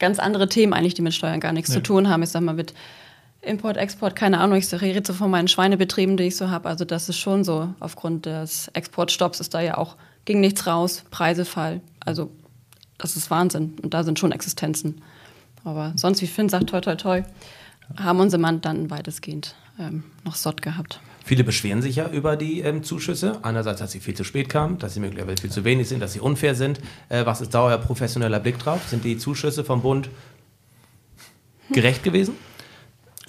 ganz 0.00 0.18
andere 0.18 0.48
Themen 0.48 0.72
eigentlich, 0.72 0.94
die 0.94 1.02
mit 1.02 1.14
Steuern 1.14 1.38
gar 1.38 1.52
nichts 1.52 1.70
nee. 1.70 1.76
zu 1.76 1.82
tun 1.82 2.08
haben. 2.08 2.24
Ich 2.24 2.30
sag 2.30 2.42
mal, 2.42 2.54
mit 2.54 2.74
Import, 3.42 3.78
Export, 3.78 4.14
keine 4.14 4.38
Ahnung, 4.38 4.58
ich 4.58 4.70
rede 4.80 5.02
so 5.04 5.14
von 5.14 5.30
meinen 5.30 5.48
Schweinebetrieben, 5.48 6.16
die 6.16 6.24
ich 6.24 6.36
so 6.36 6.50
habe. 6.50 6.68
Also 6.68 6.84
das 6.84 7.08
ist 7.08 7.18
schon 7.18 7.42
so. 7.42 7.74
Aufgrund 7.80 8.26
des 8.26 8.68
Exportstopps 8.68 9.40
ist 9.40 9.54
da 9.54 9.60
ja 9.60 9.78
auch, 9.78 9.96
ging 10.26 10.40
nichts 10.40 10.66
raus, 10.66 11.04
Preisefall. 11.10 11.80
Also 12.00 12.30
das 12.98 13.16
ist 13.16 13.30
Wahnsinn. 13.30 13.76
Und 13.82 13.94
da 13.94 14.04
sind 14.04 14.18
schon 14.18 14.32
Existenzen. 14.32 15.00
Aber 15.64 15.92
sonst, 15.96 16.20
wie 16.20 16.26
Finn 16.26 16.50
sagt, 16.50 16.68
toi, 16.68 16.80
toi, 16.80 16.96
toi, 16.96 17.22
haben 17.96 18.20
unsere 18.20 18.40
Mandanten 18.40 18.90
weitestgehend 18.90 19.54
ähm, 19.78 20.04
noch 20.24 20.34
Sott 20.34 20.60
gehabt. 20.60 21.00
Viele 21.24 21.44
beschweren 21.44 21.82
sich 21.82 21.96
ja 21.96 22.08
über 22.08 22.36
die 22.36 22.60
ähm, 22.60 22.82
Zuschüsse. 22.82 23.38
Einerseits, 23.42 23.80
dass 23.80 23.92
sie 23.92 24.00
viel 24.00 24.14
zu 24.14 24.24
spät 24.24 24.48
kamen, 24.48 24.78
dass 24.78 24.94
sie 24.94 25.00
möglicherweise 25.00 25.40
viel 25.40 25.50
zu 25.50 25.64
wenig 25.64 25.88
sind, 25.88 26.00
dass 26.00 26.12
sie 26.12 26.20
unfair 26.20 26.54
sind. 26.54 26.80
Äh, 27.08 27.24
was 27.24 27.40
ist 27.40 27.54
da 27.54 27.64
euer 27.64 27.78
professioneller 27.78 28.40
Blick 28.40 28.58
drauf? 28.58 28.88
Sind 28.88 29.04
die 29.04 29.16
Zuschüsse 29.16 29.64
vom 29.64 29.82
Bund 29.82 30.10
gerecht 31.70 32.02
gewesen? 32.02 32.34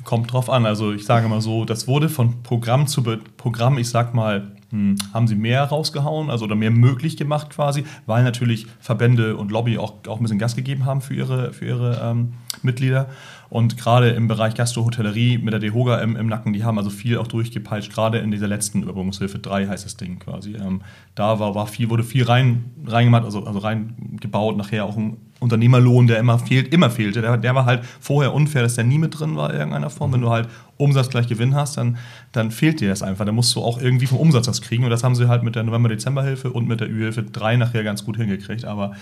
Kommt 0.04 0.32
drauf 0.32 0.50
an. 0.50 0.66
Also 0.66 0.94
ich 0.94 1.06
sage 1.06 1.28
mal 1.28 1.42
so, 1.42 1.66
das 1.66 1.88
wurde 1.88 2.10
von 2.10 2.44
Programm 2.44 2.88
zu 2.88 3.04
Be 3.04 3.20
Programm, 3.38 3.78
ich 3.78 3.90
sag 3.90 4.14
mal, 4.14 4.52
hm, 4.72 4.96
haben 5.14 5.28
sie 5.28 5.36
mehr 5.36 5.64
rausgehauen, 5.64 6.30
also 6.30 6.46
oder 6.46 6.56
mehr 6.56 6.72
möglich 6.72 7.18
gemacht 7.18 7.50
quasi, 7.50 7.84
weil 8.06 8.24
natürlich 8.24 8.68
Verbände 8.80 9.36
und 9.36 9.52
Lobby 9.52 9.78
auch, 9.78 9.96
auch 10.08 10.18
ein 10.18 10.24
bisschen 10.24 10.40
Gas 10.40 10.56
gegeben 10.56 10.86
haben 10.86 11.02
für 11.02 11.14
ihre, 11.14 11.54
für 11.54 11.66
ihre 11.66 12.02
ähm, 12.04 12.34
Mitglieder. 12.64 13.10
Und 13.50 13.78
gerade 13.78 14.12
im 14.12 14.28
Bereich 14.28 14.56
Gastrohotellerie 14.56 15.38
mit 15.38 15.52
der 15.52 15.60
DEHOGA 15.60 15.98
im, 16.00 16.16
im, 16.16 16.28
Nacken, 16.28 16.54
die 16.54 16.64
haben 16.64 16.78
also 16.78 16.90
viel 16.90 17.18
auch 17.18 17.28
durchgepeitscht, 17.28 17.94
gerade 17.94 18.20
in 18.20 18.32
dieser 18.32 18.48
letzten 18.48 18.82
Überbrückungshilfe 18.82 19.40
3 19.40 19.68
heißt 19.68 19.84
das 19.84 19.98
Ding 19.98 20.20
quasi. 20.20 20.56
Ähm, 20.56 20.82
da 21.16 21.40
war, 21.40 21.54
war 21.54 21.68
viel, 21.68 21.90
wurde 21.90 22.04
viel 22.04 22.24
rein, 22.24 22.72
reingemacht, 22.86 23.26
also, 23.26 23.46
also 23.46 23.60
reingebaut, 23.60 24.56
nachher 24.56 24.86
auch 24.86 24.96
ein 24.96 25.18
Unternehmerlohn, 25.42 26.06
der 26.06 26.20
immer 26.20 26.38
fehlt, 26.38 26.72
immer 26.72 26.92
fehlte. 26.92 27.22
Der, 27.22 27.36
der 27.36 27.56
war 27.56 27.66
halt 27.66 27.84
vorher 28.00 28.32
unfair, 28.32 28.62
dass 28.62 28.76
der 28.76 28.84
nie 28.84 29.00
mit 29.00 29.20
drin 29.20 29.36
war 29.36 29.50
in 29.50 29.58
irgendeiner 29.58 29.90
Form. 29.90 30.14
Wenn 30.14 30.22
du 30.22 30.30
halt 30.30 30.48
Umsatz 30.78 31.10
gleich 31.10 31.28
Gewinn 31.28 31.56
hast, 31.56 31.78
dann, 31.78 31.98
dann 32.32 32.52
fehlt 32.52 32.80
dir 32.80 32.90
das 32.90 33.02
einfach. 33.02 33.26
Dann 33.26 33.34
musst 33.34 33.56
du 33.56 33.62
auch 33.62 33.82
irgendwie 33.82 34.06
vom 34.06 34.20
Umsatz 34.20 34.46
das 34.46 34.62
kriegen. 34.62 34.84
Und 34.84 34.92
das 34.92 35.04
haben 35.04 35.16
sie 35.16 35.28
halt 35.28 35.42
mit 35.42 35.56
der 35.56 35.64
November-Dezember-Hilfe 35.64 36.52
und 36.52 36.68
mit 36.68 36.80
der 36.80 36.90
Ü-Hilfe 36.90 37.24
3 37.24 37.58
nachher 37.58 37.84
ganz 37.84 38.06
gut 38.06 38.18
hingekriegt. 38.18 38.66
Aber 38.66 38.94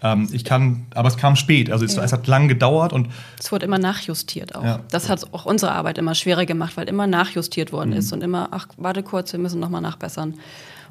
ähm, 0.00 0.28
ich 0.30 0.44
kann, 0.44 0.86
aber 0.94 1.08
es 1.08 1.16
kam 1.16 1.34
spät. 1.34 1.68
Also 1.72 1.84
es, 1.84 1.96
ja. 1.96 2.04
es 2.04 2.12
hat 2.12 2.28
lang 2.28 2.46
gedauert 2.46 2.92
und. 3.04 3.10
Es 3.38 3.52
wurde 3.52 3.66
immer 3.66 3.78
nachjustiert 3.78 4.54
auch. 4.54 4.64
Ja. 4.64 4.80
Das 4.90 5.08
hat 5.08 5.32
auch 5.32 5.44
unsere 5.44 5.72
Arbeit 5.72 5.98
immer 5.98 6.14
schwerer 6.14 6.46
gemacht, 6.46 6.76
weil 6.76 6.88
immer 6.88 7.06
nachjustiert 7.06 7.72
worden 7.72 7.90
mhm. 7.90 7.96
ist 7.96 8.12
und 8.12 8.22
immer, 8.22 8.48
ach, 8.50 8.68
warte 8.76 9.02
kurz, 9.02 9.32
wir 9.32 9.40
müssen 9.40 9.60
nochmal 9.60 9.80
nachbessern. 9.80 10.34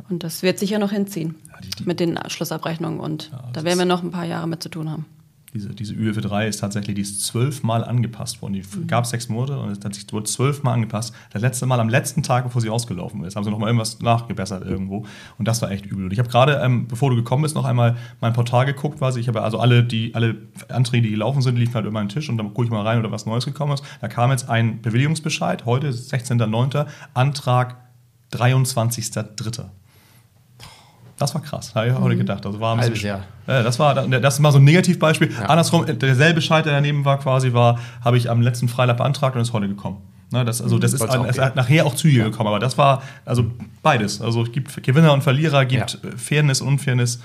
Und 0.09 0.23
das 0.23 0.43
wird 0.43 0.59
sicher 0.59 0.79
noch 0.79 0.91
hinziehen 0.91 1.35
ja, 1.47 1.59
die, 1.61 1.69
die, 1.71 1.83
mit 1.83 1.99
den 1.99 2.19
Schlussabrechnungen. 2.27 2.99
Und 2.99 3.31
da 3.53 3.63
werden 3.63 3.79
wir 3.79 3.85
noch 3.85 4.03
ein 4.03 4.11
paar 4.11 4.25
Jahre 4.25 4.47
mit 4.47 4.61
zu 4.61 4.69
tun 4.69 4.91
haben 4.91 5.05
diese, 5.53 5.69
diese 5.69 5.93
ÜFE 5.93 6.21
3 6.21 6.47
ist 6.47 6.59
tatsächlich, 6.59 6.95
die 6.95 7.01
ist 7.01 7.25
zwölfmal 7.25 7.83
angepasst 7.83 8.41
worden. 8.41 8.53
Die 8.53 8.63
mhm. 8.63 8.87
gab 8.87 9.05
sechs 9.05 9.29
Monate 9.29 9.57
und 9.59 9.69
es 9.71 10.13
wurde 10.13 10.25
zwölfmal 10.25 10.73
angepasst. 10.73 11.13
Das 11.31 11.41
letzte 11.41 11.65
Mal 11.65 11.79
am 11.79 11.89
letzten 11.89 12.21
Tag, 12.21 12.43
bevor 12.43 12.61
sie 12.61 12.69
ausgelaufen 12.69 13.23
ist, 13.23 13.35
haben 13.35 13.43
sie 13.43 13.51
nochmal 13.51 13.69
irgendwas 13.69 13.99
nachgebessert 14.01 14.65
irgendwo. 14.65 15.05
Und 15.37 15.47
das 15.47 15.61
war 15.61 15.71
echt 15.71 15.85
übel. 15.85 16.05
Und 16.05 16.13
ich 16.13 16.19
habe 16.19 16.29
gerade, 16.29 16.59
ähm, 16.63 16.87
bevor 16.87 17.09
du 17.09 17.15
gekommen 17.15 17.43
bist, 17.43 17.55
noch 17.55 17.65
einmal 17.65 17.95
mein 18.19 18.33
Portal 18.33 18.65
geguckt, 18.65 18.99
quasi. 18.99 19.19
Ich 19.19 19.27
habe 19.27 19.41
also 19.41 19.59
alle, 19.59 19.83
die, 19.83 20.13
alle 20.15 20.35
Anträge, 20.67 21.03
die 21.03 21.11
gelaufen 21.11 21.41
sind, 21.41 21.57
liefen 21.57 21.75
halt 21.75 21.85
über 21.85 21.93
meinen 21.93 22.09
Tisch 22.09 22.29
und 22.29 22.37
dann 22.37 22.47
gucke 22.49 22.65
ich 22.65 22.71
mal 22.71 22.85
rein, 22.85 22.99
oder 22.99 23.11
was 23.11 23.25
Neues 23.25 23.45
gekommen 23.45 23.73
ist. 23.73 23.83
Da 24.01 24.09
kam 24.09 24.31
jetzt 24.31 24.49
ein 24.49 24.81
Bewilligungsbescheid, 24.81 25.65
heute 25.65 25.91
16.09., 25.91 26.85
Antrag 27.13 27.77
23.03. 28.33 29.65
Das 31.17 31.33
war 31.33 31.41
krass, 31.41 31.73
habe 31.73 31.87
ich 31.87 31.93
auch 31.93 32.01
mhm. 32.01 32.17
gedacht. 32.17 32.45
Also 32.45 32.59
war 32.59 32.75
ein 32.75 32.79
Halbes 32.79 33.01
Jahr. 33.01 33.19
Äh, 33.47 33.63
das, 33.63 33.79
war, 33.79 33.95
das 33.95 34.35
ist 34.35 34.39
mal 34.39 34.51
so 34.51 34.59
ein 34.59 34.63
Negativbeispiel. 34.63 35.31
Ja. 35.31 35.47
Andersrum, 35.47 35.85
derselbe 35.85 36.41
Scheit, 36.41 36.65
der 36.65 36.73
daneben 36.73 37.05
war, 37.05 37.17
quasi 37.19 37.53
war, 37.53 37.79
habe 38.03 38.17
ich 38.17 38.29
am 38.29 38.41
letzten 38.41 38.67
Freitag 38.67 38.97
beantragt 38.97 39.35
und 39.35 39.41
ist 39.41 39.53
heute 39.53 39.67
gekommen. 39.67 39.97
Ne, 40.29 40.43
das, 40.43 40.61
also 40.61 40.77
das 40.77 40.91
mhm. 40.91 40.95
ist, 40.97 41.09
ein, 41.09 41.25
ist 41.25 41.55
nachher 41.55 41.85
auch 41.85 41.95
zügig 41.95 42.17
ja. 42.17 42.25
gekommen, 42.25 42.49
aber 42.49 42.59
das 42.59 42.77
war 42.77 43.01
also 43.25 43.45
beides. 43.81 44.21
Also 44.21 44.43
es 44.43 44.51
gibt 44.51 44.83
Gewinner 44.83 45.13
und 45.13 45.23
Verlierer, 45.23 45.65
gibt 45.65 45.99
ja. 46.03 46.09
Fairness 46.17 46.61
und 46.61 46.67
Unfairness, 46.67 47.21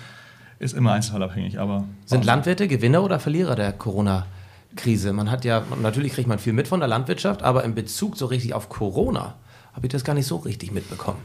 ist 0.60 0.74
immer 0.74 0.92
einzelfallabhängig. 0.92 1.58
Aber 1.58 1.84
Sind 2.06 2.24
Landwirte 2.24 2.68
Gewinner 2.68 3.02
oder 3.02 3.18
Verlierer 3.18 3.56
der 3.56 3.72
Corona-Krise? 3.72 5.12
Man 5.12 5.30
hat 5.30 5.44
ja, 5.44 5.64
natürlich 5.82 6.12
kriegt 6.12 6.28
man 6.28 6.38
viel 6.38 6.52
mit 6.52 6.68
von 6.68 6.78
der 6.78 6.88
Landwirtschaft, 6.88 7.42
aber 7.42 7.64
in 7.64 7.74
Bezug 7.74 8.16
so 8.16 8.26
richtig 8.26 8.54
auf 8.54 8.68
Corona 8.68 9.34
habe 9.74 9.86
ich 9.86 9.92
das 9.92 10.04
gar 10.04 10.14
nicht 10.14 10.26
so 10.26 10.36
richtig 10.36 10.70
mitbekommen. 10.70 11.18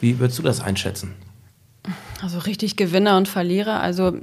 Wie 0.00 0.18
würdest 0.18 0.38
du 0.38 0.42
das 0.42 0.60
einschätzen? 0.60 1.14
Also 2.22 2.38
richtig 2.38 2.76
Gewinner 2.76 3.16
und 3.16 3.28
Verlierer. 3.28 3.80
Also 3.80 4.18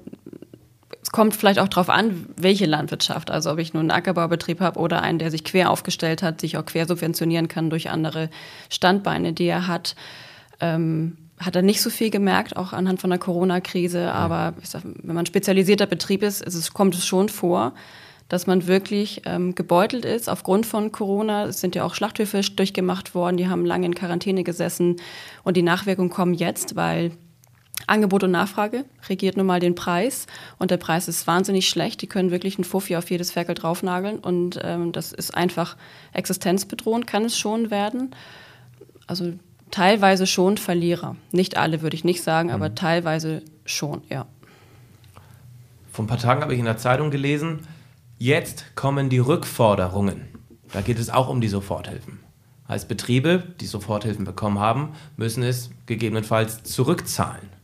es 1.01 1.11
kommt 1.11 1.35
vielleicht 1.35 1.59
auch 1.59 1.69
darauf 1.69 1.89
an, 1.89 2.27
welche 2.35 2.65
Landwirtschaft. 2.65 3.31
Also 3.31 3.51
ob 3.51 3.59
ich 3.59 3.73
nur 3.73 3.81
einen 3.81 3.91
Ackerbaubetrieb 3.91 4.59
habe 4.59 4.79
oder 4.79 5.01
einen, 5.01 5.19
der 5.19 5.31
sich 5.31 5.43
quer 5.43 5.71
aufgestellt 5.71 6.21
hat, 6.21 6.41
sich 6.41 6.57
auch 6.57 6.65
quer 6.65 6.85
subventionieren 6.85 7.47
kann 7.47 7.69
durch 7.69 7.89
andere 7.89 8.29
Standbeine, 8.69 9.33
die 9.33 9.45
er 9.45 9.67
hat. 9.67 9.95
Ähm, 10.59 11.17
hat 11.39 11.55
er 11.55 11.61
nicht 11.61 11.81
so 11.81 11.89
viel 11.89 12.09
gemerkt, 12.09 12.57
auch 12.57 12.73
anhand 12.73 12.99
von 12.99 13.09
der 13.09 13.19
Corona-Krise. 13.19 14.11
Aber 14.11 14.53
sag, 14.63 14.81
wenn 14.83 15.15
man 15.15 15.25
spezialisierter 15.25 15.85
Betrieb 15.85 16.23
ist, 16.23 16.41
ist 16.41 16.55
es, 16.55 16.73
kommt 16.73 16.95
es 16.95 17.05
schon 17.05 17.29
vor, 17.29 17.73
dass 18.27 18.47
man 18.47 18.67
wirklich 18.67 19.21
ähm, 19.25 19.55
gebeutelt 19.55 20.03
ist 20.03 20.29
aufgrund 20.29 20.65
von 20.65 20.91
Corona. 20.91 21.45
Es 21.45 21.61
sind 21.61 21.75
ja 21.75 21.85
auch 21.85 21.95
Schlachthöfe 21.95 22.41
durchgemacht 22.41 23.15
worden, 23.15 23.37
die 23.37 23.47
haben 23.47 23.65
lange 23.65 23.85
in 23.85 23.95
Quarantäne 23.95 24.43
gesessen 24.43 24.97
und 25.43 25.55
die 25.55 25.61
Nachwirkungen 25.61 26.09
kommen 26.09 26.33
jetzt, 26.33 26.75
weil 26.75 27.11
Angebot 27.85 28.23
und 28.23 28.31
Nachfrage 28.31 28.85
regiert 29.07 29.37
nun 29.37 29.45
mal 29.45 29.59
den 29.59 29.75
Preis 29.75 30.27
und 30.57 30.71
der 30.71 30.77
Preis 30.77 31.07
ist 31.07 31.27
wahnsinnig 31.27 31.69
schlecht. 31.69 32.01
Die 32.01 32.07
können 32.07 32.31
wirklich 32.31 32.57
einen 32.57 32.65
Fuffi 32.65 32.95
auf 32.95 33.09
jedes 33.09 33.31
Ferkel 33.31 33.55
draufnageln 33.55 34.19
und 34.19 34.59
ähm, 34.63 34.91
das 34.91 35.13
ist 35.13 35.35
einfach 35.35 35.77
existenzbedrohend, 36.13 37.07
kann 37.07 37.25
es 37.25 37.37
schon 37.37 37.71
werden. 37.71 38.15
Also 39.05 39.33
teilweise 39.71 40.27
schon 40.27 40.57
Verlierer. 40.57 41.15
Nicht 41.31 41.57
alle 41.57 41.81
würde 41.81 41.95
ich 41.95 42.03
nicht 42.03 42.23
sagen, 42.23 42.51
aber 42.51 42.69
mhm. 42.69 42.75
teilweise 42.75 43.41
schon, 43.65 44.01
ja. 44.09 44.25
Vor 45.91 46.05
ein 46.05 46.07
paar 46.07 46.19
Tagen 46.19 46.41
habe 46.41 46.53
ich 46.53 46.59
in 46.59 46.65
der 46.65 46.77
Zeitung 46.77 47.09
gelesen, 47.09 47.59
jetzt 48.17 48.75
kommen 48.75 49.09
die 49.09 49.19
Rückforderungen. 49.19 50.27
Da 50.73 50.81
geht 50.81 50.99
es 50.99 51.09
auch 51.09 51.29
um 51.29 51.41
die 51.41 51.47
Soforthilfen. 51.47 52.19
Heißt, 52.67 52.89
Betriebe, 52.89 53.43
die 53.61 53.65
Soforthilfen 53.65 54.25
bekommen 54.25 54.59
haben, 54.59 54.89
müssen 55.15 55.41
es 55.41 55.69
gegebenenfalls 55.85 56.63
zurückzahlen. 56.63 57.56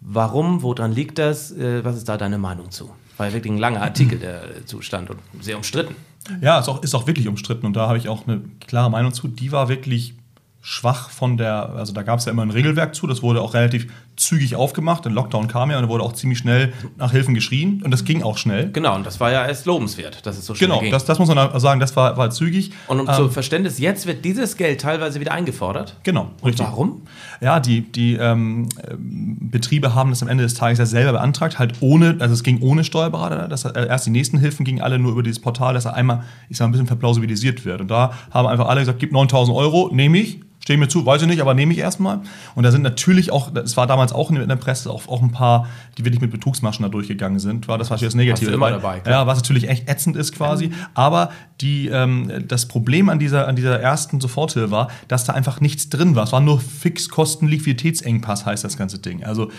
Warum? 0.00 0.62
Woran 0.62 0.92
liegt 0.92 1.18
das? 1.18 1.52
Äh, 1.52 1.84
was 1.84 1.96
ist 1.96 2.08
da 2.08 2.16
deine 2.16 2.38
Meinung 2.38 2.70
zu? 2.70 2.90
War 3.16 3.28
ja 3.28 3.32
wirklich 3.34 3.52
ein 3.52 3.58
langer 3.58 3.82
Artikel, 3.82 4.18
der 4.18 4.66
Zustand 4.66 5.10
und 5.10 5.18
sehr 5.40 5.56
umstritten. 5.56 5.94
Ja, 6.40 6.58
ist 6.58 6.68
auch, 6.68 6.82
ist 6.82 6.94
auch 6.94 7.06
wirklich 7.06 7.28
umstritten 7.28 7.66
und 7.66 7.74
da 7.74 7.88
habe 7.88 7.98
ich 7.98 8.08
auch 8.08 8.26
eine 8.26 8.42
klare 8.66 8.90
Meinung 8.90 9.12
zu. 9.12 9.28
Die 9.28 9.52
war 9.52 9.68
wirklich 9.68 10.14
schwach 10.62 11.10
von 11.10 11.36
der, 11.36 11.70
also 11.70 11.92
da 11.92 12.02
gab 12.02 12.18
es 12.18 12.26
ja 12.26 12.32
immer 12.32 12.42
ein 12.42 12.50
Regelwerk 12.50 12.94
zu, 12.94 13.06
das 13.06 13.22
wurde 13.22 13.40
auch 13.40 13.54
relativ 13.54 13.92
zügig 14.16 14.54
aufgemacht, 14.54 15.04
der 15.04 15.12
Lockdown 15.12 15.48
kam 15.48 15.70
ja 15.70 15.78
und 15.78 15.88
wurde 15.88 16.04
auch 16.04 16.12
ziemlich 16.12 16.38
schnell 16.38 16.72
nach 16.98 17.10
Hilfen 17.10 17.34
geschrien 17.34 17.82
und 17.82 17.90
das 17.90 18.04
ging 18.04 18.22
auch 18.22 18.36
schnell. 18.36 18.70
Genau, 18.70 18.94
und 18.94 19.06
das 19.06 19.18
war 19.18 19.32
ja 19.32 19.46
erst 19.46 19.66
lobenswert, 19.66 20.26
dass 20.26 20.36
es 20.36 20.46
so 20.46 20.54
schnell 20.54 20.68
genau, 20.68 20.80
ging. 20.80 20.90
Genau, 20.90 20.96
das, 20.96 21.06
das 21.06 21.18
muss 21.18 21.28
man 21.28 21.58
sagen, 21.58 21.80
das 21.80 21.96
war, 21.96 22.16
war 22.16 22.30
zügig. 22.30 22.72
Und 22.86 23.00
um 23.00 23.08
ähm, 23.08 23.14
zu 23.14 23.28
Verständnis, 23.30 23.78
jetzt 23.78 24.06
wird 24.06 24.24
dieses 24.24 24.56
Geld 24.56 24.80
teilweise 24.82 25.20
wieder 25.20 25.32
eingefordert. 25.32 25.96
Genau, 26.02 26.30
und 26.40 26.48
richtig. 26.48 26.66
warum? 26.66 27.02
Ja, 27.40 27.60
die, 27.60 27.80
die 27.80 28.14
ähm, 28.14 28.68
Betriebe 28.98 29.94
haben 29.94 30.10
das 30.10 30.22
am 30.22 30.28
Ende 30.28 30.44
des 30.44 30.54
Tages 30.54 30.78
ja 30.78 30.86
selber 30.86 31.12
beantragt, 31.12 31.58
halt 31.58 31.74
ohne, 31.80 32.16
also 32.20 32.34
es 32.34 32.42
ging 32.42 32.60
ohne 32.60 32.84
Steuerberater, 32.84 33.48
das, 33.48 33.64
äh, 33.64 33.86
erst 33.86 34.06
die 34.06 34.10
nächsten 34.10 34.38
Hilfen 34.38 34.64
gingen 34.64 34.82
alle 34.82 34.98
nur 34.98 35.12
über 35.12 35.22
dieses 35.22 35.40
Portal, 35.40 35.74
dass 35.74 35.86
er 35.86 35.94
einmal, 35.94 36.24
ich 36.48 36.58
sag 36.58 36.64
mal, 36.64 36.68
ein 36.68 36.72
bisschen 36.72 36.86
verplausibilisiert 36.86 37.64
wird. 37.64 37.80
Und 37.80 37.88
da 37.88 38.12
haben 38.30 38.46
einfach 38.46 38.68
alle 38.68 38.80
gesagt, 38.80 38.98
gib 38.98 39.12
9000 39.12 39.56
Euro, 39.56 39.90
nehme 39.92 40.18
ich, 40.18 40.40
Stehe 40.62 40.78
mir 40.78 40.88
zu, 40.88 41.06
weiß 41.06 41.22
ich 41.22 41.28
nicht, 41.28 41.40
aber 41.40 41.54
nehme 41.54 41.72
ich 41.72 41.78
erstmal. 41.78 42.20
Und 42.54 42.64
da 42.64 42.70
sind 42.70 42.82
natürlich 42.82 43.32
auch, 43.32 43.50
das 43.50 43.78
war 43.78 43.86
damals 43.86 44.12
auch 44.12 44.30
in 44.30 44.46
der 44.46 44.56
Presse, 44.56 44.90
auch, 44.90 45.08
auch 45.08 45.22
ein 45.22 45.32
paar, 45.32 45.66
die 45.96 46.04
wirklich 46.04 46.20
mit 46.20 46.30
Betrugsmaschen 46.30 46.82
da 46.82 46.90
durchgegangen 46.90 47.38
sind. 47.38 47.66
War 47.66 47.78
das 47.78 47.90
war 47.90 47.96
das 47.96 48.14
Negative. 48.14 48.50
immer 48.50 48.70
dabei. 48.70 49.02
Ja, 49.06 49.26
was 49.26 49.38
natürlich 49.38 49.68
echt 49.68 49.88
ätzend 49.88 50.16
ist 50.16 50.32
quasi. 50.34 50.68
Mhm. 50.68 50.74
Aber 50.92 51.30
die, 51.62 51.88
ähm, 51.88 52.44
das 52.46 52.66
Problem 52.66 53.08
an 53.08 53.18
dieser, 53.18 53.48
an 53.48 53.56
dieser 53.56 53.80
ersten 53.80 54.20
Soforthilfe 54.20 54.70
war, 54.70 54.88
dass 55.08 55.24
da 55.24 55.32
einfach 55.32 55.60
nichts 55.60 55.88
drin 55.88 56.14
war. 56.14 56.24
Es 56.24 56.32
war 56.32 56.40
nur 56.40 56.60
Fixkosten, 56.60 57.48
Liquiditätsengpass 57.48 58.44
heißt 58.44 58.62
das 58.62 58.76
ganze 58.76 58.98
Ding. 58.98 59.24
Also 59.24 59.50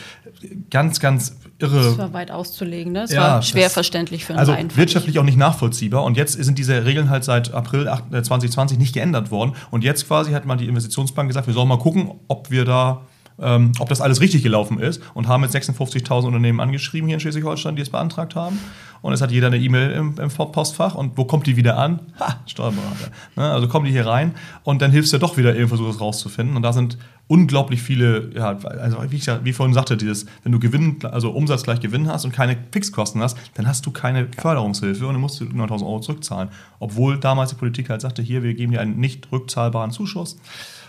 ganz, 0.70 1.00
ganz 1.00 1.36
irre. 1.62 1.84
Das 1.84 1.98
war 1.98 2.14
weit 2.14 2.32
auszulegen, 2.32 2.94
ne? 2.94 3.04
Es 3.04 3.12
ja, 3.12 3.22
war 3.22 3.42
schwer 3.42 3.64
das, 3.64 3.74
verständlich 3.74 4.26
für 4.26 4.34
einen 4.34 4.40
Also 4.40 4.52
Laien, 4.52 4.76
wirtschaftlich 4.76 5.20
auch 5.20 5.24
nicht 5.24 5.38
nachvollziehbar. 5.38 6.04
Und 6.04 6.18
jetzt 6.18 6.34
sind 6.34 6.58
diese 6.58 6.86
Regeln 6.86 7.10
halt 7.10 7.24
seit 7.24 7.54
April 7.54 7.90
2020 8.12 8.78
nicht 8.78 8.94
geändert 8.94 9.32
worden. 9.32 9.54
Und 9.72 9.84
jetzt 9.84 10.08
quasi 10.08 10.32
hat 10.32 10.46
man 10.46 10.58
die 10.58 10.68
Investition 10.68 10.92
Investitionsbank 10.92 11.30
gesagt, 11.30 11.48
wir 11.48 11.54
sollen 11.54 11.68
mal 11.68 11.80
gucken, 11.80 12.12
ob 12.28 12.52
wir 12.52 12.66
da 12.66 13.02
ähm, 13.42 13.72
ob 13.80 13.90
das 13.90 14.02
alles 14.02 14.22
richtig 14.22 14.44
gelaufen 14.44 14.80
ist 14.80 15.02
und 15.14 15.28
haben 15.28 15.44
jetzt 15.44 15.56
56.000 15.56 16.28
Unternehmen 16.28 16.60
angeschrieben 16.60 17.08
hier 17.08 17.16
in 17.16 17.20
Schleswig-Holstein, 17.20 17.76
die 17.76 17.82
es 17.82 17.90
beantragt 17.90 18.36
haben. 18.36 18.60
Und 19.02 19.14
es 19.14 19.22
hat 19.22 19.32
jeder 19.32 19.48
eine 19.48 19.58
E-Mail 19.58 19.92
im, 19.92 20.16
im, 20.20 20.30
Postfach. 20.30 20.94
Und 20.94 21.18
wo 21.18 21.26
kommt 21.26 21.48
die 21.48 21.58
wieder 21.58 21.78
an? 21.78 22.00
Ha, 22.20 22.40
Steuerberater. 22.46 23.12
Ne? 23.36 23.52
Also 23.52 23.68
kommen 23.68 23.86
die 23.86 23.92
hier 23.92 24.06
rein 24.06 24.36
und 24.64 24.82
dann 24.82 24.92
hilfst 24.92 25.12
du 25.12 25.18
doch 25.18 25.38
wieder 25.38 25.56
irgendwie 25.56 25.70
versuchst 25.70 26.00
rauszufinden. 26.00 26.56
Und 26.56 26.62
da 26.62 26.72
sind 26.72 27.00
unglaublich 27.28 27.82
viele, 27.82 28.30
ja, 28.36 28.58
also 28.64 28.98
wie 29.10 29.16
ich 29.16 29.28
wie 29.44 29.54
vorhin 29.54 29.74
sagte, 29.74 29.98
dieses, 29.98 30.26
wenn 30.44 30.52
du 30.52 30.60
Gewinn, 30.60 31.00
also 31.04 31.32
Umsatz 31.32 31.64
gleich 31.64 31.80
Gewinn 31.80 32.08
hast 32.08 32.26
und 32.26 32.32
keine 32.32 32.58
Fixkosten 32.72 33.22
hast, 33.22 33.38
dann 33.56 33.68
hast 33.68 33.86
du 33.86 33.92
keine 33.92 34.28
Förderungshilfe 34.38 35.08
und 35.08 35.14
dann 35.14 35.22
musst 35.22 35.40
du 35.40 35.46
9.000 35.46 35.82
Euro 35.82 36.00
zurückzahlen. 36.02 36.50
Obwohl 36.80 37.18
damals 37.18 37.50
die 37.50 37.56
Politik 37.56 37.90
halt 37.90 38.02
sagte, 38.02 38.22
hier, 38.22 38.44
wir 38.44 38.54
geben 38.54 38.72
dir 38.72 38.82
einen 38.82 39.00
nicht 39.00 39.32
rückzahlbaren 39.32 39.92
Zuschuss. 39.92 40.38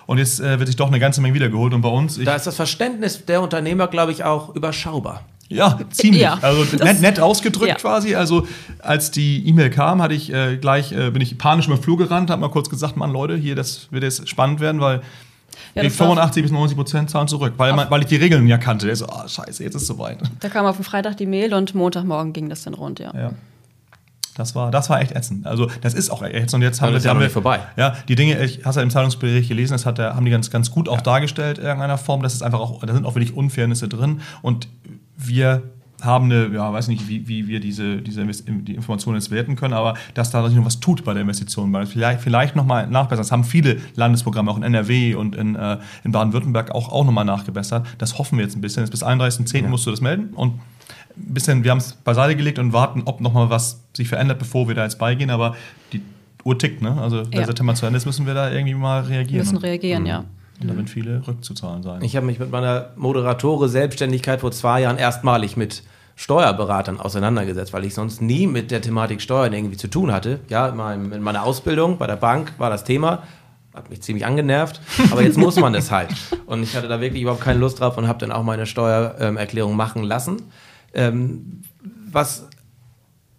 Und 0.07 0.19
jetzt 0.19 0.41
äh, 0.41 0.59
wird 0.59 0.67
sich 0.67 0.77
doch 0.77 0.89
eine 0.89 0.99
ganze 0.99 1.21
Menge 1.21 1.35
wiedergeholt. 1.35 1.75
Und 1.75 1.83
bei 1.83 1.89
uns. 1.89 2.19
da 2.23 2.35
ist 2.35 2.47
das 2.47 2.57
Verständnis 2.57 3.25
der 3.25 3.41
Unternehmer, 3.43 3.87
glaube 3.89 4.13
ich, 4.13 4.25
auch 4.25 4.55
überschaubar. 4.55 5.25
Ja, 5.49 5.79
ziemlich. 5.91 6.23
Ja, 6.23 6.39
also 6.41 6.65
nett, 6.77 7.01
nett, 7.01 7.21
ausgedrückt 7.21 7.69
ja. 7.69 7.75
quasi. 7.75 8.15
Also 8.15 8.47
als 8.79 9.11
die 9.11 9.47
E-Mail 9.47 9.71
kam, 9.71 10.01
hatte 10.01 10.15
ich 10.15 10.33
äh, 10.33 10.57
gleich, 10.57 10.93
äh, 10.93 11.11
bin 11.11 11.21
ich 11.21 11.37
panisch 11.37 11.67
über 11.67 11.77
den 11.77 11.83
Flur 11.83 11.99
gerannt, 11.99 12.31
habe 12.31 12.41
mal 12.41 12.49
kurz 12.49 12.71
gesagt, 12.71 12.97
Mann, 12.97 13.13
Leute, 13.13 13.37
hier, 13.37 13.55
das 13.55 13.89
wird 13.91 14.03
jetzt 14.03 14.29
spannend 14.29 14.61
werden, 14.61 14.81
weil 14.81 15.03
ja, 15.75 15.83
85 15.89 16.43
bis 16.43 16.53
90 16.53 16.77
Prozent 16.77 17.11
zahlen 17.11 17.29
zurück, 17.29 17.55
weil, 17.57 17.73
man, 17.75 17.91
weil 17.91 18.01
ich 18.01 18.07
die 18.07 18.17
Regeln 18.17 18.47
ja 18.47 18.59
kannte. 18.59 18.91
Ich 18.91 18.99
so, 18.99 19.07
oh, 19.07 19.29
scheiße, 19.29 19.63
jetzt 19.63 19.75
ist 19.75 19.83
es 19.83 19.89
soweit. 19.89 20.19
Da 20.41 20.49
kam 20.49 20.67
auf 20.67 20.77
den 20.77 20.85
Freitag 20.85 21.17
die 21.17 21.27
Mail 21.27 21.55
und 21.55 21.75
Montagmorgen 21.75 22.33
ging 22.33 22.49
das 22.49 22.63
dann 22.63 22.75
rund, 22.75 22.99
ja. 22.99 23.13
ja. 23.15 23.33
Das 24.35 24.55
war, 24.55 24.70
das 24.70 24.89
war 24.89 25.01
echt 25.01 25.12
ätzend. 25.12 25.47
Also, 25.47 25.68
das 25.83 25.95
ist 25.95 26.11
auch 26.11 26.22
echt. 26.22 26.55
Und 26.55 26.62
jetzt 26.62 26.80
haben 26.80 26.95
wir, 26.95 27.11
haben 27.11 27.20
wir 27.20 27.30
vorbei. 27.30 27.61
Ja, 27.76 27.95
die 28.09 28.14
Dinge, 28.14 28.43
ich 28.43 28.64
hast 28.64 28.76
ja 28.76 28.83
im 28.83 28.91
Zeitungsbericht 28.91 29.49
gelesen, 29.49 29.74
das 29.74 29.85
hat, 29.85 29.99
haben 29.99 30.24
die 30.24 30.30
ganz, 30.30 30.51
ganz 30.51 30.70
gut 30.70 30.89
auch 30.89 30.97
ja. 30.97 31.03
dargestellt 31.03 31.59
in 31.59 31.64
irgendeiner 31.64 31.99
Form. 31.99 32.22
Das 32.22 32.35
ist 32.35 32.43
einfach 32.43 32.61
auch, 32.61 32.85
da 32.85 32.95
sind 32.95 33.05
auch 33.05 33.14
wirklich 33.14 33.37
Unfairnisse 33.37 33.89
drin. 33.89 34.20
Und 34.41 34.68
wir 35.16 35.62
haben 36.03 36.24
eine, 36.24 36.49
ja, 36.49 36.72
weiß 36.72 36.89
nicht, 36.89 37.09
wie, 37.09 37.28
wie 37.28 37.47
wir 37.47 37.61
diese, 37.61 38.03
diese 38.03 38.24
die 38.24 38.74
Informationen 38.74 39.18
jetzt 39.18 39.30
werten 39.30 39.55
können, 39.55 39.74
aber 39.74 39.95
dass 40.14 40.30
da 40.30 40.47
sich 40.49 40.57
noch 40.57 40.64
was 40.64 40.80
tut 40.80 41.05
bei 41.05 41.12
der 41.12 41.22
Investition, 41.22 41.72
weil 41.72 41.87
vielleicht, 41.87 42.20
vielleicht 42.20 42.57
nochmal 42.57 42.89
nachbessern. 42.89 43.22
Das 43.22 43.33
haben 43.33 43.45
viele 43.45 43.78
Landesprogramme, 43.95 44.51
auch 44.51 44.57
in 44.57 44.62
NRW 44.62 45.14
und 45.14 45.37
in, 45.37 45.55
äh, 45.55 45.78
in 46.05 46.12
Baden-Württemberg 46.12 46.72
auch, 46.72 46.91
auch 46.91 47.05
nochmal 47.05 47.24
nachgebessert. 47.24 47.87
Das 47.99 48.18
hoffen 48.18 48.39
wir 48.39 48.45
jetzt 48.45 48.57
ein 48.57 48.61
bisschen. 48.61 48.83
Jetzt 48.83 48.91
bis 48.91 49.05
31.10. 49.05 49.62
Ja. 49.62 49.68
musst 49.68 49.87
du 49.87 49.91
das 49.91 50.01
melden 50.01 50.30
und 50.35 50.55
ein 51.16 51.35
bisschen, 51.35 51.62
wir 51.62 51.70
haben 51.70 51.78
es 51.78 51.93
beiseite 51.93 52.37
gelegt 52.37 52.59
und 52.59 52.72
warten, 52.72 53.03
ob 53.05 53.20
nochmal 53.20 53.51
was 53.51 53.82
sich 53.97 54.09
verändert, 54.09 54.38
bevor 54.38 54.68
wir 54.68 54.74
da 54.74 54.84
jetzt 54.84 54.99
beigehen. 54.99 55.30
Aber 55.30 55.57
die 55.93 56.03
Uhr 56.45 56.59
tickt, 56.59 56.82
ne? 56.82 57.01
Also 57.01 57.24
wenn 57.30 57.40
ja. 57.40 57.47
September 57.47 57.74
zu 57.74 57.86
Ende 57.86 57.97
ist, 57.97 58.07
müssen 58.07 58.26
wir 58.26 58.34
da 58.34 58.51
irgendwie 58.51 58.74
mal 58.74 59.03
reagieren. 59.03 59.28
Wir 59.28 59.38
müssen 59.53 59.59
reagieren, 59.59 60.03
mhm. 60.03 60.09
ja. 60.09 60.24
Und 60.61 60.68
da 60.68 60.76
werden 60.76 60.86
viele 60.86 61.26
rückzuzahlen 61.26 61.82
sein. 61.82 62.03
Ich 62.03 62.14
habe 62.14 62.26
mich 62.26 62.38
mit 62.38 62.51
meiner 62.51 62.90
Moderatore-Selbstständigkeit 62.97 64.40
vor 64.40 64.53
zwei 64.53 64.82
Jahren 64.82 64.97
erstmalig 64.97 65.57
mit 65.57 65.82
Steuerberatern 66.14 67.01
auseinandergesetzt, 67.01 67.72
weil 67.72 67.84
ich 67.84 67.95
sonst 67.95 68.22
nie 68.22 68.47
mit 68.47 68.70
der 68.70 68.80
Thematik 68.80 69.20
Steuern 69.20 69.53
irgendwie 69.53 69.76
zu 69.76 69.88
tun 69.88 70.12
hatte. 70.12 70.40
Ja, 70.49 70.68
in 70.68 71.22
meiner 71.22 71.43
Ausbildung 71.43 71.99
bei 71.99 72.07
der 72.07 72.16
Bank 72.16 72.53
war 72.59 72.70
das 72.70 72.84
Thema, 72.84 73.22
hat 73.74 73.90
mich 73.90 74.03
ziemlich 74.03 74.26
angenervt, 74.26 74.80
aber 75.11 75.22
jetzt 75.22 75.38
muss 75.38 75.57
man 75.57 75.74
es 75.74 75.90
halt. 75.90 76.11
Und 76.47 76.62
ich 76.62 76.76
hatte 76.76 76.86
da 76.86 77.01
wirklich 77.01 77.22
überhaupt 77.22 77.40
keine 77.40 77.59
Lust 77.59 77.80
drauf 77.80 77.97
und 77.97 78.07
habe 78.07 78.18
dann 78.18 78.30
auch 78.30 78.45
meine 78.45 78.66
Steuererklärung 78.66 79.74
machen 79.74 80.05
lassen. 80.05 80.43
Ähm, 80.95 81.62
was 82.12 82.49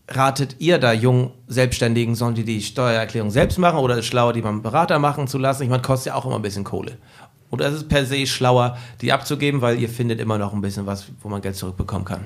ratet 0.08 0.58
ihr 0.60 0.78
da 0.78 0.94
jungen 0.94 1.32
Selbstständigen? 1.48 2.16
Sollen 2.16 2.36
die 2.36 2.44
die 2.44 2.62
Steuererklärung 2.62 3.32
selbst 3.32 3.58
machen 3.58 3.80
oder 3.80 3.96
ist 3.96 4.02
es 4.02 4.06
schlauer, 4.08 4.34
die 4.34 4.42
beim 4.42 4.62
Berater 4.62 5.00
machen 5.00 5.28
zu 5.28 5.38
lassen? 5.38 5.64
Ich 5.64 5.70
meine, 5.70 5.82
kostet 5.82 6.08
ja 6.08 6.16
auch 6.16 6.26
immer 6.26 6.36
ein 6.36 6.42
bisschen 6.42 6.64
Kohle. 6.64 6.98
Oder 7.50 7.68
ist 7.68 7.76
es 7.76 7.88
per 7.88 8.06
se 8.06 8.26
schlauer, 8.26 8.78
die 9.02 9.14
abzugeben, 9.14 9.62
weil 9.62 9.80
ihr 9.80 9.90
findet 9.90 10.20
immer 10.20 10.38
noch 10.38 10.54
ein 10.54 10.62
bisschen 10.62 10.86
was, 10.86 11.06
wo 11.22 11.30
man 11.30 11.42
Geld 11.42 11.56
zurückbekommen 11.56 12.06
kann? 12.06 12.26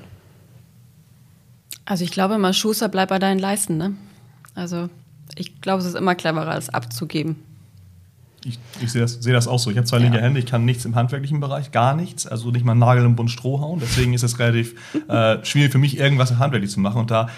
Also 1.84 2.04
ich 2.04 2.10
glaube 2.10 2.34
immer, 2.34 2.52
Schuster 2.52 2.88
bleibt 2.88 3.10
bei 3.10 3.18
deinen 3.18 3.38
Leisten. 3.38 3.76
Ne? 3.76 3.94
Also 4.54 4.88
ich 5.36 5.60
glaube, 5.60 5.82
es 5.82 5.88
ist 5.88 5.96
immer 5.96 6.14
cleverer, 6.14 6.56
es 6.56 6.70
abzugeben. 6.70 7.36
Ich, 8.44 8.58
ich 8.80 8.92
sehe 8.92 9.02
das, 9.02 9.14
seh 9.14 9.32
das, 9.32 9.48
auch 9.48 9.58
so. 9.58 9.70
Ich 9.70 9.76
habe 9.76 9.86
zwei 9.86 9.98
linke 9.98 10.20
Hände, 10.20 10.38
ich 10.38 10.46
kann 10.46 10.64
nichts 10.64 10.84
im 10.84 10.94
handwerklichen 10.94 11.40
Bereich, 11.40 11.72
gar 11.72 11.94
nichts. 11.94 12.26
Also 12.26 12.50
nicht 12.50 12.64
mal 12.64 12.72
einen 12.72 12.80
Nagel 12.80 13.04
im 13.04 13.16
Bund 13.16 13.30
Stroh 13.30 13.60
hauen. 13.60 13.80
Deswegen 13.80 14.14
ist 14.14 14.22
es 14.22 14.38
relativ 14.38 14.74
äh, 15.08 15.44
schwierig 15.44 15.72
für 15.72 15.78
mich, 15.78 15.98
irgendwas 15.98 16.36
handwerklich 16.38 16.70
zu 16.70 16.80
machen. 16.80 17.00
Und 17.00 17.10
da 17.10 17.28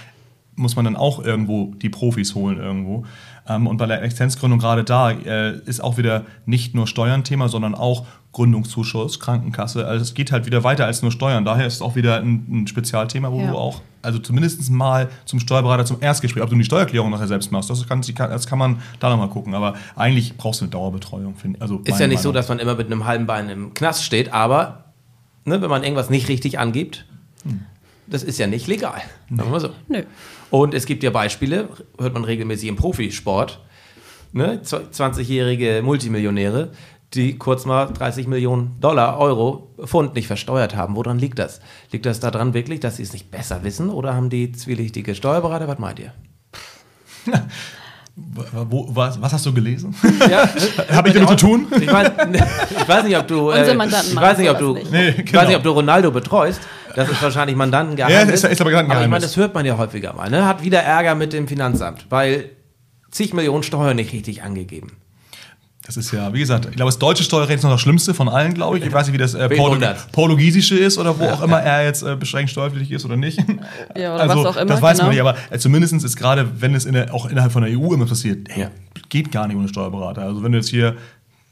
muss 0.60 0.76
man 0.76 0.84
dann 0.84 0.96
auch 0.96 1.24
irgendwo 1.24 1.74
die 1.74 1.88
Profis 1.88 2.34
holen 2.34 2.58
irgendwo. 2.58 3.04
Ähm, 3.48 3.66
und 3.66 3.78
bei 3.78 3.86
der 3.86 4.02
Existenzgründung 4.02 4.58
gerade 4.58 4.84
da 4.84 5.10
äh, 5.10 5.58
ist 5.64 5.82
auch 5.82 5.96
wieder 5.96 6.24
nicht 6.46 6.74
nur 6.74 6.86
Steuern-Thema, 6.86 7.48
sondern 7.48 7.74
auch 7.74 8.06
Gründungszuschuss, 8.32 9.18
Krankenkasse. 9.18 9.86
Also 9.86 10.02
es 10.02 10.14
geht 10.14 10.30
halt 10.30 10.46
wieder 10.46 10.62
weiter 10.62 10.86
als 10.86 11.02
nur 11.02 11.10
Steuern. 11.10 11.44
Daher 11.44 11.66
ist 11.66 11.74
es 11.74 11.82
auch 11.82 11.96
wieder 11.96 12.20
ein, 12.20 12.46
ein 12.48 12.66
Spezialthema, 12.68 13.32
wo 13.32 13.40
ja. 13.40 13.50
du 13.50 13.58
auch, 13.58 13.80
also 14.02 14.20
zumindest 14.20 14.70
mal 14.70 15.08
zum 15.24 15.40
Steuerberater 15.40 15.84
zum 15.84 15.96
Erstgespräch, 16.00 16.42
ob 16.42 16.50
du 16.50 16.56
die 16.56 16.64
Steuererklärung 16.64 17.10
nachher 17.10 17.26
selbst 17.26 17.50
machst, 17.50 17.70
das 17.70 17.84
kann, 17.88 18.02
das 18.02 18.46
kann 18.46 18.58
man 18.58 18.80
da 19.00 19.10
nochmal 19.10 19.28
gucken. 19.28 19.54
Aber 19.54 19.74
eigentlich 19.96 20.36
brauchst 20.36 20.60
du 20.60 20.66
eine 20.66 20.70
Dauerbetreuung. 20.70 21.34
Also 21.58 21.78
ist 21.78 21.98
ja 21.98 22.06
nicht 22.06 22.18
Meinung. 22.18 22.22
so, 22.22 22.32
dass 22.32 22.48
man 22.48 22.60
immer 22.60 22.76
mit 22.76 22.86
einem 22.86 23.04
halben 23.04 23.26
Bein 23.26 23.48
im 23.48 23.74
Knast 23.74 24.04
steht, 24.04 24.32
aber 24.32 24.84
ne, 25.44 25.60
wenn 25.60 25.70
man 25.70 25.82
irgendwas 25.82 26.08
nicht 26.08 26.28
richtig 26.28 26.60
angibt, 26.60 27.06
hm. 27.42 27.62
Das 28.10 28.22
ist 28.22 28.38
ja 28.38 28.46
nicht 28.46 28.66
legal. 28.66 29.00
Sagen 29.28 29.48
wir 29.48 29.50
mal 29.50 29.60
so. 29.60 29.70
Nö. 29.88 30.02
Und 30.50 30.74
es 30.74 30.86
gibt 30.86 31.02
ja 31.02 31.10
Beispiele, 31.10 31.68
hört 31.98 32.14
man 32.14 32.24
regelmäßig 32.24 32.68
im 32.68 32.76
Profisport, 32.76 33.60
ne, 34.32 34.60
20-jährige 34.62 35.82
Multimillionäre, 35.82 36.72
die 37.14 37.38
kurz 37.38 37.64
mal 37.64 37.86
30 37.86 38.26
Millionen 38.26 38.80
Dollar, 38.80 39.18
Euro, 39.18 39.74
Pfund 39.84 40.14
nicht 40.14 40.26
versteuert 40.26 40.76
haben. 40.76 40.96
Woran 40.96 41.18
liegt 41.18 41.38
das? 41.38 41.60
Liegt 41.90 42.06
das 42.06 42.20
daran 42.20 42.54
wirklich, 42.54 42.80
dass 42.80 42.96
sie 42.96 43.02
es 43.02 43.12
nicht 43.12 43.30
besser 43.30 43.64
wissen 43.64 43.90
oder 43.90 44.14
haben 44.14 44.30
die 44.30 44.52
zwielichtige 44.52 45.14
Steuerberater? 45.14 45.66
Was 45.66 45.78
meint 45.78 45.98
ihr? 45.98 46.12
Wo, 48.16 48.88
was, 48.90 49.20
was, 49.22 49.32
hast 49.32 49.46
du 49.46 49.52
gelesen? 49.52 49.94
Ja, 50.28 50.48
Habe 50.94 51.08
ich 51.08 51.14
damit 51.14 51.30
zu 51.30 51.36
tun? 51.36 51.66
Ich 51.80 51.90
weiß, 51.90 52.10
ich 52.80 52.88
weiß, 52.88 53.04
nicht, 53.04 53.16
ob 53.16 53.26
du. 53.26 53.50
Äh, 53.50 53.70
ich 53.70 54.16
weiß 54.16 54.38
nicht, 54.38 54.50
ob 54.50 54.58
du. 54.58 54.74
Nee, 54.74 55.12
genau. 55.12 55.24
Ich 55.24 55.32
weiß 55.32 55.48
nicht, 55.48 55.56
ob 55.56 55.62
du 55.62 55.70
Ronaldo 55.70 56.10
betreust. 56.10 56.60
Das 56.94 57.08
ist 57.08 57.22
wahrscheinlich 57.22 57.56
Mandantengeheimnis. 57.56 58.42
Ja, 58.42 58.48
ist, 58.48 58.52
ist 58.52 58.60
aber, 58.60 58.76
aber 58.76 59.02
ich 59.02 59.08
meine, 59.08 59.22
das 59.22 59.36
hört 59.36 59.54
man 59.54 59.64
ja 59.66 59.76
häufiger 59.76 60.12
mal. 60.12 60.30
Ne? 60.30 60.46
Hat 60.46 60.62
wieder 60.62 60.80
Ärger 60.80 61.14
mit 61.14 61.32
dem 61.32 61.48
Finanzamt, 61.48 62.06
weil 62.10 62.50
zig 63.10 63.34
Millionen 63.34 63.62
Steuern 63.62 63.96
nicht 63.96 64.12
richtig 64.12 64.42
angegeben. 64.42 64.92
Das 65.86 65.96
ist 65.96 66.12
ja, 66.12 66.32
wie 66.32 66.38
gesagt, 66.38 66.66
ich 66.66 66.76
glaube, 66.76 66.90
das 66.90 66.98
deutsche 66.98 67.24
Steuerrecht 67.24 67.58
ist 67.58 67.62
noch 67.64 67.72
das 67.72 67.80
Schlimmste 67.80 68.14
von 68.14 68.28
allen, 68.28 68.54
glaube 68.54 68.78
ich. 68.78 68.84
Ich 68.84 68.92
weiß 68.92 69.06
nicht, 69.06 69.14
wie 69.14 69.18
das 69.18 69.34
äh, 69.34 69.48
Portug 69.48 69.82
Portugiesische 70.12 70.76
ist 70.76 70.98
oder 70.98 71.18
wo 71.18 71.24
ja, 71.24 71.34
auch 71.34 71.42
immer 71.42 71.60
er 71.60 71.84
jetzt 71.84 72.02
äh, 72.02 72.14
beschränkt 72.14 72.50
steuerpflichtig 72.50 72.92
ist 72.92 73.04
oder 73.04 73.16
nicht. 73.16 73.42
Ja, 73.96 74.14
oder 74.14 74.22
also, 74.30 74.44
was 74.44 74.46
auch 74.46 74.56
immer. 74.56 74.66
Das 74.66 74.82
weiß 74.82 74.98
genau. 74.98 75.08
man 75.08 75.14
nicht, 75.16 75.20
aber 75.20 75.36
äh, 75.50 75.58
zumindest 75.58 75.94
ist 75.94 76.16
gerade, 76.16 76.48
wenn 76.60 76.76
es 76.76 76.84
in 76.84 76.92
der, 76.92 77.12
auch 77.12 77.26
innerhalb 77.26 77.50
von 77.50 77.64
der 77.64 77.76
EU 77.76 77.92
immer 77.92 78.06
passiert, 78.06 78.46
hey, 78.50 78.68
geht 79.08 79.32
gar 79.32 79.48
nicht 79.48 79.56
ohne 79.56 79.68
Steuerberater. 79.68 80.22
Also 80.22 80.44
wenn 80.44 80.52
du 80.52 80.58
jetzt 80.58 80.68
hier 80.68 80.96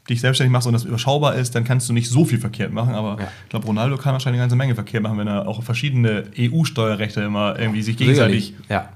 dich 0.09 0.21
selbstständig 0.21 0.51
machst 0.51 0.67
und 0.67 0.73
das 0.73 0.83
überschaubar 0.83 1.35
ist, 1.35 1.55
dann 1.55 1.63
kannst 1.63 1.87
du 1.89 1.93
nicht 1.93 2.09
so 2.09 2.25
viel 2.25 2.39
verkehrt 2.39 2.71
machen. 2.73 2.93
Aber 2.95 3.19
Ja. 3.19 3.27
ich 3.43 3.49
glaube, 3.49 3.65
Ronaldo 3.67 3.97
kann 3.97 4.13
wahrscheinlich 4.13 4.39
eine 4.39 4.43
ganze 4.43 4.55
Menge 4.55 4.75
verkehrt 4.75 5.03
machen, 5.03 5.17
wenn 5.17 5.27
er 5.27 5.47
auch 5.47 5.63
verschiedene 5.63 6.25
EU-Steuerrechte 6.37 7.21
immer 7.21 7.57
irgendwie 7.59 7.81
sich 7.81 7.97
gegenseitig. 7.97 8.53
Ja. 8.69 8.89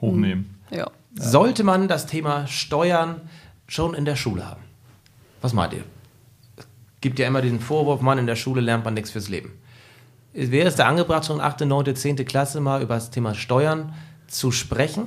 hochnehmen. 0.00 0.54
Ja. 0.70 0.90
Sollte 1.14 1.64
man 1.64 1.88
das 1.88 2.06
Thema 2.06 2.46
Steuern 2.46 3.20
schon 3.68 3.94
in 3.94 4.04
der 4.04 4.16
Schule 4.16 4.46
haben? 4.46 4.60
Was 5.40 5.52
meint 5.52 5.72
ihr? 5.72 5.84
Es 6.56 6.66
gibt 7.00 7.18
ja 7.18 7.26
immer 7.26 7.40
diesen 7.42 7.60
Vorwurf, 7.60 8.00
Mann, 8.00 8.18
in 8.18 8.26
der 8.26 8.36
Schule 8.36 8.60
lernt 8.60 8.84
man 8.84 8.94
nichts 8.94 9.10
fürs 9.10 9.28
Leben. 9.28 9.52
Wäre 10.32 10.66
es 10.68 10.74
da 10.74 10.86
angebracht, 10.88 11.26
schon 11.26 11.40
8., 11.40 11.60
9., 11.60 11.94
10. 11.94 12.16
Klasse 12.24 12.60
mal 12.60 12.82
über 12.82 12.94
das 12.94 13.10
Thema 13.10 13.34
Steuern 13.34 13.94
zu 14.26 14.50
sprechen, 14.50 15.04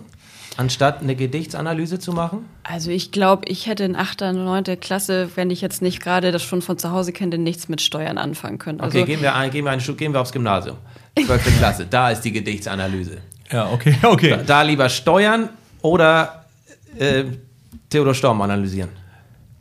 anstatt 0.57 1.01
eine 1.01 1.15
Gedichtsanalyse 1.15 1.99
zu 1.99 2.11
machen? 2.11 2.45
Also 2.63 2.91
ich 2.91 3.11
glaube, 3.11 3.47
ich 3.47 3.67
hätte 3.67 3.83
in 3.83 3.95
8., 3.95 4.21
9. 4.21 4.79
Klasse, 4.79 5.29
wenn 5.35 5.49
ich 5.49 5.61
jetzt 5.61 5.81
nicht 5.81 6.01
gerade 6.01 6.31
das 6.31 6.43
schon 6.43 6.61
von 6.61 6.77
zu 6.77 6.91
Hause 6.91 7.13
kenne, 7.13 7.37
nichts 7.37 7.69
mit 7.69 7.81
Steuern 7.81 8.17
anfangen 8.17 8.57
können. 8.57 8.81
Also 8.81 8.97
Okay, 8.97 9.07
gehen 9.07 9.21
wir, 9.21 9.35
ein, 9.35 9.51
gehen, 9.51 9.65
wir 9.65 9.71
einen 9.71 9.81
Schritt, 9.81 9.97
gehen 9.97 10.13
wir 10.13 10.21
aufs 10.21 10.31
Gymnasium. 10.31 10.77
12. 11.25 11.57
Klasse, 11.57 11.87
da 11.89 12.11
ist 12.11 12.21
die 12.21 12.31
Gedichtsanalyse. 12.31 13.17
Ja, 13.51 13.69
okay, 13.71 13.95
okay. 14.03 14.29
Da, 14.31 14.37
da 14.37 14.61
lieber 14.63 14.89
Steuern 14.89 15.49
oder 15.81 16.45
äh, 16.97 17.23
Theodor 17.89 18.13
Storm 18.13 18.41
analysieren. 18.41 18.89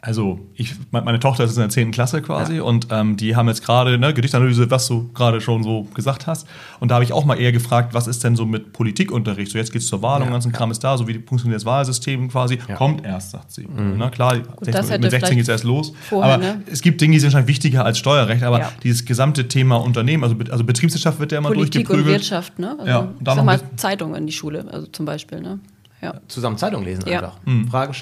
Also, 0.06 0.38
ich, 0.54 0.72
me- 0.92 1.02
meine 1.02 1.18
Tochter 1.18 1.42
ist 1.42 1.56
in 1.56 1.62
der 1.62 1.68
10. 1.68 1.90
Klasse 1.90 2.22
quasi 2.22 2.60
und 2.60 2.86
ähm, 2.92 3.16
die 3.16 3.34
haben 3.34 3.48
jetzt 3.48 3.64
gerade 3.64 3.98
ne, 3.98 4.14
Gedichtanalyse, 4.14 4.70
was 4.70 4.86
du 4.86 5.10
gerade 5.12 5.40
schon 5.40 5.64
so 5.64 5.82
gesagt 5.94 6.28
hast. 6.28 6.46
Und 6.78 6.92
da 6.92 6.94
habe 6.94 7.04
ich 7.04 7.12
auch 7.12 7.24
mal 7.24 7.34
eher 7.40 7.50
gefragt, 7.50 7.92
was 7.92 8.06
ist 8.06 8.22
denn 8.22 8.36
so 8.36 8.46
mit 8.46 8.72
Politikunterricht? 8.72 9.50
So, 9.50 9.58
jetzt 9.58 9.72
geht 9.72 9.82
es 9.82 9.88
zur 9.88 10.02
Wahl 10.02 10.20
und 10.20 10.26
Ja, 10.28 10.32
ganzen 10.32 10.52
ja. 10.52 10.58
Kram 10.58 10.70
ist 10.70 10.84
da, 10.84 10.96
so 10.96 11.08
wie 11.08 11.14
funktioniert 11.14 11.56
das 11.60 11.64
Wahlsystem 11.66 12.28
quasi. 12.28 12.60
Ja. 12.68 12.76
Kommt 12.76 13.04
erst, 13.04 13.32
sagt 13.32 13.50
sie. 13.50 13.66
Na 13.68 14.08
klar, 14.10 14.36
das 14.60 14.88
hätte 14.90 15.00
mit 15.00 15.10
16 15.10 15.10
vielleicht 15.10 15.30
geht 15.32 15.42
es 15.42 15.48
erst 15.48 15.64
los. 15.64 15.92
vorher, 16.08 16.34
aber 16.34 16.42
ne? 16.44 16.62
es 16.70 16.82
gibt 16.82 17.00
Dinge, 17.00 17.14
die 17.14 17.18
sind 17.18 17.32
wahrscheinlich 17.32 17.48
wichtiger 17.48 17.84
als 17.84 17.98
Steuerrecht, 17.98 18.44
aber 18.44 18.60
Ja. 18.60 18.72
dieses 18.84 19.04
gesamte 19.06 19.48
Thema 19.48 19.74
Unternehmen, 19.76 20.22
also, 20.22 20.36
also 20.52 20.62
Betriebswirtschaft 20.62 21.18
wird 21.18 21.32
ja 21.32 21.38
immer 21.38 21.48
Politik 21.48 21.80
und 21.80 21.96
durchgeprügelt. 21.96 22.20
Wirtschaft, 22.20 22.60
ne? 22.60 22.76
Also, 22.78 22.86
Ja, 22.88 22.98
und 23.00 23.16
ich 23.18 23.24
da 23.24 23.30
noch 23.34 23.36
sag 23.38 23.44
mal 23.44 23.60
Zeitungen 23.76 24.14
in 24.14 24.26
die 24.28 24.32
Schule, 24.32 24.64
also 24.70 24.86
zum 24.86 25.04
Beispiel, 25.04 25.40
ne? 25.40 25.58
Ja. 26.00 26.14
Zusammen 26.28 26.58
Zeitung 26.58 26.84
lesen 26.84 27.02
Ja. 27.08 27.18
einfach. 27.18 27.36
Hm. 27.44 27.66
Fragen. 27.68 27.94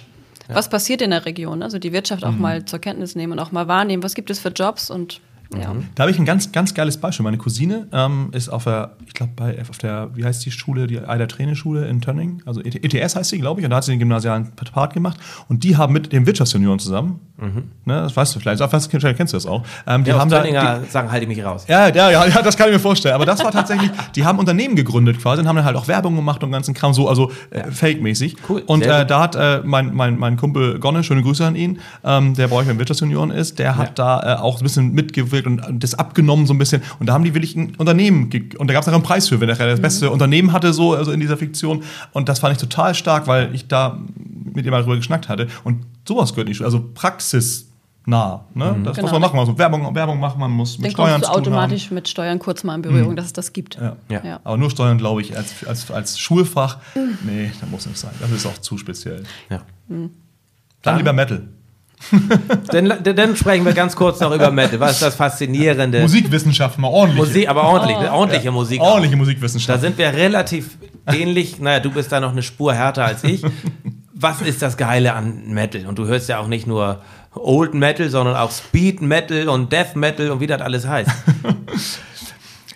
St- 0.48 0.54
Was 0.54 0.68
passiert 0.68 1.02
in 1.02 1.10
der 1.10 1.24
Region? 1.26 1.62
Also 1.62 1.78
die 1.78 1.92
Wirtschaft 1.92 2.24
auch 2.24 2.36
mal 2.36 2.64
zur 2.64 2.78
Kenntnis 2.78 3.14
nehmen 3.14 3.32
und 3.34 3.38
auch 3.38 3.52
mal 3.52 3.68
wahrnehmen, 3.68 4.02
was 4.02 4.14
gibt 4.14 4.30
es 4.30 4.38
für 4.38 4.48
Jobs 4.50 4.90
und 4.90 5.20
ja. 5.54 5.72
Da 5.94 6.02
habe 6.04 6.10
ich 6.10 6.18
ein 6.18 6.24
ganz, 6.24 6.50
ganz 6.50 6.74
geiles 6.74 6.96
Beispiel. 6.96 7.22
Meine 7.22 7.36
Cousine 7.36 7.86
ähm, 7.92 8.30
ist 8.32 8.48
auf 8.48 8.64
der, 8.64 8.96
ich 9.06 9.12
glaube, 9.14 9.32
bei 9.36 9.60
auf 9.70 9.78
der, 9.78 10.10
wie 10.14 10.24
heißt 10.24 10.44
die 10.44 10.50
Schule, 10.50 10.86
die 10.88 10.98
Eider 10.98 11.28
Trainingsschule 11.28 11.86
in 11.86 12.00
Tönning, 12.00 12.42
also 12.44 12.60
ETS 12.62 13.14
heißt 13.14 13.30
sie, 13.30 13.38
glaube 13.38 13.60
ich, 13.60 13.64
und 13.64 13.70
da 13.70 13.76
hat 13.76 13.84
sie 13.84 13.92
den 13.92 14.00
gymnasialen 14.00 14.52
Part 14.56 14.94
gemacht. 14.94 15.18
Und 15.48 15.62
die 15.62 15.76
haben 15.76 15.92
mit 15.92 16.12
den 16.12 16.26
Wirtschaftsjunioren 16.26 16.78
zusammen, 16.80 17.20
ne, 17.36 17.72
das 17.84 18.16
weißt 18.16 18.36
du 18.36 18.40
vielleicht, 18.40 18.62
vielleicht 18.62 19.16
kennst 19.16 19.32
du 19.32 19.36
das 19.36 19.46
auch, 19.46 19.62
ähm, 19.86 20.04
die 20.04 20.10
Ja, 20.10 20.18
haben 20.18 20.30
da. 20.30 20.42
Die, 20.42 20.90
sagen, 20.90 21.10
halte 21.10 21.24
ich 21.24 21.28
mich 21.28 21.44
raus. 21.44 21.64
ja, 21.68 21.88
ja, 21.88 22.10
ja, 22.10 22.26
ja, 22.26 22.42
das 22.42 22.56
kann 22.56 22.68
ich 22.68 22.74
mir 22.74 22.80
vorstellen. 22.80 23.14
Aber 23.14 23.26
das 23.26 23.42
war 23.42 23.50
tatsächlich, 23.50 23.90
die 24.14 24.24
haben 24.24 24.38
Unternehmen 24.38 24.76
gegründet 24.76 25.20
quasi 25.20 25.42
und 25.42 25.48
haben 25.48 25.56
dann 25.56 25.64
halt 25.64 25.76
auch 25.76 25.88
Werbung 25.88 26.14
gemacht 26.14 26.42
und 26.44 26.52
ganzen 26.52 26.74
Kram, 26.74 26.94
so, 26.94 27.08
also 27.08 27.32
äh, 27.50 27.70
fake-mäßig. 27.70 28.36
Cool, 28.48 28.62
Und 28.66 28.86
äh, 28.86 29.04
da 29.04 29.20
hat 29.20 29.34
äh, 29.34 29.60
mein, 29.64 29.94
mein, 29.94 30.18
mein 30.18 30.36
Kumpel 30.36 30.78
Gonne, 30.78 31.02
schöne 31.02 31.22
Grüße 31.22 31.44
an 31.44 31.56
ihn, 31.56 31.80
ähm, 32.04 32.34
der 32.34 32.48
bei 32.48 32.56
euch 32.56 32.66
beim 32.66 32.78
Wirtschaftsjunioren 32.78 33.30
ist, 33.30 33.58
der 33.58 33.76
hat 33.76 33.98
da 33.98 34.36
äh, 34.36 34.40
auch 34.40 34.58
ein 34.58 34.62
bisschen 34.62 34.92
mitgewirkt 34.92 35.46
und 35.46 35.82
das 35.82 35.94
abgenommen 35.94 36.46
so 36.46 36.54
ein 36.54 36.58
bisschen. 36.58 36.82
Und 37.00 37.08
da 37.08 37.14
haben 37.14 37.24
die 37.24 37.34
wirklich 37.34 37.56
ein 37.56 37.74
Unternehmen, 37.76 38.30
und 38.58 38.68
da 38.68 38.74
gab 38.74 38.82
es 38.82 38.88
auch 38.88 38.92
einen 38.92 39.02
Preis 39.02 39.28
für, 39.28 39.40
wenn 39.40 39.48
er 39.48 39.56
das 39.56 39.80
beste 39.80 40.10
Unternehmen 40.10 40.52
hatte, 40.52 40.72
so, 40.72 40.94
also 40.94 41.10
in 41.10 41.20
dieser 41.20 41.36
Fiktion. 41.36 41.82
Und 42.12 42.28
das 42.28 42.38
fand 42.38 42.52
ich 42.54 42.58
total 42.60 42.94
stark, 42.94 43.26
weil 43.26 43.54
ich 43.54 43.66
da 43.66 43.98
mit 44.54 44.64
ihm 44.64 44.70
mal 44.70 44.82
drüber 44.82 44.96
geschnackt 44.96 45.28
hatte. 45.28 45.48
Und 45.64 45.84
sowas 46.06 46.30
gehört 46.32 46.48
nicht, 46.48 46.62
also 46.62 46.84
praxisnah. 46.94 48.44
Ne? 48.54 48.76
Das 48.84 48.96
Genau. 48.96 49.02
muss 49.02 49.12
man 49.12 49.20
machen. 49.22 49.38
Also 49.38 49.56
Werbung, 49.58 49.94
Werbung 49.94 50.20
machen, 50.20 50.38
man 50.38 50.50
muss 50.50 50.78
mit 50.78 50.86
Dann 50.86 50.90
Steuern 50.92 51.10
kommst 51.20 51.28
du 51.28 51.32
zu 51.32 51.40
tun 51.40 51.52
haben. 51.54 51.62
automatisch 51.62 51.90
mit 51.90 52.08
Steuern 52.08 52.38
kurz 52.38 52.64
mal 52.64 52.74
in 52.74 52.82
Berührung, 52.82 53.16
dass 53.16 53.26
es 53.26 53.32
das 53.32 53.52
gibt. 53.52 53.76
Ja. 53.76 53.96
Ja. 54.10 54.24
Ja. 54.24 54.40
Aber 54.44 54.56
nur 54.56 54.70
Steuern, 54.70 54.98
glaube 54.98 55.22
ich, 55.22 55.36
als, 55.36 55.66
als, 55.66 55.90
als 55.90 56.18
Schulfach, 56.18 56.78
nee, 57.24 57.50
das 57.60 57.70
muss 57.70 57.86
nicht 57.86 57.98
sein. 57.98 58.12
Das 58.20 58.30
ist 58.30 58.46
auch 58.46 58.58
zu 58.58 58.76
speziell. 58.78 59.22
Ja. 59.50 59.62
Dann 60.82 60.96
lieber 60.98 61.12
Metal. 61.12 61.48
Dann, 62.70 62.92
dann 63.02 63.34
sprechen 63.36 63.64
wir 63.64 63.72
ganz 63.72 63.96
kurz 63.96 64.20
noch 64.20 64.34
über 64.34 64.50
Metal. 64.50 64.78
Was 64.78 64.92
ist 64.94 65.02
das 65.02 65.14
Faszinierende? 65.14 66.02
Musikwissenschaft, 66.02 66.78
mal 66.78 66.88
ordentlich. 66.88 67.18
Musik, 67.28 67.48
aber 67.48 67.62
ordentlich, 67.64 67.96
ordentliche 68.10 68.50
Musik. 68.50 68.80
auch. 68.82 68.88
Ordentliche 68.88 69.12
Da 69.12 69.18
Musikwissenschaft. 69.22 69.80
sind 69.80 69.96
wir 69.96 70.12
relativ 70.12 70.76
ähnlich. 71.06 71.60
Naja, 71.60 71.80
du 71.80 71.90
bist 71.90 72.12
da 72.12 72.20
noch 72.20 72.32
eine 72.32 72.42
Spur 72.42 72.74
härter 72.74 73.06
als 73.06 73.24
ich. 73.24 73.42
Was 74.24 74.40
ist 74.40 74.62
das 74.62 74.78
Geile 74.78 75.12
an 75.12 75.48
Metal? 75.48 75.84
Und 75.84 75.98
du 75.98 76.06
hörst 76.06 76.30
ja 76.30 76.38
auch 76.38 76.46
nicht 76.46 76.66
nur 76.66 77.02
Old 77.34 77.74
Metal, 77.74 78.08
sondern 78.08 78.36
auch 78.36 78.50
Speed 78.50 79.02
Metal 79.02 79.50
und 79.50 79.70
Death 79.70 79.96
Metal 79.96 80.30
und 80.30 80.40
wie 80.40 80.46
das 80.46 80.62
alles 80.62 80.88
heißt. 80.88 81.10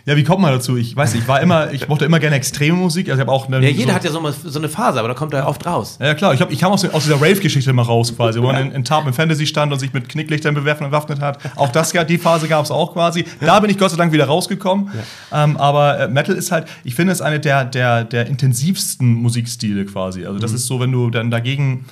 Ja, 0.09 0.17
wie 0.17 0.25
kommt 0.25 0.41
man 0.41 0.53
dazu? 0.53 0.77
Ich 0.79 0.97
weiß 0.97 1.13
nicht, 1.13 1.25
ich 1.25 1.29
war 1.29 1.41
immer, 1.43 1.71
ich 1.71 1.87
mochte 1.87 2.07
immer 2.07 2.19
gerne 2.19 2.37
extreme 2.37 2.77
Musik. 2.79 3.09
Also 3.11 3.21
ich 3.21 3.27
habe 3.29 3.31
auch 3.31 3.47
eine, 3.47 3.57
Ja, 3.63 3.69
jeder 3.69 3.91
so, 3.91 3.95
hat 3.95 4.05
ja 4.05 4.11
so, 4.11 4.21
mal- 4.21 4.33
so 4.33 4.59
eine 4.59 4.69
Phase, 4.71 4.99
aber 4.99 5.09
da 5.09 5.15
kommt 5.15 5.35
er 5.35 5.47
oft 5.47 5.67
raus. 5.67 5.99
Ja, 6.01 6.15
klar, 6.15 6.33
ich, 6.33 6.41
hab, 6.41 6.51
ich 6.51 6.59
kam 6.59 6.73
aus, 6.73 6.83
aus 6.89 7.03
dieser 7.05 7.17
Rave-Geschichte 7.17 7.73
mal 7.75 7.83
raus 7.83 8.17
quasi, 8.17 8.41
wo 8.41 8.47
man 8.47 8.57
in, 8.69 8.73
in 8.73 8.85
Tab 8.85 9.05
mit 9.05 9.15
Fantasy 9.15 9.47
stand 9.47 9.71
und 9.73 9.79
sich 9.79 9.93
mit 9.93 10.09
Knicklichtern 10.09 10.55
bewerfen 10.55 10.85
und 10.85 10.91
bewaffnet 10.91 11.21
hat. 11.21 11.39
Auch 11.57 11.69
das, 11.71 11.93
ja, 11.93 12.05
die 12.05 12.17
Phase 12.17 12.49
gab 12.49 12.65
es 12.65 12.71
auch 12.71 12.95
quasi. 12.95 13.25
Da 13.41 13.61
bin 13.61 13.71
ich 13.71 13.77
Gott 13.79 13.91
sei 13.91 13.99
Dank 13.99 14.11
wieder 14.13 14.25
rausgekommen. 14.25 14.91
Ähm, 15.31 15.57
aber 15.59 16.01
äh, 16.01 16.09
Metal 16.09 16.35
ist 16.35 16.51
halt, 16.53 16.67
ich 16.85 16.95
finde 16.95 17.13
es 17.13 17.21
eine 17.21 17.39
der, 17.39 17.67
der, 17.67 18.05
der 18.05 18.27
intensivsten 18.29 19.13
Musikstile 19.13 19.85
quasi. 19.85 20.25
Also 20.25 20.39
Mhm. 20.39 20.41
das 20.41 20.53
ist 20.53 20.67
so, 20.67 20.81
wenn 20.81 20.91
du 20.91 21.11
dann 21.11 21.31
dagegen, 21.31 21.85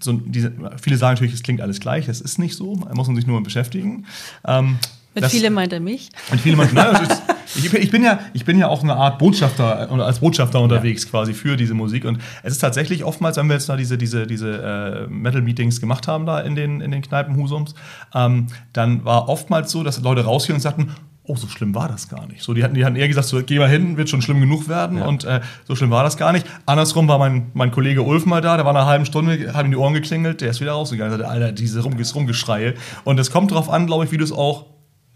so 0.00 0.12
diese, 0.12 0.52
viele 0.80 0.96
sagen 0.96 1.14
natürlich, 1.14 1.34
es 1.34 1.42
klingt 1.42 1.60
alles 1.60 1.80
gleich, 1.80 2.06
das 2.06 2.20
ist 2.20 2.38
nicht 2.38 2.54
so, 2.54 2.76
da 2.86 2.94
muss 2.94 3.08
man 3.08 3.16
sich 3.16 3.26
nur 3.26 3.36
mit 3.36 3.44
beschäftigen. 3.44 4.04
Ähm, 4.46 4.78
Mit 5.14 5.24
das- 5.24 5.32
viele 5.32 5.50
meint 5.50 5.72
er 5.72 5.80
mich. 5.80 6.10
und 6.30 6.40
viele 6.40 6.56
Menschen, 6.56 6.74
nein, 6.76 6.88
das 6.92 7.02
ist, 7.02 7.22
ich, 7.56 7.70
bin, 7.70 7.82
ich, 7.82 7.90
bin 7.90 8.02
ja, 8.02 8.20
ich 8.32 8.44
bin 8.44 8.58
ja 8.58 8.68
auch 8.68 8.82
eine 8.82 8.94
Art 8.94 9.18
Botschafter 9.18 9.90
oder 9.90 10.06
als 10.06 10.20
Botschafter 10.20 10.60
unterwegs 10.60 11.08
quasi 11.08 11.34
für 11.34 11.56
diese 11.56 11.74
Musik. 11.74 12.04
Und 12.04 12.18
es 12.42 12.52
ist 12.52 12.58
tatsächlich 12.58 13.04
oftmals, 13.04 13.36
wenn 13.36 13.46
wir 13.46 13.54
jetzt 13.54 13.68
da 13.68 13.76
diese, 13.76 13.98
diese, 13.98 14.26
diese 14.26 15.06
äh, 15.08 15.12
Metal-Meetings 15.12 15.80
gemacht 15.80 16.08
haben 16.08 16.26
da 16.26 16.40
in 16.40 16.54
den, 16.54 16.80
in 16.80 16.90
den 16.90 17.02
Kneipen 17.02 17.36
Husums, 17.36 17.74
ähm, 18.14 18.46
dann 18.72 19.04
war 19.04 19.28
oftmals 19.28 19.70
so, 19.70 19.82
dass 19.82 20.00
Leute 20.00 20.24
rausgehen 20.24 20.56
und 20.56 20.60
sagten, 20.60 20.90
oh, 21.26 21.36
so 21.36 21.48
schlimm 21.48 21.74
war 21.74 21.88
das 21.88 22.08
gar 22.08 22.26
nicht. 22.26 22.42
So, 22.42 22.52
die 22.52 22.62
hatten, 22.62 22.74
die 22.74 22.84
hatten 22.84 22.96
eher 22.96 23.08
gesagt, 23.08 23.28
so, 23.28 23.42
geh 23.42 23.58
mal 23.58 23.68
hin, 23.68 23.96
wird 23.96 24.10
schon 24.10 24.20
schlimm 24.20 24.40
genug 24.40 24.68
werden. 24.68 25.00
Und 25.00 25.24
äh, 25.24 25.40
so 25.64 25.74
schlimm 25.74 25.90
war 25.90 26.04
das 26.04 26.16
gar 26.16 26.32
nicht. 26.32 26.46
Andersrum 26.66 27.08
war 27.08 27.18
mein, 27.18 27.50
mein 27.54 27.70
Kollege 27.70 28.02
Ulf 28.02 28.26
mal 28.26 28.42
da, 28.42 28.56
der 28.56 28.66
war 28.66 28.74
nach 28.74 28.82
einer 28.82 28.90
halben 28.90 29.06
Stunde, 29.06 29.54
hat 29.54 29.64
ihm 29.64 29.70
die 29.70 29.76
Ohren 29.76 29.94
geklingelt, 29.94 30.42
der 30.42 30.50
ist 30.50 30.60
wieder 30.60 30.72
rausgegangen. 30.72 31.12
Sagte, 31.12 31.28
Alter, 31.28 31.52
diese 31.52 31.82
Rum, 31.82 31.96
dieses 31.96 32.14
Rumgeschreie. 32.14 32.74
Und 33.04 33.18
es 33.18 33.30
kommt 33.30 33.50
darauf 33.52 33.70
an, 33.70 33.86
glaube 33.86 34.04
ich, 34.04 34.12
wie 34.12 34.18
du 34.18 34.24
es 34.24 34.32
auch 34.32 34.66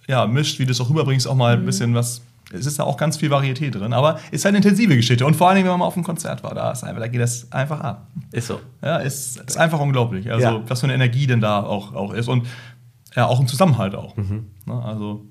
ja, 0.08 0.26
mischt, 0.26 0.58
wie 0.58 0.64
du 0.64 0.72
es 0.72 0.80
auch 0.80 0.88
rüberbringst, 0.88 1.28
auch 1.28 1.34
mal 1.34 1.54
ein 1.54 1.66
bisschen 1.66 1.94
was. 1.94 2.22
Es 2.52 2.64
ist 2.64 2.78
da 2.78 2.84
auch 2.84 2.96
ganz 2.96 3.18
viel 3.18 3.30
Varietät 3.30 3.74
drin, 3.74 3.92
aber 3.92 4.18
ist 4.30 4.46
eine 4.46 4.56
intensive 4.58 4.96
Geschichte. 4.96 5.26
Und 5.26 5.34
vor 5.36 5.48
allen 5.48 5.56
Dingen, 5.56 5.66
wenn 5.66 5.72
man 5.72 5.80
mal 5.80 5.86
auf 5.86 5.96
einem 5.96 6.04
Konzert 6.04 6.42
war, 6.42 6.54
da, 6.54 6.72
ist 6.72 6.82
einfach, 6.82 7.00
da 7.02 7.08
geht 7.08 7.20
das 7.20 7.52
einfach 7.52 7.80
ab. 7.80 8.06
Ist 8.32 8.46
so. 8.46 8.60
Ja, 8.82 8.96
ist, 8.98 9.36
ist 9.46 9.58
einfach 9.58 9.80
unglaublich. 9.80 10.30
Also, 10.30 10.42
Ja. 10.46 10.62
was 10.66 10.80
für 10.80 10.86
eine 10.86 10.94
Energie 10.94 11.26
denn 11.26 11.40
da 11.42 11.62
auch, 11.62 11.94
auch 11.94 12.12
ist. 12.14 12.26
Und 12.28 12.46
ja, 13.14 13.26
auch 13.26 13.38
ein 13.40 13.46
Zusammenhalt 13.48 13.94
auch. 13.94 14.16
Mhm. 14.16 14.46
Ne, 14.64 14.82
also, 14.82 15.26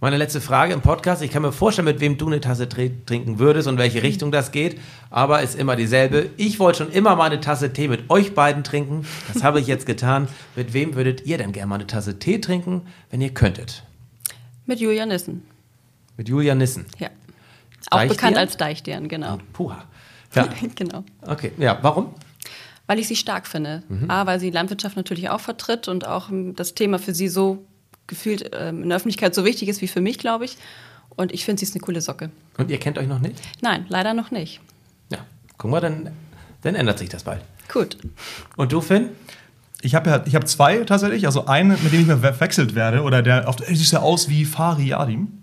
Meine 0.00 0.16
letzte 0.16 0.40
Frage 0.40 0.72
im 0.72 0.80
Podcast. 0.80 1.22
Ich 1.22 1.30
kann 1.32 1.42
mir 1.42 1.50
vorstellen, 1.52 1.86
mit 1.86 2.00
wem 2.00 2.16
du 2.18 2.26
eine 2.28 2.40
Tasse 2.40 2.64
tr- 2.64 2.90
trinken 3.04 3.38
würdest 3.40 3.66
und 3.68 3.76
welche 3.76 4.02
Richtung 4.04 4.30
das 4.32 4.50
geht, 4.52 4.80
aber 5.10 5.42
ist 5.42 5.56
immer 5.56 5.74
dieselbe. 5.76 6.30
Ich 6.36 6.58
wollte 6.60 6.78
schon 6.84 6.92
immer 6.92 7.16
mal 7.16 7.24
eine 7.24 7.40
Tasse 7.40 7.72
Tee 7.72 7.88
mit 7.88 8.08
euch 8.10 8.34
beiden 8.34 8.62
trinken. 8.64 9.04
Das 9.34 9.42
habe 9.42 9.58
ich 9.60 9.66
jetzt 9.66 9.86
getan. 9.86 10.28
Mit 10.56 10.72
wem 10.72 10.94
würdet 10.94 11.26
ihr 11.26 11.36
denn 11.36 11.50
gerne 11.52 11.66
mal 11.68 11.74
eine 11.74 11.86
Tasse 11.86 12.18
Tee 12.18 12.38
trinken, 12.40 12.82
wenn 13.10 13.20
ihr 13.20 13.34
könntet? 13.34 13.82
Mit 14.66 14.78
Julia 14.80 15.04
Nissen. 15.04 15.42
Mit 16.20 16.28
Julia 16.28 16.54
Nissen. 16.54 16.84
Ja. 16.98 17.08
Auch 17.90 18.04
bekannt 18.04 18.36
als 18.36 18.58
Deichstern, 18.58 19.08
genau. 19.08 19.38
Puha. 19.54 19.86
Ja, 20.34 20.46
genau. 20.74 21.02
okay. 21.26 21.52
Ja, 21.56 21.78
warum? 21.80 22.14
Weil 22.86 22.98
ich 22.98 23.08
sie 23.08 23.16
stark 23.16 23.46
finde. 23.46 23.84
Mhm. 23.88 24.10
A, 24.10 24.26
weil 24.26 24.38
sie 24.38 24.50
Landwirtschaft 24.50 24.96
natürlich 24.96 25.30
auch 25.30 25.40
vertritt 25.40 25.88
und 25.88 26.06
auch 26.06 26.28
ähm, 26.28 26.54
das 26.54 26.74
Thema 26.74 26.98
für 26.98 27.14
sie 27.14 27.28
so 27.28 27.64
gefühlt 28.06 28.50
ähm, 28.52 28.82
in 28.82 28.90
der 28.90 28.96
Öffentlichkeit 28.96 29.34
so 29.34 29.46
wichtig 29.46 29.70
ist 29.70 29.80
wie 29.80 29.88
für 29.88 30.02
mich, 30.02 30.18
glaube 30.18 30.44
ich. 30.44 30.58
Und 31.16 31.32
ich 31.32 31.46
finde, 31.46 31.60
sie 31.60 31.64
ist 31.64 31.74
eine 31.74 31.80
coole 31.80 32.02
Socke. 32.02 32.28
Und 32.58 32.70
ihr 32.70 32.78
kennt 32.78 32.98
euch 32.98 33.08
noch 33.08 33.20
nicht? 33.20 33.40
Nein, 33.62 33.86
leider 33.88 34.12
noch 34.12 34.30
nicht. 34.30 34.60
Ja. 35.08 35.20
Guck 35.56 35.70
mal, 35.70 35.80
dann, 35.80 36.10
dann 36.60 36.74
ändert 36.74 36.98
sich 36.98 37.08
das 37.08 37.24
bald. 37.24 37.40
Gut. 37.72 37.96
Und 38.58 38.72
du, 38.72 38.82
Finn? 38.82 39.08
ich 39.80 39.94
habe 39.94 40.10
ja, 40.10 40.22
ich 40.26 40.34
habe 40.34 40.44
zwei 40.44 40.84
tatsächlich. 40.84 41.24
Also 41.24 41.46
einen, 41.46 41.82
mit 41.82 41.94
dem 41.94 42.02
ich 42.02 42.06
mal 42.06 42.18
verwechselt 42.18 42.74
werde, 42.74 43.04
oder 43.04 43.22
der 43.22 43.48
auf, 43.48 43.56
der 43.56 43.74
sieht 43.74 43.90
ja 43.90 44.00
aus 44.00 44.28
wie 44.28 44.44
Fari 44.44 44.88
Yadim. 44.88 45.39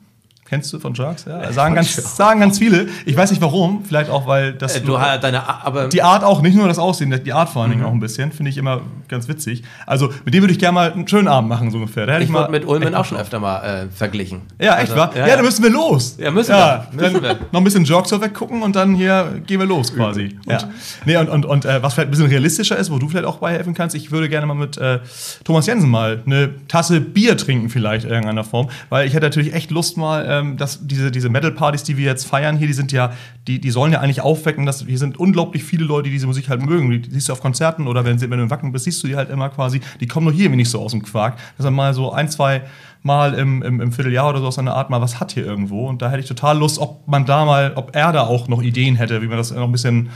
Kennst 0.47 0.71
du 0.71 0.79
von 0.79 0.93
Jerks? 0.93 1.25
Ja, 1.25 1.51
sagen 1.51 1.75
ganz, 1.75 2.15
sagen 2.15 2.39
ganz 2.39 2.59
viele. 2.59 2.87
Ich 3.05 3.17
weiß 3.17 3.31
nicht 3.31 3.41
warum. 3.41 3.83
Vielleicht 3.85 4.09
auch, 4.09 4.27
weil 4.27 4.53
das. 4.53 4.77
Äh, 4.77 4.81
du 4.81 4.99
hast 4.99 5.23
deine, 5.23 5.47
aber 5.47 5.87
die 5.87 6.01
Art 6.01 6.23
auch, 6.23 6.41
nicht 6.41 6.55
nur 6.55 6.67
das 6.67 6.79
Aussehen, 6.79 7.13
die 7.23 7.33
Art 7.33 7.49
vor 7.49 7.63
allen 7.63 7.71
Dingen 7.71 7.83
auch 7.83 7.91
ein 7.91 7.99
bisschen, 7.99 8.31
finde 8.31 8.49
ich 8.49 8.57
immer 8.57 8.81
ganz 9.09 9.27
witzig. 9.27 9.63
Also 9.85 10.13
mit 10.23 10.33
dem 10.33 10.43
würde 10.43 10.53
ich 10.53 10.59
gerne 10.59 10.73
mal 10.73 10.91
einen 10.93 11.07
schönen 11.07 11.27
Abend 11.27 11.49
machen, 11.49 11.71
so 11.71 11.77
ungefähr. 11.77 12.05
Da 12.05 12.13
hätte 12.13 12.23
ich 12.23 12.29
ich 12.29 12.33
mal 12.33 12.43
wurde 12.43 12.51
mit 12.51 12.65
Ulmen 12.65 12.95
auch 12.95 13.05
schon 13.05 13.17
öfter 13.17 13.39
mal 13.39 13.61
äh, 13.61 13.87
verglichen. 13.89 14.41
Ja, 14.59 14.77
echt, 14.77 14.91
Also, 14.91 14.95
wa? 14.95 15.11
Ja, 15.15 15.35
dann 15.35 15.45
müssen 15.45 15.63
wir 15.63 15.69
los. 15.69 16.15
Ja, 16.17 16.31
müssen 16.31 16.51
ja, 16.51 16.87
wir, 16.91 17.01
müssen 17.01 17.21
wir. 17.21 17.37
Noch 17.51 17.61
ein 17.61 17.63
bisschen 17.63 17.85
Jerks 17.85 18.11
weggucken 18.11 18.61
und 18.61 18.75
dann 18.75 18.95
hier 18.95 19.41
gehen 19.45 19.59
wir 19.59 19.67
los 19.67 19.93
quasi. 19.93 20.37
Ja. 20.47 20.59
Nee, 21.05 21.17
und, 21.17 21.29
und, 21.29 21.45
und 21.45 21.65
äh, 21.65 21.81
was 21.81 21.93
vielleicht 21.93 22.07
ein 22.07 22.11
bisschen 22.11 22.27
realistischer 22.27 22.77
ist, 22.77 22.91
wo 22.91 22.99
du 22.99 23.09
vielleicht 23.09 23.25
auch 23.25 23.37
bei 23.37 23.51
helfen 23.53 23.73
kannst, 23.73 23.95
ich 23.95 24.11
würde 24.11 24.29
gerne 24.29 24.45
mal 24.45 24.53
mit 24.53 24.77
äh, 24.77 24.99
Thomas 25.43 25.65
Jensen 25.67 25.89
mal 25.89 26.21
eine 26.25 26.51
Tasse 26.67 27.01
Bier 27.01 27.37
trinken, 27.37 27.69
vielleicht 27.69 28.05
in 28.05 28.11
irgendeiner 28.11 28.43
Form. 28.43 28.69
Weil 28.89 29.07
ich 29.07 29.13
hätte 29.13 29.25
natürlich 29.25 29.53
echt 29.53 29.71
Lust 29.71 29.97
mal, 29.97 30.25
ähm, 30.39 30.57
dass 30.57 30.85
diese, 30.85 31.11
diese 31.11 31.29
Metal-Partys, 31.29 31.83
die 31.83 31.97
wir 31.97 32.05
jetzt 32.05 32.25
feiern 32.25 32.57
hier, 32.57 32.67
die 32.67 32.73
sind 32.73 32.91
ja, 32.91 33.13
die, 33.47 33.59
die 33.59 33.71
sollen 33.71 33.91
ja 33.91 33.99
eigentlich 33.99 34.21
aufwecken, 34.21 34.65
dass 34.65 34.85
hier 34.85 34.97
sind 34.97 35.17
unglaublich 35.17 35.63
viele 35.63 35.85
Leute, 35.85 36.05
die 36.05 36.11
diese 36.11 36.27
Musik 36.27 36.49
halt 36.49 36.65
mögen. 36.65 36.89
Die, 36.89 37.01
die 37.01 37.11
siehst 37.11 37.29
du 37.29 37.33
auf 37.33 37.41
Konzerten 37.41 37.87
oder 37.87 38.05
wenn, 38.05 38.19
wenn 38.21 38.29
du 38.31 38.43
in 38.43 38.49
Wacken 38.49 38.71
bist, 38.71 38.85
siehst 38.85 39.03
du 39.03 39.07
die 39.07 39.15
halt 39.15 39.29
immer 39.29 39.49
quasi, 39.49 39.81
die 39.99 40.07
kommen 40.07 40.25
nur 40.25 40.33
hier 40.33 40.49
nicht 40.49 40.69
so 40.69 40.81
aus 40.81 40.91
dem 40.91 41.03
Quark. 41.03 41.37
Dass 41.57 41.65
man 41.65 41.73
mal 41.73 41.93
so 41.93 42.11
ein, 42.11 42.29
zwei 42.29 42.63
Mal 43.03 43.35
im, 43.35 43.61
im, 43.61 43.79
im 43.79 43.91
Vierteljahr 43.91 44.29
oder 44.29 44.39
so 44.39 44.47
aus 44.47 44.59
einer 44.59 44.75
Art 44.75 44.89
mal 44.89 44.99
was 45.01 45.19
hat 45.19 45.31
hier 45.31 45.45
irgendwo. 45.45 45.87
Und 45.87 46.01
da 46.01 46.09
hätte 46.09 46.19
ich 46.19 46.25
total 46.25 46.57
Lust, 46.57 46.79
ob 46.79 47.07
man 47.07 47.25
da 47.25 47.45
mal, 47.45 47.73
ob 47.75 47.95
er 47.95 48.11
da 48.11 48.23
auch 48.23 48.47
noch 48.47 48.61
Ideen 48.61 48.95
hätte, 48.95 49.21
wie 49.21 49.27
man 49.27 49.37
das 49.37 49.51
noch 49.51 49.63
ein 49.63 49.71
bisschen 49.71 50.09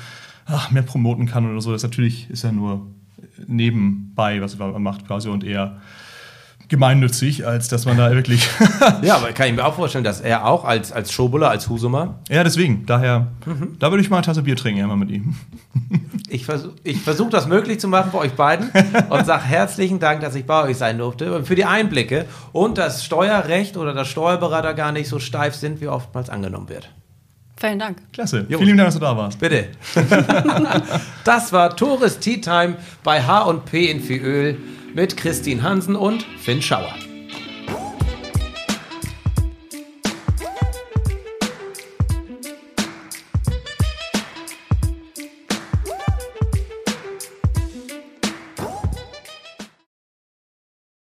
ach, 0.45 0.71
mehr 0.71 0.81
promoten 0.81 1.25
kann 1.25 1.49
oder 1.49 1.61
so. 1.61 1.71
Das 1.71 1.83
natürlich 1.83 2.29
ist 2.29 2.43
ja 2.43 2.51
nur 2.51 2.87
nebenbei, 3.47 4.41
was 4.41 4.57
man 4.57 4.81
macht 4.81 5.07
quasi 5.07 5.29
und 5.29 5.43
eher 5.43 5.77
gemeinnützig, 6.71 7.45
als 7.45 7.67
dass 7.67 7.85
man 7.85 7.97
da 7.97 8.11
wirklich. 8.11 8.49
Ja, 9.03 9.17
aber 9.17 9.31
kann 9.31 9.47
ich 9.47 9.55
mir 9.55 9.65
auch 9.65 9.75
vorstellen, 9.75 10.03
dass 10.03 10.21
er 10.21 10.45
auch 10.45 10.63
als, 10.63 10.91
als 10.91 11.11
Schobuller, 11.11 11.49
als 11.49 11.69
Husumer, 11.69 12.19
ja, 12.29 12.43
deswegen, 12.43 12.85
daher, 12.85 13.27
da 13.79 13.91
würde 13.91 14.01
ich 14.01 14.09
mal 14.09 14.17
eine 14.17 14.25
Tasse 14.25 14.41
Bier 14.41 14.55
trinken, 14.55 14.79
ja, 14.79 14.87
mal 14.87 14.95
mit 14.95 15.11
ihm. 15.11 15.35
ich 16.29 16.45
versuche 16.45 16.73
ich 16.83 17.01
versuch 17.01 17.29
das 17.29 17.47
möglich 17.47 17.79
zu 17.79 17.87
machen 17.87 18.11
bei 18.11 18.19
euch 18.19 18.33
beiden 18.33 18.69
und 19.09 19.25
sage 19.25 19.43
herzlichen 19.43 19.99
Dank, 19.99 20.21
dass 20.21 20.35
ich 20.35 20.45
bei 20.45 20.63
euch 20.63 20.77
sein 20.77 20.97
durfte 20.97 21.35
und 21.35 21.45
für 21.45 21.55
die 21.55 21.65
Einblicke 21.65 22.25
und 22.53 22.77
das 22.77 23.03
Steuerrecht 23.03 23.75
oder 23.77 23.93
das 23.93 24.07
Steuerberater 24.07 24.73
gar 24.73 24.91
nicht 24.91 25.09
so 25.09 25.19
steif 25.19 25.55
sind, 25.55 25.81
wie 25.81 25.87
oftmals 25.87 26.29
angenommen 26.29 26.69
wird. 26.69 26.89
Vielen 27.59 27.79
Dank. 27.79 27.97
Klasse. 28.13 28.45
Vielen 28.47 28.61
lieben 28.61 28.77
Dank, 28.77 28.87
dass 28.87 28.95
du 28.95 29.01
da 29.01 29.15
warst. 29.15 29.39
Bitte. 29.39 29.67
das 31.23 31.53
war 31.53 31.75
Tourist 31.75 32.21
Tea 32.21 32.41
Time 32.41 32.77
bei 33.03 33.21
H&P 33.21 33.91
in 33.91 34.01
Viöl 34.01 34.57
mit 34.93 35.17
Christine 35.17 35.63
Hansen 35.63 35.95
und 35.95 36.23
Finn 36.37 36.61
Schauer. 36.61 36.95